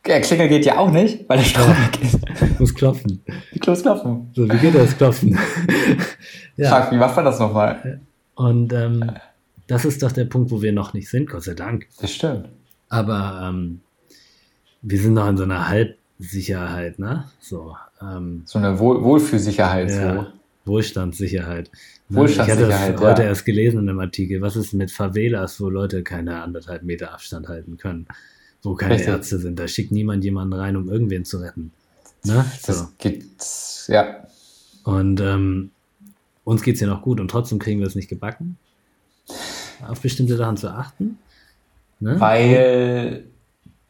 Ja, 0.08 0.20
Klingel 0.20 0.48
geht 0.48 0.66
ja 0.66 0.78
auch 0.78 0.92
nicht, 0.92 1.28
weil 1.28 1.38
der 1.38 1.46
Strom 1.46 1.68
weg 1.70 2.00
ist. 2.02 2.60
Muss 2.60 2.76
klopfen. 2.76 3.24
Die 3.54 3.60
Klos 3.60 3.82
klopfen. 3.82 4.30
So, 4.36 4.48
wie 4.48 4.58
geht 4.58 4.76
das 4.76 4.96
Klopfen? 4.98 5.38
ja. 6.58 6.70
Frag, 6.70 6.92
wie 6.92 6.98
macht 6.98 7.16
man 7.16 7.26
das 7.26 7.40
nochmal? 7.40 8.00
Und 8.36 8.72
ähm, 8.72 9.12
das 9.68 9.84
ist 9.86 10.04
doch 10.04 10.12
der 10.12 10.26
Punkt, 10.26 10.52
wo 10.52 10.62
wir 10.62 10.74
noch 10.74 10.94
nicht 10.94 11.10
sind, 11.10 11.30
Gott 11.30 11.44
sei 11.44 11.56
Dank. 11.56 11.88
Das 12.00 12.12
stimmt. 12.12 12.50
Aber 12.90 13.50
ähm, 13.50 13.82
wir 14.84 15.00
sind 15.00 15.16
noch 15.16 15.28
in 15.28 15.38
so 15.38 15.44
einer 15.44 15.68
Halbsicherheit, 15.68 17.00
ne? 17.00 17.26
So, 17.40 17.76
ähm, 18.02 18.44
So 18.46 18.60
eine 18.60 18.78
Wohl 18.78 19.04
Wohlfühlsicherheit. 19.04 19.90
ja, 19.90 20.16
So. 20.24 20.28
Wohlstandssicherheit. 20.66 21.72
Ne? 22.10 22.18
Wohlstandssicherheit, 22.20 22.70
Ich 22.70 22.74
hatte 22.74 22.92
das 22.92 23.02
ja. 23.02 23.10
heute 23.10 23.24
erst 23.24 23.46
gelesen 23.46 23.80
in 23.80 23.90
einem 23.90 24.00
Artikel. 24.00 24.42
Was 24.42 24.56
ist 24.56 24.74
mit 24.74 24.92
Favelas, 24.92 25.60
wo 25.60 25.70
Leute 25.70 26.04
keine 26.04 26.44
anderthalb 26.44 26.84
Meter 26.84 27.12
Abstand 27.14 27.48
halten 27.48 27.78
können? 27.78 28.08
Wo 28.66 28.74
keine 28.74 28.96
Richtig. 28.96 29.10
Ärzte 29.10 29.38
sind. 29.38 29.60
Da 29.60 29.68
schickt 29.68 29.92
niemand 29.92 30.24
jemanden 30.24 30.54
rein, 30.54 30.76
um 30.76 30.90
irgendwen 30.90 31.24
zu 31.24 31.38
retten. 31.38 31.72
Ne? 32.24 32.44
So. 32.60 32.68
Das 32.68 32.98
geht, 32.98 33.24
ja. 33.88 34.26
Und 34.84 35.22
ähm, 35.22 35.70
uns 36.44 36.64
geht 36.64 36.76
es 36.76 36.82
ja 36.82 36.88
noch 36.88 37.04
gut 37.04 37.20
und 37.20 37.30
trotzdem 37.30 37.60
kriegen 37.60 37.80
wir 37.80 37.88
es 37.88 37.96
nicht 37.96 38.10
gebacken, 38.10 38.58
auf 39.88 40.02
bestimmte 40.02 40.36
Sachen 40.36 40.58
zu 40.58 40.70
achten. 40.70 41.20
Ne? 42.00 42.20
Weil, 42.20 43.26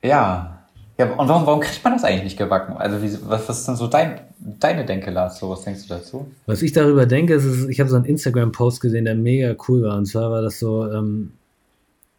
ja. 0.03 0.51
Ja, 0.97 1.11
und 1.13 1.28
warum, 1.28 1.45
warum 1.45 1.59
kriegt 1.59 1.84
man 1.84 1.93
das 1.93 2.03
eigentlich 2.03 2.23
nicht 2.23 2.38
gebacken? 2.38 2.78
Also, 2.78 3.01
wie, 3.01 3.11
was, 3.28 3.47
was 3.49 3.59
ist 3.59 3.67
denn 3.67 3.76
so 3.76 3.88
dein, 3.88 4.21
deine 4.39 4.86
Denke, 4.86 5.11
Lars? 5.11 5.39
So, 5.39 5.49
was 5.49 5.63
denkst 5.63 5.84
du 5.84 5.89
dazu? 5.89 6.32
Was 6.45 6.61
ich 6.61 6.71
darüber 6.71 7.05
denke, 7.05 7.34
ist, 7.34 7.43
ist 7.43 7.69
ich 7.69 7.82
habe 7.82 7.89
so 7.89 7.97
einen 7.97 8.05
Instagram-Post 8.05 8.80
gesehen, 8.80 9.05
der 9.05 9.15
mega 9.15 9.55
cool 9.67 9.84
war. 9.84 9.97
Und 9.97 10.05
zwar 10.05 10.32
war 10.32 10.41
das 10.41 10.59
so, 10.59 10.89
ähm, 10.89 11.32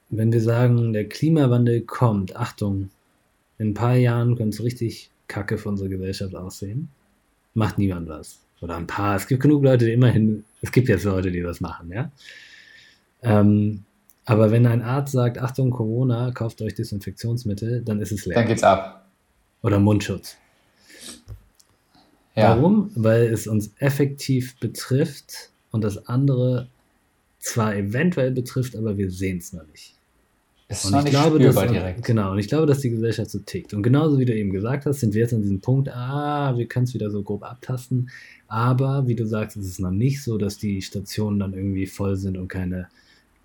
wenn 0.09 0.33
wir 0.33 0.41
sagen, 0.41 0.93
der 0.93 1.09
Klimawandel 1.09 1.83
kommt, 1.83 2.37
Achtung, 2.37 2.91
in 3.59 3.71
ein 3.71 3.75
paar 3.75 3.97
Jahren 3.97 4.37
könnte 4.37 4.57
es 4.57 4.63
richtig 4.63 5.11
kacke 5.29 5.59
für 5.59 5.69
unsere 5.69 5.89
Gesellschaft 5.89 6.35
aussehen. 6.35 6.89
Macht 7.55 7.79
niemand 7.79 8.09
was. 8.09 8.39
Oder 8.61 8.77
ein 8.77 8.87
paar. 8.87 9.17
Es 9.17 9.27
gibt 9.27 9.43
genug 9.43 9.63
Leute, 9.65 9.87
die 9.87 9.93
immerhin, 9.93 10.45
es 10.63 10.73
gibt 10.73 10.89
jetzt 10.89 11.05
Leute, 11.05 11.31
die 11.31 11.43
das 11.43 11.61
machen, 11.61 11.91
ja. 11.93 12.11
Ähm, 13.23 13.85
aber 14.25 14.51
wenn 14.51 14.67
ein 14.67 14.83
Arzt 14.83 15.13
sagt, 15.13 15.39
Achtung, 15.39 15.71
Corona, 15.71 16.31
kauft 16.33 16.61
euch 16.63 16.75
Desinfektionsmittel, 16.75 17.83
dann 17.83 18.01
ist 18.01 18.13
es 18.13 18.27
leer. 18.27 18.35
Dann 18.35 18.47
geht's 18.47 18.63
ab. 18.63 19.07
Oder 19.63 19.79
Mundschutz. 19.79 20.37
Ja. 22.35 22.57
Warum? 22.57 22.91
Weil 22.95 23.25
es 23.33 23.47
uns 23.47 23.73
effektiv 23.79 24.59
betrifft 24.59 25.51
und 25.71 25.83
das 25.83 26.07
andere 26.09 26.69
zwar 27.39 27.75
eventuell 27.75 28.33
betrifft, 28.33 28.77
aber 28.77 28.99
wir 28.99 29.11
sehen 29.11 29.39
es 29.39 29.53
noch 29.53 29.67
nicht. 29.67 29.96
Ist 30.69 30.85
Und 30.87 30.93
noch 30.93 30.99
ich 30.99 31.05
nicht 31.05 31.13
glaube, 31.15 31.39
dass, 31.39 31.55
spürbar 31.55 31.73
direkt. 31.73 32.03
genau, 32.05 32.33
und 32.33 32.39
ich 32.39 32.49
glaube, 32.49 32.67
dass 32.67 32.81
die 32.81 32.91
Gesellschaft 32.91 33.31
so 33.31 33.39
tickt. 33.39 33.73
Und 33.73 33.83
genauso 33.85 34.19
wie 34.19 34.25
du 34.25 34.35
eben 34.35 34.51
gesagt 34.51 34.85
hast, 34.87 34.99
sind 35.01 35.15
wir 35.15 35.21
jetzt 35.23 35.33
an 35.33 35.41
diesem 35.43 35.61
Punkt, 35.61 35.89
ah, 35.89 36.57
wir 36.57 36.67
können 36.67 36.85
es 36.87 36.95
wieder 36.95 37.09
so 37.11 37.23
grob 37.23 37.45
abtasten. 37.45 38.11
Aber 38.49 39.07
wie 39.07 39.15
du 39.15 39.25
sagst, 39.27 39.57
ist 39.57 39.67
es 39.67 39.79
noch 39.79 39.93
nicht 39.93 40.23
so, 40.25 40.39
dass 40.39 40.59
die 40.59 40.83
Stationen 40.83 41.39
dann 41.39 41.55
irgendwie 41.55 41.87
voll 41.87 42.17
sind 42.17 42.37
und 42.37 42.49
keine 42.49 42.89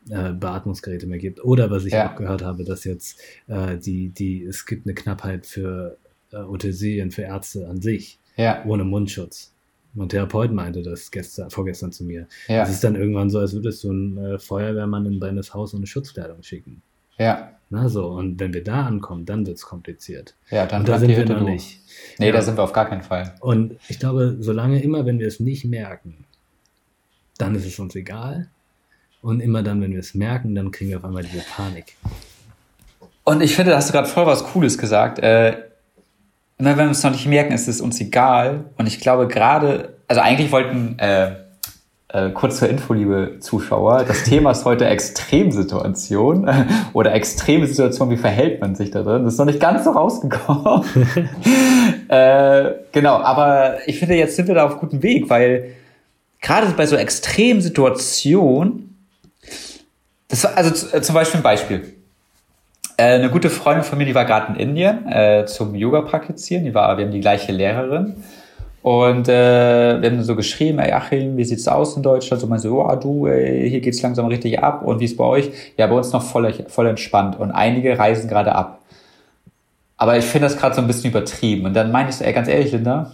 äh, 0.10 0.32
Beatmungsgeräte 0.34 1.06
mehr 1.06 1.20
gibt. 1.20 1.44
Oder 1.44 1.70
was 1.70 1.86
ich 1.86 1.94
Ja. 1.94 2.12
auch 2.12 2.16
gehört 2.16 2.42
habe, 2.44 2.64
dass 2.64 2.86
jetzt 2.86 3.20
äh, 3.48 3.78
die, 3.78 4.10
die, 4.10 4.44
es 4.44 4.66
gibt 4.66 4.88
eine 4.88 4.96
Knappheit 4.96 5.46
für 5.46 5.98
äh, 6.32 6.38
Utensilien 6.38 7.12
für 7.12 7.22
Ärzte 7.22 7.68
an 7.68 7.82
sich, 7.82 8.18
Ja, 8.36 8.64
ohne 8.66 8.84
Mundschutz. 8.84 9.52
Und 9.94 10.10
Therapeut 10.10 10.52
meinte 10.54 10.82
das 10.82 11.12
gestern, 11.12 11.52
vorgestern 11.52 11.92
zu 11.92 12.04
mir. 12.04 12.26
ja, 12.48 12.64
Es 12.64 12.70
ist 12.72 12.84
dann 12.84 12.96
irgendwann 12.96 13.30
so, 13.30 13.38
als 13.38 13.54
würdest 13.54 13.84
du 13.84 13.92
einen 13.92 14.18
äh, 14.18 14.40
Feuerwehrmann 14.40 15.06
in 15.06 15.20
deines 15.20 15.54
Haus 15.54 15.76
ohne 15.76 15.86
Schutzkleidung 15.86 16.42
schicken. 16.42 16.82
Ja. 17.22 17.48
Na 17.74 17.88
so, 17.88 18.08
und 18.08 18.38
wenn 18.42 18.54
wir 18.54 18.66
da 18.66 18.86
ankommen, 18.86 19.26
dann 19.26 19.46
wird 19.48 19.56
es 19.56 19.64
kompliziert. 19.64 20.36
Ja, 20.50 20.66
dann 20.66 20.82
und 20.82 20.90
da 20.90 21.00
sind 21.00 21.08
wir 21.10 21.26
noch 21.26 21.40
durch. 21.40 21.50
nicht. 21.52 21.80
Nee, 22.20 22.28
Ja. 22.28 22.34
da 22.34 22.42
sind 22.42 22.58
wir 22.58 22.64
auf 22.64 22.74
gar 22.74 22.90
keinen 22.90 23.02
Fall. 23.02 23.34
Und 23.40 23.78
ich 23.88 23.98
glaube, 23.98 24.36
solange 24.42 24.82
immer, 24.82 25.06
wenn 25.06 25.20
wir 25.20 25.28
es 25.28 25.40
nicht 25.40 25.64
merken, 25.64 26.26
dann 27.38 27.56
ist 27.56 27.66
es 27.66 27.80
uns 27.80 27.96
egal. 27.96 28.50
Und 29.22 29.40
immer 29.40 29.64
dann, 29.64 29.82
wenn 29.82 29.92
wir 29.94 30.00
es 30.02 30.14
merken, 30.16 30.54
dann 30.54 30.72
kriegen 30.72 30.90
wir 30.90 30.98
auf 30.98 31.06
einmal 31.06 31.24
diese 31.24 31.44
Panik. 31.56 31.96
Und 33.24 33.42
ich 33.42 33.56
finde, 33.56 33.72
da 33.72 33.78
hast 33.78 33.88
du 33.88 33.94
gerade 33.94 34.10
voll 34.10 34.26
was 34.26 34.44
Cooles 34.44 34.78
gesagt. 34.78 35.20
Äh, 35.20 35.52
immer 36.58 36.76
wenn 36.76 36.88
wir 36.88 36.92
es 36.92 37.04
noch 37.04 37.12
nicht 37.12 37.26
merken, 37.28 37.54
ist 37.54 37.68
es 37.70 37.80
uns 37.80 38.02
egal. 38.02 38.66
Und 38.78 38.88
ich 38.88 39.00
glaube 39.00 39.28
gerade, 39.30 39.96
also 40.10 40.22
eigentlich 40.22 40.52
wollten, 40.52 41.00
äh, 41.00 41.36
äh, 42.14 42.30
kurz 42.32 42.58
zur 42.60 42.70
Info, 42.70 42.94
liebe 42.94 43.38
Zuschauer, 43.40 44.04
das 44.04 44.24
Thema 44.24 44.52
ist 44.52 44.66
heute 44.66 44.86
Extremsituation 44.86 46.50
oder 46.94 47.14
extreme 47.14 47.68
Situation, 47.68 48.10
wie 48.10 48.18
verhält 48.18 48.60
man 48.62 48.76
sich 48.76 48.92
da 48.92 49.02
drin? 49.04 49.24
Das 49.24 49.34
ist 49.34 49.40
noch 49.40 49.46
nicht 49.46 49.60
ganz 49.60 49.84
so 49.86 49.92
rausgekommen. 49.92 50.84
äh, 52.10 52.72
genau, 52.92 53.16
aber 53.18 53.78
ich 53.88 54.00
finde, 54.00 54.16
jetzt 54.16 54.36
sind 54.36 54.48
wir 54.48 54.56
da 54.56 54.66
auf 54.66 54.80
gutem 54.80 55.02
Weg, 55.04 55.30
weil 55.30 55.74
gerade 56.42 56.68
bei 56.76 56.86
so 56.86 56.96
Extremsituationen, 56.96 58.98
das 60.28 60.44
war, 60.44 60.58
also 60.58 60.72
z- 60.72 61.04
zum 61.06 61.16
Beispiel 61.16 61.40
ein 61.40 61.44
Beispiel. 61.44 61.94
Äh, 62.98 63.16
eine 63.16 63.30
gute 63.30 63.50
Freundin 63.50 63.84
von 63.84 63.98
mir, 63.98 64.06
die 64.06 64.16
war 64.16 64.26
gerade 64.26 64.54
in 64.54 64.70
Indien 64.70 65.08
äh, 65.08 65.46
zum 65.46 65.76
Yoga 65.76 66.02
praktizieren. 66.02 66.64
Die 66.66 66.74
war, 66.74 66.98
wir 66.98 67.06
haben 67.06 67.12
die 67.12 67.20
gleiche 67.22 67.52
Lehrerin. 67.52 68.16
Und 68.82 69.30
äh, 69.30 70.02
wir 70.02 70.10
haben 70.10 70.24
so 70.24 70.36
geschrieben, 70.36 70.80
ey 70.80 70.92
Achim, 70.92 71.38
wie 71.38 71.44
sieht's 71.44 71.68
aus 71.68 71.96
in 71.96 72.04
Deutschland? 72.04 72.42
So 72.42 72.48
man 72.48 72.58
so, 72.58 72.84
oh, 72.84 72.96
du, 72.96 73.28
ey, 73.28 73.70
hier 73.70 73.80
geht's 73.80 74.02
langsam 74.02 74.26
richtig 74.26 74.60
ab. 74.60 74.84
Und 74.84 75.00
wie 75.00 75.06
ist 75.06 75.18
bei 75.18 75.24
euch? 75.24 75.52
Ja, 75.78 75.86
bei 75.88 75.96
uns 75.96 76.12
noch 76.12 76.24
voll, 76.24 76.52
voll 76.68 76.88
entspannt. 76.88 77.40
Und 77.40 77.52
einige 77.52 77.98
reisen 77.98 78.28
gerade 78.28 78.56
ab. 78.56 78.82
Aber 79.98 80.18
ich 80.18 80.26
finde 80.26 80.48
das 80.48 80.58
gerade 80.58 80.74
so 80.74 80.82
ein 80.82 80.88
bisschen 80.88 81.12
übertrieben. 81.12 81.68
Und 81.68 81.76
dann 81.76 81.92
meine 81.92 82.10
ich 82.10 82.16
so, 82.16 82.24
ey, 82.24 82.34
ganz 82.34 82.48
ehrlich, 82.48 82.72
Linda, 82.72 83.12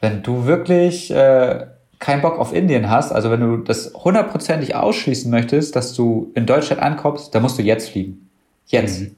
wenn 0.00 0.24
du 0.24 0.46
wirklich 0.46 1.12
äh, 1.12 1.66
keinen 2.00 2.20
Bock 2.20 2.40
auf 2.40 2.52
Indien 2.52 2.90
hast, 2.90 3.12
also 3.12 3.30
wenn 3.30 3.40
du 3.40 3.58
das 3.58 3.92
hundertprozentig 3.94 4.74
ausschließen 4.74 5.30
möchtest, 5.30 5.76
dass 5.76 5.94
du 5.94 6.32
in 6.34 6.46
Deutschland 6.46 6.82
ankommst, 6.82 7.32
dann 7.32 7.42
musst 7.42 7.60
du 7.60 7.62
jetzt 7.62 7.90
fliegen. 7.90 8.28
Jetzt. 8.66 9.02
Mhm. 9.02 9.14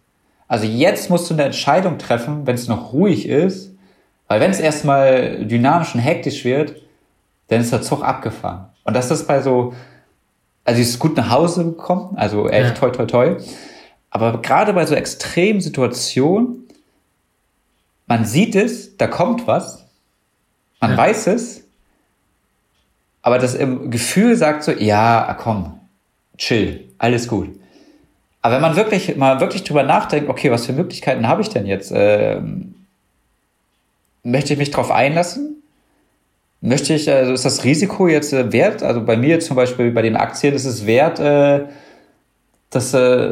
Also 0.49 0.66
jetzt 0.66 1.09
musst 1.09 1.30
du 1.30 1.34
eine 1.34 1.45
Entscheidung 1.45 1.97
treffen, 1.97 2.47
wenn 2.47 2.57
es 2.57 2.68
noch 2.68 2.92
ruhig 2.92 3.26
ist, 3.26 3.74
weil 4.35 4.41
wenn 4.41 4.51
es 4.51 4.59
erstmal 4.59 5.45
dynamisch 5.47 5.95
und 5.95 6.01
hektisch 6.01 6.45
wird, 6.45 6.74
dann 7.47 7.61
ist 7.61 7.72
der 7.72 7.82
Zug 7.82 8.03
abgefahren. 8.03 8.66
Und 8.82 8.97
das 8.97 9.09
ist 9.12 9.28
bei 9.28 9.41
so, 9.41 9.74
also 10.64 10.76
sie 10.76 10.82
ist 10.82 10.99
gut 10.99 11.16
nach 11.16 11.30
Hause 11.30 11.64
gekommen, 11.66 12.16
also 12.16 12.49
echt 12.49 12.70
Ja. 12.70 12.74
toi 12.74 12.91
toi 12.91 13.07
toi. 13.07 13.37
Aber 14.11 14.43
gerade 14.43 14.72
bei 14.72 14.87
so 14.87 14.97
extremen 14.97 15.61
Situationen, 15.61 16.64
man 18.09 18.24
sieht 18.24 18.57
es, 18.57 18.97
da 18.97 19.07
kommt 19.07 19.47
was, 19.47 19.87
man 20.80 20.91
Ja. 20.91 20.97
weiß 20.97 21.28
es, 21.28 21.62
aber 23.22 23.39
das 23.39 23.55
im 23.55 23.93
Gefühl 23.93 24.35
sagt 24.35 24.64
so, 24.64 24.72
ja, 24.72 25.37
komm, 25.41 25.78
chill, 26.39 26.89
alles 26.99 27.28
gut. 27.28 27.51
Aber 28.43 28.57
wenn 28.57 28.62
man 28.62 28.74
wirklich 28.74 29.16
mal 29.16 29.39
wirklich 29.39 29.62
drüber 29.62 29.85
nachdenkt, 29.85 30.28
okay, 30.28 30.51
was 30.51 30.66
für 30.66 30.72
Möglichkeiten 30.72 31.28
habe 31.28 31.41
ich 31.43 31.51
denn 31.51 31.66
jetzt? 31.66 31.93
Ähm, 31.95 32.74
möchte 34.25 34.53
ich 34.53 34.59
mich 34.59 34.70
darauf 34.70 34.91
einlassen? 34.91 35.62
Möchte 36.61 36.95
ich, 36.95 37.11
also 37.12 37.33
ist 37.33 37.45
das 37.45 37.62
Risiko 37.64 38.09
jetzt 38.09 38.33
äh, 38.33 38.53
wert? 38.53 38.83
Also 38.83 39.05
bei 39.05 39.16
mir 39.16 39.39
zum 39.39 39.55
Beispiel 39.55 39.91
bei 39.91 40.03
den 40.03 40.16
Aktien 40.16 40.55
ist 40.55 40.64
es 40.64 40.87
wert, 40.87 41.20
äh, 41.20 41.66
dass 42.70 42.95
äh, 42.95 43.31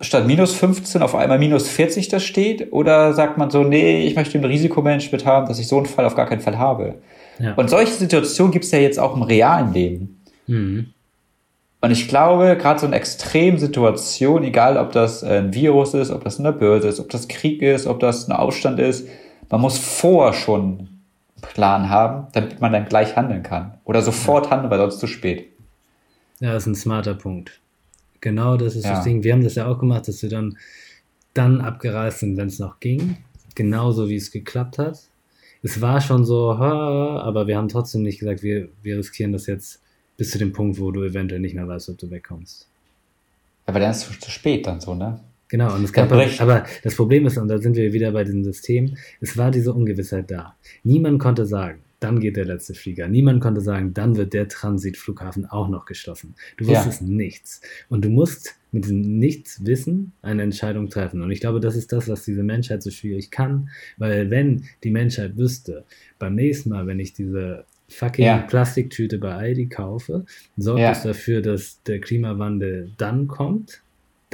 statt 0.00 0.26
minus 0.26 0.54
15 0.54 1.00
auf 1.00 1.14
einmal 1.14 1.38
minus 1.38 1.68
40 1.68 2.08
das 2.08 2.24
steht? 2.24 2.72
Oder 2.72 3.14
sagt 3.14 3.38
man 3.38 3.50
so, 3.50 3.62
nee, 3.62 4.06
ich 4.06 4.16
möchte 4.16 4.36
ein 4.36 4.44
Risikomanagement 4.44 5.24
haben, 5.24 5.46
dass 5.46 5.58
ich 5.58 5.68
so 5.68 5.76
einen 5.76 5.86
Fall 5.86 6.04
auf 6.04 6.16
gar 6.16 6.26
keinen 6.26 6.40
Fall 6.40 6.58
habe? 6.58 6.96
Ja. 7.38 7.54
Und 7.54 7.70
solche 7.70 7.92
Situationen 7.92 8.52
gibt 8.52 8.64
es 8.64 8.72
ja 8.72 8.80
jetzt 8.80 8.98
auch 8.98 9.16
im 9.16 9.22
realen 9.22 9.72
Leben. 9.72 10.22
Mhm. 10.46 10.86
Und 11.80 11.90
ich 11.90 12.08
glaube, 12.08 12.56
gerade 12.58 12.80
so 12.80 12.86
eine 12.86 12.96
Extremsituation, 12.96 14.42
egal 14.42 14.78
ob 14.78 14.92
das 14.92 15.22
ein 15.22 15.52
Virus 15.52 15.92
ist, 15.94 16.10
ob 16.10 16.24
das 16.24 16.40
eine 16.40 16.52
Börse 16.52 16.88
ist, 16.88 16.98
ob 16.98 17.10
das 17.10 17.28
Krieg 17.28 17.60
ist, 17.62 17.86
ob 17.86 18.00
das 18.00 18.26
ein 18.26 18.32
Aufstand 18.32 18.80
ist, 18.80 19.06
man 19.50 19.60
muss 19.60 19.78
vorher 19.78 20.32
schon 20.32 20.62
einen 20.78 21.02
Plan 21.42 21.88
haben, 21.90 22.28
damit 22.32 22.60
man 22.60 22.72
dann 22.72 22.86
gleich 22.86 23.16
handeln 23.16 23.42
kann. 23.42 23.78
Oder 23.84 24.02
sofort 24.02 24.50
handeln, 24.50 24.70
weil 24.70 24.78
sonst 24.78 24.98
zu 25.00 25.06
spät. 25.06 25.48
Ja, 26.40 26.52
das 26.52 26.64
ist 26.64 26.66
ein 26.68 26.74
smarter 26.74 27.14
Punkt. 27.14 27.60
Genau 28.20 28.56
das 28.56 28.74
ist 28.76 28.84
Ja. 28.84 28.94
das 28.96 29.04
Ding. 29.04 29.22
Wir 29.22 29.32
haben 29.32 29.44
das 29.44 29.54
ja 29.54 29.66
auch 29.66 29.78
gemacht, 29.78 30.08
dass 30.08 30.22
wir 30.22 30.28
dann, 30.30 30.56
dann 31.34 31.60
abgereist 31.60 32.20
sind, 32.20 32.36
wenn 32.36 32.48
es 32.48 32.58
noch 32.58 32.80
ging. 32.80 33.18
genauso, 33.56 34.08
wie 34.08 34.16
es 34.16 34.32
geklappt 34.32 34.78
hat. 34.78 34.98
Es 35.62 35.80
war 35.80 36.00
schon 36.00 36.24
so, 36.24 36.50
aber 36.54 37.46
wir 37.46 37.56
haben 37.56 37.68
trotzdem 37.68 38.02
nicht 38.02 38.18
gesagt, 38.18 38.42
wir, 38.42 38.68
wir 38.82 38.98
riskieren 38.98 39.32
das 39.32 39.46
jetzt 39.46 39.80
bis 40.16 40.30
zu 40.32 40.38
dem 40.38 40.52
Punkt, 40.52 40.80
wo 40.80 40.90
du 40.90 41.04
eventuell 41.04 41.40
nicht 41.40 41.54
mehr 41.54 41.68
weißt, 41.68 41.88
ob 41.90 41.98
du 41.98 42.10
wegkommst. 42.10 42.66
Aber 43.66 43.78
dann 43.78 43.92
ist 43.92 44.10
es 44.10 44.18
zu 44.18 44.30
spät 44.32 44.66
dann 44.66 44.80
so, 44.80 44.94
ne? 44.96 45.20
Genau, 45.48 45.74
und 45.74 45.84
es 45.84 45.92
gab 45.92 46.10
aber, 46.10 46.26
aber 46.38 46.64
das 46.82 46.96
Problem 46.96 47.26
ist, 47.26 47.36
und 47.36 47.48
da 47.48 47.58
sind 47.58 47.76
wir 47.76 47.92
wieder 47.92 48.12
bei 48.12 48.24
diesem 48.24 48.44
System, 48.44 48.96
es 49.20 49.36
war 49.36 49.50
diese 49.50 49.72
Ungewissheit 49.72 50.30
da. 50.30 50.56
Niemand 50.82 51.20
konnte 51.20 51.46
sagen, 51.46 51.80
dann 52.00 52.20
geht 52.20 52.36
der 52.36 52.44
letzte 52.44 52.74
Flieger. 52.74 53.08
Niemand 53.08 53.40
konnte 53.40 53.62
sagen, 53.62 53.94
dann 53.94 54.16
wird 54.16 54.34
der 54.34 54.48
Transitflughafen 54.48 55.46
auch 55.46 55.68
noch 55.68 55.86
geschlossen. 55.86 56.34
Du 56.58 56.66
wusstest 56.66 57.00
ja. 57.00 57.06
nichts. 57.06 57.62
Und 57.88 58.04
du 58.04 58.10
musst 58.10 58.56
mit 58.72 58.84
diesem 58.84 59.18
Nichtswissen 59.18 60.12
eine 60.20 60.42
Entscheidung 60.42 60.90
treffen. 60.90 61.22
Und 61.22 61.30
ich 61.30 61.40
glaube, 61.40 61.60
das 61.60 61.76
ist 61.76 61.92
das, 61.92 62.08
was 62.08 62.24
diese 62.24 62.42
Menschheit 62.42 62.82
so 62.82 62.90
schwierig 62.90 63.30
kann, 63.30 63.70
weil 63.96 64.30
wenn 64.30 64.64
die 64.82 64.90
Menschheit 64.90 65.36
wüsste, 65.38 65.84
beim 66.18 66.34
nächsten 66.34 66.70
Mal, 66.70 66.86
wenn 66.86 66.98
ich 66.98 67.14
diese 67.14 67.64
fucking 67.88 68.24
ja. 68.24 68.38
Plastiktüte 68.38 69.18
bei 69.18 69.34
Aldi 69.34 69.68
kaufe, 69.68 70.24
sorgt 70.56 70.80
ja. 70.80 70.92
es 70.92 71.04
dafür, 71.04 71.40
dass 71.40 71.82
der 71.84 72.00
Klimawandel 72.00 72.92
dann 72.98 73.28
kommt, 73.28 73.83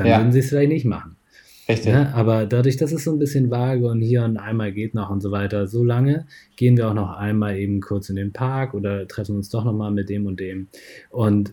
dann 0.01 0.09
ja. 0.09 0.18
würden 0.18 0.32
sie 0.32 0.38
es 0.38 0.48
vielleicht 0.48 0.70
nicht 0.70 0.86
machen. 0.86 1.16
Richtig. 1.68 1.92
Ja, 1.92 2.12
aber 2.14 2.46
dadurch, 2.46 2.76
dass 2.78 2.90
es 2.90 3.05
so 3.05 3.12
ein 3.12 3.18
bisschen 3.18 3.51
vage 3.51 3.86
und 3.86 4.01
hier 4.01 4.24
und 4.24 4.38
einmal 4.38 4.72
geht 4.72 4.94
noch 4.94 5.11
und 5.11 5.20
so 5.20 5.30
weiter, 5.30 5.66
so 5.66 5.84
lange 5.84 6.26
gehen 6.57 6.76
wir 6.76 6.88
auch 6.88 6.94
noch 6.94 7.16
einmal 7.16 7.59
eben 7.59 7.80
kurz 7.80 8.09
in 8.09 8.16
den 8.16 8.32
Park 8.32 8.74
oder 8.74 9.07
treffen 9.07 9.36
uns 9.36 9.51
doch 9.51 9.64
nochmal 9.64 9.90
mit 9.92 10.09
dem 10.09 10.26
und 10.26 10.40
dem. 10.40 10.68
Und 11.11 11.53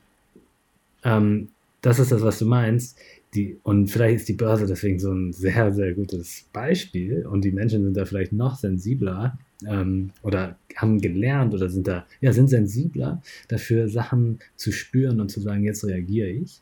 ähm, 1.04 1.50
das 1.82 2.00
ist 2.00 2.12
das, 2.12 2.22
was 2.22 2.40
du 2.40 2.46
meinst. 2.46 2.98
Die, 3.36 3.58
und 3.64 3.88
vielleicht 3.88 4.22
ist 4.22 4.30
die 4.30 4.34
Börse 4.34 4.66
deswegen 4.66 5.00
so 5.00 5.12
ein 5.12 5.34
sehr, 5.34 5.74
sehr 5.74 5.94
gutes 5.94 6.46
Beispiel 6.54 7.28
und 7.28 7.44
die 7.44 7.52
Menschen 7.52 7.84
sind 7.84 7.98
da 7.98 8.06
vielleicht 8.06 8.32
noch 8.32 8.56
sensibler 8.56 9.38
ähm, 9.68 10.12
oder 10.24 10.58
haben 10.76 11.02
gelernt 11.02 11.54
oder 11.54 11.70
sind 11.70 11.88
da, 11.88 12.06
ja, 12.22 12.32
sind 12.32 12.48
sensibler 12.48 13.22
dafür, 13.50 13.90
Sachen 13.90 14.40
zu 14.56 14.72
spüren 14.72 15.20
und 15.20 15.30
zu 15.30 15.42
sagen, 15.42 15.64
jetzt 15.64 15.86
reagiere 15.86 16.30
ich. 16.30 16.62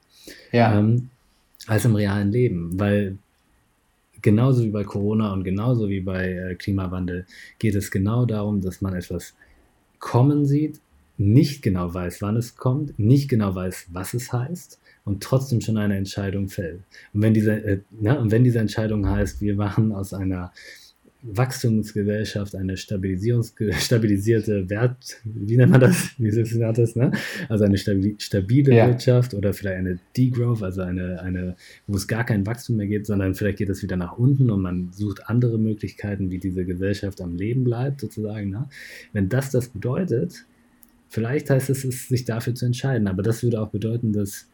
Ja. 0.52 0.80
Ähm, 0.80 1.10
als 1.68 1.86
im 1.86 1.96
realen 1.96 2.32
Leben, 2.32 2.80
weil 2.80 3.18
genauso 4.22 4.64
wie 4.64 4.70
bei 4.70 4.84
Corona 4.84 5.34
und 5.34 5.44
genauso 5.44 5.90
wie 5.90 6.02
bei 6.02 6.32
äh, 6.32 6.56
Klimawandel 6.56 7.26
geht 7.60 7.76
es 7.76 7.92
genau 7.92 8.26
darum, 8.26 8.62
dass 8.62 8.82
man 8.82 8.96
etwas 8.96 9.36
kommen 10.00 10.46
sieht, 10.46 10.80
nicht 11.18 11.62
genau 11.62 11.94
weiß, 11.94 12.22
wann 12.22 12.36
es 12.36 12.58
kommt, 12.58 12.98
nicht 13.00 13.30
genau 13.30 13.56
weiß, 13.56 13.88
was 13.92 14.14
es 14.14 14.34
heißt 14.34 14.80
und 15.06 15.24
trotzdem 15.24 15.62
schon 15.62 15.78
eine 15.78 15.96
Entscheidung 15.96 16.50
fällt. 16.50 16.82
Und 17.14 17.22
wenn 17.22 17.34
diese, 17.34 17.54
äh, 17.54 17.80
ja, 18.02 18.16
und 18.16 18.32
wenn 18.32 18.44
diese 18.44 18.60
Entscheidung 18.60 19.08
heißt, 19.08 19.42
wir 19.42 19.56
machen 19.56 19.92
aus 19.92 20.14
einer 20.14 20.52
Wachstumsgesellschaft, 21.28 22.56
eine 22.56 22.78
stabilisierte 22.78 24.70
Wert, 24.70 25.18
wie 25.24 25.58
nennt 25.58 25.72
man 25.72 25.82
das? 25.82 26.12
Wie 26.18 26.30
nennt 26.30 26.78
das, 26.78 26.96
ne? 26.96 27.12
Also 27.50 27.66
eine 27.66 27.78
stabile 27.78 28.76
ja. 28.76 28.88
Wirtschaft 28.88 29.34
oder 29.34 29.54
vielleicht 29.54 29.78
eine 29.78 30.00
Degrowth, 30.16 30.62
also 30.62 30.82
eine, 30.82 31.22
eine, 31.22 31.56
wo 31.88 31.96
es 31.96 32.08
gar 32.08 32.24
kein 32.24 32.46
Wachstum 32.46 32.78
mehr 32.78 32.88
gibt, 32.88 33.08
sondern 33.08 33.34
vielleicht 33.34 33.58
geht 33.58 33.70
es 33.70 33.82
wieder 33.82 33.98
nach 33.98 34.18
unten 34.18 34.50
und 34.50 34.62
man 34.62 34.92
sucht 34.94 35.28
andere 35.28 35.58
Möglichkeiten, 35.58 36.30
wie 36.30 36.38
diese 36.38 36.66
Gesellschaft 36.66 37.22
am 37.22 37.36
Leben 37.36 37.64
bleibt, 37.64 38.02
sozusagen. 38.02 38.52
Ne? 38.52 38.70
Wenn 39.14 39.30
das 39.30 39.52
das 39.52 39.70
bedeutet, 39.70 40.46
vielleicht 41.10 41.50
heißt 41.50 41.70
es, 41.70 41.84
es, 41.84 42.08
sich 42.08 42.26
dafür 42.26 42.56
zu 42.56 42.66
entscheiden, 42.66 43.08
aber 43.08 43.24
das 43.24 43.44
würde 43.44 43.62
auch 43.62 43.70
bedeuten, 43.70 44.14
dass 44.14 44.48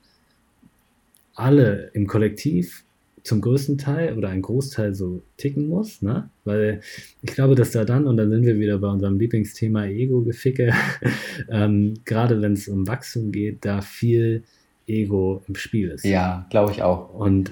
alle 1.34 1.90
im 1.94 2.08
Kollektiv 2.08 2.84
zum 3.24 3.42
größten 3.42 3.78
Teil 3.78 4.18
oder 4.18 4.30
ein 4.30 4.42
Großteil 4.42 4.94
so 4.94 5.22
ticken 5.38 5.68
muss, 5.68 6.02
ne? 6.02 6.30
Weil 6.44 6.82
ich 7.22 7.34
glaube, 7.34 7.56
dass 7.56 7.72
da 7.72 7.86
dann, 7.86 8.08
und 8.08 8.18
dann 8.18 8.30
sind 8.30 8.46
wir 8.46 8.60
wieder 8.60 8.80
bei 8.80 8.88
unserem 8.88 9.20
Lieblingsthema 9.20 9.86
Ego-Geficke, 9.86 10.74
ähm, 11.50 11.96
gerade 12.06 12.42
wenn 12.42 12.54
es 12.54 12.68
um 12.68 12.88
Wachstum 12.88 13.32
geht, 13.32 13.64
da 13.64 13.82
viel 13.82 14.44
Ego 14.88 15.44
im 15.48 15.56
Spiel 15.56 15.90
ist. 15.90 16.04
Ja, 16.04 16.48
glaube 16.50 16.72
ich 16.72 16.82
auch. 16.82 17.14
Und, 17.14 17.52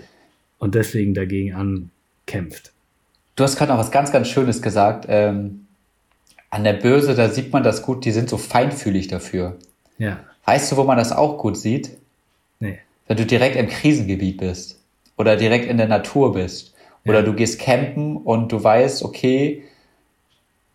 und 0.58 0.76
deswegen 0.76 1.14
dagegen 1.14 1.54
ankämpft. 1.54 2.72
Du 3.36 3.44
hast 3.44 3.58
gerade 3.58 3.72
noch 3.72 3.80
was 3.80 3.92
ganz, 3.92 4.12
ganz 4.12 4.28
Schönes 4.28 4.62
gesagt. 4.62 5.06
Ähm, 5.08 5.68
an 6.50 6.64
der 6.64 6.74
Börse, 6.74 7.14
da 7.14 7.30
sieht 7.30 7.54
man 7.54 7.64
das 7.64 7.84
gut, 7.84 8.06
die 8.06 8.12
sind 8.12 8.28
so 8.28 8.38
feinfühlig 8.38 9.08
dafür. 9.08 9.58
Ja. 10.00 10.24
Weißt 10.46 10.72
du, 10.72 10.78
wo 10.78 10.84
man 10.84 10.98
das 10.98 11.12
auch 11.12 11.38
gut 11.38 11.58
sieht? 11.58 11.92
Nee. 12.60 12.80
Wenn 13.08 13.18
du 13.18 13.26
direkt 13.26 13.56
im 13.56 13.68
Krisengebiet 13.68 14.38
bist 14.38 14.79
oder 15.20 15.36
direkt 15.36 15.70
in 15.70 15.78
der 15.78 15.90
Natur 15.90 16.34
bist. 16.34 16.74
Oder 17.06 17.20
ja. 17.20 17.26
du 17.26 17.34
gehst 17.34 17.60
campen 17.60 18.18
und 18.18 18.52
du 18.52 18.64
weißt, 18.64 19.04
okay, 19.04 19.64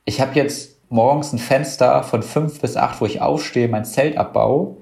ich 0.05 0.21
habe 0.21 0.35
jetzt 0.35 0.77
morgens 0.91 1.33
ein 1.33 1.39
Fenster 1.39 2.03
von 2.03 2.23
fünf 2.23 2.61
bis 2.61 2.77
acht, 2.77 3.01
wo 3.01 3.07
ich 3.07 3.23
aufstehe, 3.23 3.69
mein 3.69 3.87
Zelt 3.87 4.19
abbaue, 4.19 4.77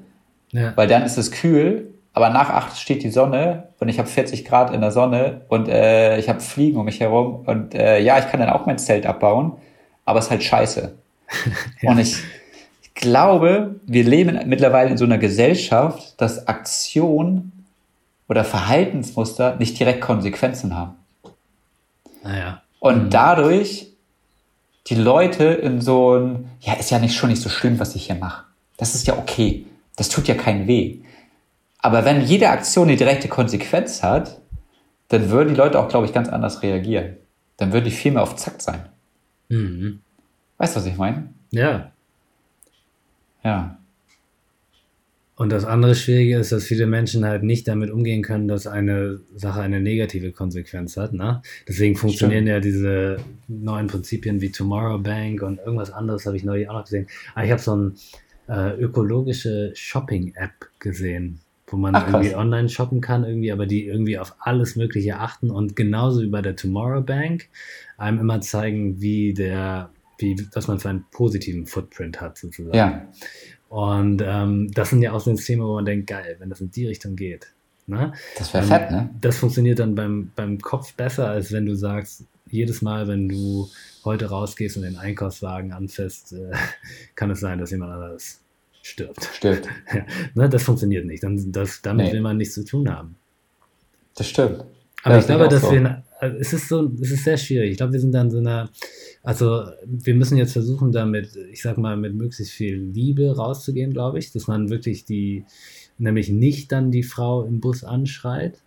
ja. 0.51 0.73
weil 0.77 0.89
dann 0.89 1.05
ist 1.05 1.17
es 1.17 1.31
kühl, 1.31 1.95
aber 2.13 2.29
nach 2.31 2.51
acht 2.51 2.77
steht 2.77 3.05
die 3.05 3.11
Sonne 3.11 3.69
und 3.79 3.89
ich 3.89 3.99
habe 3.99 4.09
40 4.09 4.45
Grad 4.45 4.75
in 4.75 4.81
der 4.81 4.91
Sonne 4.91 5.43
und 5.49 5.69
äh, 5.69 6.19
ich 6.19 6.29
habe 6.29 6.41
Fliegen 6.41 6.79
um 6.79 6.85
mich 6.85 6.99
herum 6.99 7.45
und 7.47 7.75
äh, 7.75 8.01
ja, 8.01 8.19
ich 8.19 8.29
kann 8.29 8.41
dann 8.41 8.51
auch 8.51 8.67
mein 8.67 8.79
Zelt 8.79 9.07
abbauen, 9.07 9.53
aber 10.05 10.19
es 10.19 10.27
ist 10.27 10.31
halt 10.33 10.43
scheiße. 10.43 10.93
ja. 11.83 11.91
Und 11.91 11.99
ich, 11.99 12.17
ich 12.83 12.95
glaube, 12.95 13.77
wir 13.87 14.03
leben 14.03 14.41
mittlerweile 14.47 14.91
in 14.91 14.97
so 14.97 15.05
einer 15.05 15.19
Gesellschaft, 15.19 16.21
dass 16.21 16.49
Aktion 16.49 17.53
oder 18.33 18.45
Verhaltensmuster 18.45 19.57
nicht 19.57 19.79
direkt 19.79 20.01
Konsequenzen 20.01 20.75
haben. 20.75 20.95
Naja. 22.25 22.63
Und 22.81 23.05
mhm. 23.05 23.11
dadurch 23.11 23.89
die 24.87 24.95
Leute 24.95 25.45
in 25.45 25.83
so 25.83 26.15
ein, 26.17 26.49
ja, 26.61 26.73
ist 26.73 26.91
ja 26.91 26.99
nicht 26.99 27.15
schon 27.15 27.29
nicht 27.29 27.43
so 27.43 27.51
schlimm, 27.51 27.79
was 27.79 27.95
ich 27.95 28.07
hier 28.07 28.15
mache. 28.15 28.45
Das 28.79 28.95
ist 28.95 29.07
ja 29.07 29.19
okay. 29.19 29.67
Das 29.97 30.09
tut 30.09 30.29
ja 30.29 30.35
keinen 30.35 30.67
weh. 30.67 31.01
Aber 31.79 32.07
wenn 32.07 32.23
jede 32.23 32.49
Aktion 32.49 32.89
eine 32.89 32.97
direkte 32.97 33.29
Konsequenz 33.29 34.03
hat, 34.03 34.41
dann 35.09 35.29
würden 35.29 35.51
die 35.51 35.61
Leute 35.61 35.79
auch, 35.79 35.91
glaube 35.91 36.07
ich, 36.07 36.15
ganz 36.15 36.31
anders 36.31 36.63
reagieren. 36.63 37.19
Dann 37.59 37.75
würden 37.75 37.85
die 37.85 37.91
viel 37.91 38.13
mehr 38.13 38.23
auf 38.23 38.37
Zack 38.37 38.63
sein. 38.63 38.87
Mhm. 39.51 40.01
Weißt 40.57 40.75
du, 40.75 40.81
was 40.81 40.87
ich 40.87 40.97
meine? 40.97 41.29
Ja. 41.51 41.93
Ja. 43.45 43.77
Und 45.43 45.51
das 45.51 45.65
andere 45.65 45.97
Schwierige 45.97 46.39
ist, 46.39 46.53
dass 46.53 46.63
viele 46.63 46.87
Menschen 46.87 47.25
halt 47.25 47.43
nicht 47.43 47.67
damit 47.67 47.91
umgehen 47.91 48.23
können, 48.23 48.47
dass 48.47 48.69
eine 48.69 49.19
Sache 49.35 49.61
eine 49.61 49.81
negative 49.81 50.31
Konsequenz 50.31 50.97
hat. 50.97 51.15
Ne? 51.15 51.43
Deswegen 51.67 51.97
funktionieren 51.97 52.45
Stimmt. 52.45 52.55
ja 52.55 52.61
diese 52.61 53.17
neuen 53.49 53.89
Prinzipien 53.89 54.41
wie 54.41 54.53
Tomorrow 54.53 55.01
Bank 55.01 55.43
und 55.43 55.59
irgendwas 55.59 55.91
anderes 55.91 56.27
habe 56.27 56.37
ich 56.37 56.45
neulich 56.45 56.69
auch 56.69 56.75
noch 56.75 56.85
gesehen. 56.85 57.09
Ah, 57.35 57.43
ich 57.43 57.51
habe 57.51 57.61
so 57.61 57.73
eine 57.73 57.93
äh, 58.47 58.81
ökologische 58.81 59.73
Shopping-App 59.75 60.69
gesehen, 60.79 61.41
wo 61.67 61.77
man 61.77 61.97
Ach, 61.97 62.07
irgendwie 62.07 62.37
online 62.37 62.69
shoppen 62.69 63.01
kann, 63.01 63.25
irgendwie, 63.25 63.51
aber 63.51 63.67
die 63.67 63.85
irgendwie 63.85 64.21
auf 64.21 64.37
alles 64.39 64.77
Mögliche 64.77 65.19
achten 65.19 65.51
und 65.51 65.75
genauso 65.75 66.23
wie 66.23 66.29
bei 66.29 66.41
der 66.41 66.55
Tomorrow 66.55 67.01
Bank 67.01 67.49
einem 67.99 68.21
immer 68.21 68.41
zeigen, 68.43 69.01
wie 69.01 69.35
der, 69.35 69.91
wie, 70.19 70.37
was 70.53 70.69
man 70.69 70.79
für 70.79 70.91
einen 70.91 71.05
positiven 71.11 71.67
Footprint 71.67 72.21
hat, 72.21 72.39
sozusagen. 72.39 72.77
Ja. 72.77 73.09
Und 73.73 74.23
ähm, 74.23 74.71
das 74.75 74.91
sind 74.91 75.01
ja 75.01 75.13
auch 75.13 75.21
so 75.21 75.35
Systeme, 75.35 75.65
wo 75.65 75.77
man 75.77 75.87
denkt, 75.87 76.07
geil, 76.07 76.37
wenn 76.41 76.51
das 76.51 76.61
in 76.61 76.71
die 76.71 76.87
Richtung 76.87 77.17
geht. 77.17 77.55
Ne? 77.87 78.13
Das 78.37 78.53
wäre 78.53 78.65
ähm, 78.65 78.69
fett, 78.69 78.91
ne? 78.91 79.09
Das 79.19 79.39
funktioniert 79.39 79.79
dann 79.79 79.95
beim, 79.95 80.31
beim 80.37 80.61
Kopf 80.61 80.93
besser, 80.93 81.31
als 81.31 81.53
wenn 81.53 81.65
du 81.65 81.75
sagst, 81.75 82.25
jedes 82.51 82.83
Mal, 82.83 83.09
wenn 83.09 83.31
du 83.31 83.71
heute 84.05 84.27
rausgehst 84.27 84.77
und 84.77 84.83
den 84.83 84.99
Einkaufswagen 84.99 85.73
anfasst, 85.73 86.35
äh, 86.35 86.53
kann 87.15 87.31
es 87.31 87.41
sein, 87.41 87.59
dass 87.59 87.71
jemand 87.71 87.95
anderes 87.95 88.43
stirbt. 88.83 89.25
Stirbt. 89.33 89.67
ja, 89.95 90.05
ne, 90.35 90.51
das 90.51 90.65
funktioniert 90.65 91.07
nicht. 91.07 91.23
Dann, 91.23 91.51
das, 91.51 91.81
damit 91.81 92.09
nee. 92.09 92.13
will 92.13 92.21
man 92.21 92.37
nichts 92.37 92.53
zu 92.53 92.67
tun 92.67 92.91
haben. 92.91 93.17
Das 94.17 94.29
stimmt. 94.29 94.67
Aber 95.03 95.15
ja, 95.15 95.21
ich 95.21 95.27
glaube, 95.27 95.49
dass 95.49 95.63
so. 95.63 95.73
wir, 95.73 96.03
also 96.23 96.37
es 96.37 96.53
ist 96.53 96.69
so, 96.69 96.89
es 97.01 97.11
ist 97.11 97.25
sehr 97.25 97.37
schwierig. 97.37 97.73
Ich 97.73 97.77
glaube, 97.79 97.95
wir 97.95 98.01
sind 98.01 98.13
dann 98.13 98.31
so 98.31 98.39
einer, 98.39 98.71
also 99.25 99.65
wir 99.85 100.15
müssen 100.15 100.39
jetzt 100.39 100.53
versuchen, 100.53 100.93
damit, 100.93 101.35
ich 101.51 101.61
sag 101.61 101.79
mal, 101.79 101.97
mit 101.97 102.15
möglichst 102.15 102.53
viel 102.53 102.77
Liebe 102.77 103.35
rauszugehen, 103.35 103.93
glaube 103.93 104.21
ich, 104.21 104.31
dass 104.31 104.47
man 104.47 104.71
wirklich 104.71 105.05
die, 105.05 105.45
nämlich 105.99 106.29
nicht 106.29 106.71
dann 106.71 106.93
die 106.93 107.03
Frau 107.03 107.43
im 107.43 107.59
Bus 107.59 107.83
anschreit, 107.83 108.61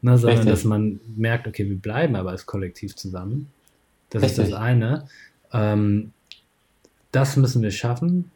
ne, 0.00 0.16
sondern 0.16 0.38
Richtig. 0.38 0.52
dass 0.54 0.64
man 0.64 1.00
merkt, 1.14 1.46
okay, 1.46 1.68
wir 1.68 1.76
bleiben 1.76 2.16
aber 2.16 2.30
als 2.30 2.46
Kollektiv 2.46 2.96
zusammen. 2.96 3.48
Das 4.08 4.22
Richtig. 4.22 4.44
ist 4.44 4.52
das 4.52 4.58
eine. 4.58 5.06
Ähm, 5.52 6.12
das 7.10 7.36
müssen 7.36 7.60
wir 7.60 7.72
schaffen, 7.72 8.30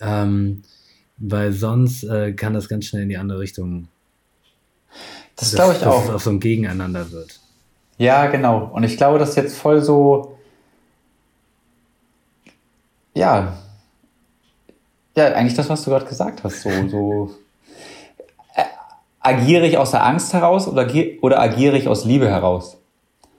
ähm, 0.00 0.62
weil 1.18 1.52
sonst 1.52 2.04
äh, 2.04 2.32
kann 2.32 2.54
das 2.54 2.70
ganz 2.70 2.86
schnell 2.86 3.02
in 3.02 3.10
die 3.10 3.18
andere 3.18 3.40
Richtung. 3.40 3.88
Das 5.36 5.54
glaube 5.54 5.74
ich 5.74 5.80
dass 5.80 5.88
auch. 5.88 6.00
Dass 6.00 6.08
es 6.08 6.14
auch 6.14 6.20
so 6.20 6.30
ein 6.30 6.40
Gegeneinander 6.40 7.10
wird. 7.10 7.41
Ja, 8.02 8.26
genau. 8.26 8.70
Und 8.72 8.82
ich 8.82 8.96
glaube, 8.96 9.18
das 9.18 9.30
ist 9.30 9.36
jetzt 9.36 9.56
voll 9.56 9.80
so 9.80 10.32
ja, 13.14 13.52
ja, 15.16 15.26
eigentlich 15.34 15.54
das, 15.54 15.68
was 15.68 15.84
du 15.84 15.90
gerade 15.90 16.06
gesagt 16.06 16.42
hast. 16.44 16.62
So, 16.62 16.70
so 16.88 17.30
äh, 18.54 18.64
agiere 19.20 19.66
ich 19.66 19.76
aus 19.76 19.90
der 19.90 20.04
Angst 20.04 20.32
heraus 20.32 20.66
oder, 20.66 20.88
oder 21.20 21.40
agiere 21.40 21.76
ich 21.76 21.88
aus 21.88 22.04
Liebe 22.04 22.28
heraus? 22.28 22.78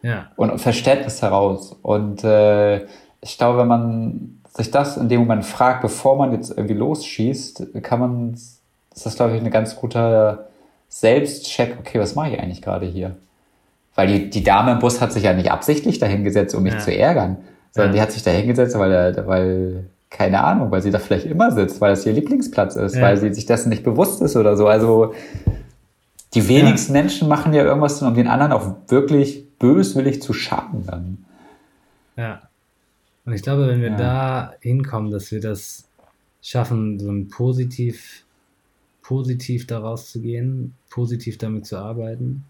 Ja. 0.04 0.28
Und 0.36 0.60
Verständnis 0.60 1.22
heraus. 1.22 1.76
Und 1.82 2.24
äh, 2.24 2.86
ich 3.22 3.38
glaube, 3.38 3.60
wenn 3.60 3.68
man 3.68 4.42
sich 4.54 4.70
das 4.70 4.98
in 4.98 5.10
dem 5.10 5.22
Moment 5.22 5.46
fragt, 5.46 5.82
bevor 5.82 6.16
man 6.16 6.34
jetzt 6.34 6.52
irgendwie 6.52 6.76
losschießt, 6.76 7.82
kann 7.82 8.00
man, 8.00 8.34
ist 8.34 8.62
das, 9.06 9.16
glaube 9.16 9.36
ich, 9.36 9.42
ein 9.42 9.50
ganz 9.50 9.76
guter 9.76 10.50
Selbstcheck, 10.90 11.78
okay, 11.80 12.00
was 12.00 12.14
mache 12.14 12.32
ich 12.32 12.40
eigentlich 12.40 12.62
gerade 12.62 12.86
hier? 12.86 13.16
Weil 13.96 14.08
die, 14.08 14.30
die 14.30 14.44
Dame 14.44 14.72
im 14.72 14.80
Bus 14.80 15.02
hat 15.02 15.12
sich 15.14 15.24
ja 15.24 15.34
nicht 15.34 15.52
absichtlich 15.52 16.00
dahingesetzt, 16.00 16.56
um 16.56 16.64
mich 16.64 16.74
Ja. 16.74 16.80
zu 16.80 16.96
ärgern, 16.98 17.38
sondern 17.72 17.92
Ja. 17.92 17.96
die 17.98 18.02
hat 18.02 18.12
sich 18.12 18.24
dahingesetzt, 18.24 18.78
weil, 18.78 18.92
er- 18.92 19.28
weil, 19.28 19.86
keine 20.10 20.44
Ahnung, 20.44 20.72
weil 20.72 20.82
sie 20.82 20.92
da 20.92 21.00
vielleicht 21.00 21.26
immer 21.26 21.52
sitzt, 21.52 21.80
weil 21.82 21.92
das 21.92 22.06
ihr 22.06 22.14
Lieblingsplatz 22.14 22.76
ist, 22.76 22.96
Ja. 22.96 23.02
weil 23.04 23.18
sie 23.18 23.34
sich 23.34 23.46
dessen 23.46 23.70
nicht 23.70 23.84
bewusst 23.84 24.22
ist 24.22 24.36
oder 24.36 24.58
so. 24.58 24.68
Also 24.68 25.14
die 26.34 26.48
wenigsten 26.48 26.94
Menschen 26.94 27.28
machen 27.28 27.54
ja 27.54 27.64
irgendwas, 27.64 28.02
um 28.02 28.14
den 28.16 28.28
anderen 28.28 28.52
auch 28.52 28.76
wirklich 28.88 29.48
böswillig 29.60 30.22
zu 30.22 30.34
schaden 30.34 30.86
dann. 30.88 31.26
Ja. 32.18 32.42
Und 33.26 33.34
ich 33.34 33.42
glaube, 33.44 33.68
wenn 33.68 33.82
wir 33.82 33.92
da 33.92 34.54
hinkommen, 34.60 35.12
dass 35.12 35.32
wir 35.32 35.40
das 35.40 35.86
schaffen, 36.42 37.00
so 37.00 37.10
ein 37.10 37.30
positiv, 37.30 38.24
positiv 39.02 39.66
daraus 39.68 40.12
zu 40.12 40.20
gehen, 40.22 40.74
positiv 40.90 41.38
damit 41.38 41.66
zu 41.66 41.78
arbeiten, 41.78 42.44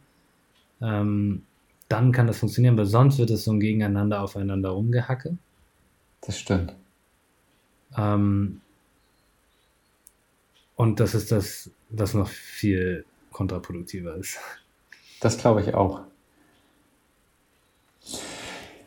ähm, 0.81 1.43
dann 1.89 2.11
kann 2.11 2.27
das 2.27 2.39
funktionieren, 2.39 2.77
weil 2.77 2.85
sonst 2.85 3.19
wird 3.19 3.29
es 3.29 3.43
so 3.43 3.51
ein 3.51 3.59
Gegeneinander 3.59 4.21
aufeinander 4.21 4.69
rumgehacke. 4.69 5.37
Das 6.21 6.39
stimmt. 6.39 6.73
Ähm, 7.97 8.61
und 10.75 10.99
das 10.99 11.13
ist 11.13 11.31
das, 11.31 11.69
was 11.89 12.13
noch 12.13 12.27
viel 12.27 13.05
kontraproduktiver 13.31 14.15
ist. 14.15 14.39
Das 15.19 15.37
glaube 15.37 15.61
ich 15.61 15.73
auch. 15.73 16.01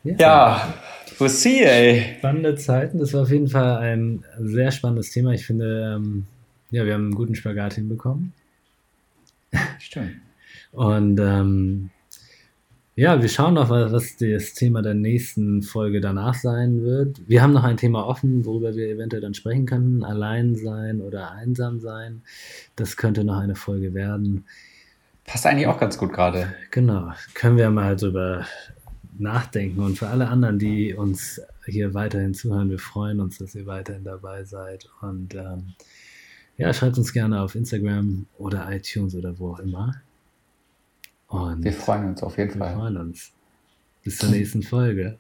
Ja, 0.04 0.74
we'll 1.18 1.28
see, 1.28 1.62
ey. 1.62 2.16
Spannende 2.18 2.56
Zeiten. 2.56 2.98
Das 2.98 3.12
war 3.12 3.22
auf 3.22 3.30
jeden 3.30 3.48
Fall 3.48 3.78
ein 3.78 4.24
sehr 4.38 4.70
spannendes 4.70 5.10
Thema. 5.10 5.32
Ich 5.32 5.46
finde, 5.46 5.94
ähm, 5.96 6.26
ja, 6.70 6.84
wir 6.84 6.94
haben 6.94 7.04
einen 7.04 7.14
guten 7.14 7.34
Spagat 7.34 7.74
hinbekommen. 7.74 8.32
Stimmt. 9.78 10.16
Und 10.72 11.18
ähm, 11.20 11.90
ja, 12.98 13.20
wir 13.20 13.28
schauen 13.28 13.54
noch, 13.54 13.68
was, 13.68 14.16
das 14.16 14.54
Thema 14.54 14.80
der 14.80 14.94
nächsten 14.94 15.62
Folge 15.62 16.00
danach 16.00 16.34
sein 16.34 16.82
wird. 16.82 17.28
Wir 17.28 17.42
haben 17.42 17.52
noch 17.52 17.64
ein 17.64 17.76
Thema 17.76 18.06
offen, 18.06 18.46
worüber 18.46 18.74
wir 18.74 18.88
eventuell 18.88 19.20
dann 19.20 19.34
sprechen 19.34 19.66
können. 19.66 20.02
Allein 20.02 20.54
sein 20.54 21.02
oder 21.02 21.32
einsam 21.32 21.78
sein. 21.78 22.22
Das 22.74 22.96
könnte 22.96 23.22
noch 23.22 23.36
eine 23.36 23.54
Folge 23.54 23.92
werden. 23.92 24.46
Passt 25.26 25.44
eigentlich 25.44 25.66
auch 25.66 25.78
ganz 25.78 25.98
gut 25.98 26.12
gerade. 26.14 26.54
Genau, 26.70 27.12
können 27.34 27.58
wir 27.58 27.68
mal 27.68 27.96
drüber 27.96 28.46
nachdenken. 29.18 29.80
Und 29.80 29.98
für 29.98 30.08
alle 30.08 30.28
anderen, 30.28 30.58
die 30.58 30.94
uns 30.94 31.42
hier 31.66 31.92
weiterhin 31.92 32.32
zuhören, 32.32 32.70
wir 32.70 32.78
freuen 32.78 33.20
uns, 33.20 33.36
dass 33.36 33.54
ihr 33.54 33.66
weiterhin 33.66 34.04
dabei 34.04 34.44
seid. 34.44 34.88
Und 35.02 35.34
ähm, 35.34 35.74
ja, 36.56 36.72
schreibt 36.72 36.96
uns 36.96 37.12
gerne 37.12 37.42
auf 37.42 37.54
Instagram 37.56 38.24
oder 38.38 38.72
iTunes 38.72 39.14
oder 39.14 39.38
wo 39.38 39.52
auch 39.52 39.58
immer. 39.58 40.00
Und 41.28 41.64
Wir 41.64 41.72
freuen 41.72 42.08
uns 42.08 42.22
auf 42.22 42.38
jeden 42.38 42.54
wir 42.54 42.58
Fall. 42.58 42.74
freuen 42.74 42.96
uns. 42.96 43.32
Bis 44.04 44.18
zur 44.18 44.30
nächsten 44.30 44.62
Folge. 44.62 45.18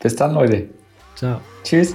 Bis 0.00 0.14
dann, 0.14 0.34
Leute. 0.34 0.68
Ciao. 1.14 1.40
Tschüss. 1.64 1.94